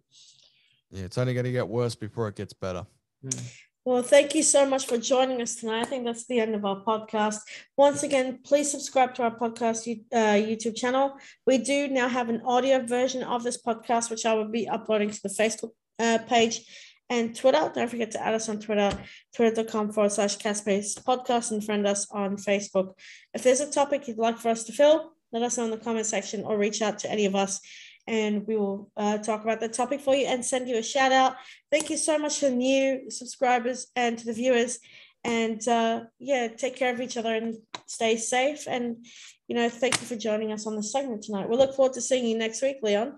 Yeah, 0.90 1.04
it's 1.04 1.18
only 1.18 1.34
going 1.34 1.44
to 1.44 1.52
get 1.52 1.68
worse 1.68 1.94
before 1.94 2.28
it 2.28 2.36
gets 2.36 2.52
better. 2.52 2.86
Mm. 3.24 3.52
Well, 3.86 4.02
thank 4.02 4.34
you 4.34 4.42
so 4.42 4.64
much 4.64 4.86
for 4.86 4.96
joining 4.96 5.42
us 5.42 5.56
tonight. 5.56 5.82
I 5.82 5.84
think 5.84 6.06
that's 6.06 6.26
the 6.26 6.40
end 6.40 6.54
of 6.54 6.64
our 6.64 6.82
podcast. 6.82 7.40
Once 7.76 8.02
again, 8.02 8.38
please 8.42 8.70
subscribe 8.70 9.14
to 9.16 9.24
our 9.24 9.36
podcast 9.36 9.86
uh, 10.10 10.16
YouTube 10.16 10.74
channel. 10.74 11.18
We 11.46 11.58
do 11.58 11.88
now 11.88 12.08
have 12.08 12.30
an 12.30 12.40
audio 12.46 12.80
version 12.80 13.22
of 13.22 13.42
this 13.42 13.60
podcast, 13.62 14.10
which 14.10 14.24
I 14.24 14.32
will 14.32 14.48
be 14.48 14.66
uploading 14.66 15.10
to 15.10 15.22
the 15.22 15.28
Facebook 15.28 15.72
uh, 15.98 16.16
page 16.26 16.64
and 17.10 17.36
Twitter. 17.36 17.70
Don't 17.74 17.90
forget 17.90 18.10
to 18.12 18.26
add 18.26 18.32
us 18.32 18.48
on 18.48 18.58
Twitter, 18.58 18.90
twitter.com 19.36 19.92
forward 19.92 20.12
slash 20.12 20.38
Caspace 20.38 20.98
podcast 21.04 21.50
and 21.50 21.62
friend 21.62 21.86
us 21.86 22.10
on 22.10 22.38
Facebook. 22.38 22.94
If 23.34 23.42
there's 23.42 23.60
a 23.60 23.70
topic 23.70 24.08
you'd 24.08 24.16
like 24.16 24.38
for 24.38 24.48
us 24.48 24.64
to 24.64 24.72
fill, 24.72 25.12
let 25.30 25.42
us 25.42 25.58
know 25.58 25.64
in 25.66 25.70
the 25.70 25.76
comment 25.76 26.06
section 26.06 26.42
or 26.44 26.56
reach 26.56 26.80
out 26.80 27.00
to 27.00 27.10
any 27.10 27.26
of 27.26 27.34
us 27.34 27.60
and 28.06 28.46
we 28.46 28.56
will 28.56 28.90
uh, 28.96 29.18
talk 29.18 29.42
about 29.42 29.60
the 29.60 29.68
topic 29.68 30.00
for 30.00 30.14
you 30.14 30.26
and 30.26 30.44
send 30.44 30.68
you 30.68 30.76
a 30.76 30.82
shout 30.82 31.12
out. 31.12 31.36
Thank 31.70 31.90
you 31.90 31.96
so 31.96 32.18
much 32.18 32.40
to 32.40 32.50
new 32.50 33.10
subscribers 33.10 33.86
and 33.96 34.18
to 34.18 34.26
the 34.26 34.32
viewers. 34.32 34.78
And 35.24 35.66
uh, 35.66 36.04
yeah, 36.18 36.48
take 36.48 36.76
care 36.76 36.92
of 36.92 37.00
each 37.00 37.16
other 37.16 37.34
and 37.34 37.56
stay 37.86 38.16
safe. 38.16 38.66
And, 38.68 39.06
you 39.48 39.54
know, 39.54 39.68
thank 39.70 40.00
you 40.00 40.06
for 40.06 40.16
joining 40.16 40.52
us 40.52 40.66
on 40.66 40.76
the 40.76 40.82
segment 40.82 41.22
tonight. 41.22 41.48
We 41.48 41.56
look 41.56 41.74
forward 41.74 41.94
to 41.94 42.02
seeing 42.02 42.26
you 42.26 42.36
next 42.36 42.60
week, 42.60 42.76
Leon. 42.82 43.14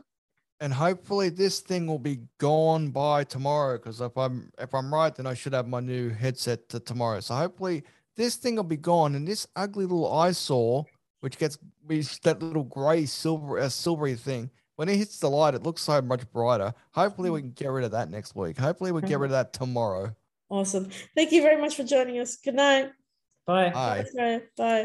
And 0.61 0.73
hopefully 0.73 1.29
this 1.29 1.61
thing 1.61 1.87
will 1.87 1.99
be 1.99 2.21
gone 2.39 2.91
by 2.91 3.25
tomorrow. 3.25 3.77
Because 3.77 4.01
if 4.01 4.17
I'm 4.17 4.51
if 4.59 4.73
I'm 4.73 4.95
right, 4.95 5.15
then 5.15 5.27
I 5.27 5.35
should 5.35 5.53
have 5.53 5.67
my 5.67 5.81
new 5.81 6.11
headset 6.11 6.69
to 6.71 6.81
tomorrow. 6.81 7.21
So 7.21 7.35
hopefully 7.35 7.83
this 8.17 8.37
thing 8.37 8.57
will 8.57 8.63
be 8.63 8.77
gone. 8.77 9.17
And 9.17 9.27
this 9.27 9.47
ugly 9.57 9.85
little 9.85 10.11
eyesore, 10.11 10.87
which 11.21 11.37
gets 11.39 11.59
that 12.23 12.41
little 12.41 12.65
gray 12.65 13.05
silver 13.05 13.59
uh, 13.59 13.69
silvery 13.69 14.15
thing, 14.15 14.51
when 14.77 14.89
it 14.89 14.97
hits 14.97 15.19
the 15.19 15.29
light, 15.29 15.55
it 15.55 15.63
looks 15.63 15.83
so 15.83 16.01
much 16.01 16.31
brighter. 16.33 16.73
Hopefully, 16.93 17.31
we 17.31 17.41
mm. 17.41 17.43
can 17.45 17.53
get 17.53 17.71
rid 17.71 17.85
of 17.85 17.91
that 17.93 18.11
next 18.11 18.37
week. 18.37 18.59
Hopefully, 18.59 18.93
we 18.93 19.03
get 19.03 19.19
rid 19.19 19.29
of 19.29 19.33
that 19.33 19.53
tomorrow. 19.53 20.15
Awesome. 20.49 20.89
Thank 21.17 21.33
you 21.33 21.43
very 21.43 21.61
much 21.61 21.75
for 21.75 21.83
joining 21.83 22.19
us. 22.21 22.37
Good 22.37 22.55
night. 22.55 22.91
Bye. 23.47 23.71
Bye. 23.71 24.05
Bye. 24.15 24.41
Bye. 24.57 24.65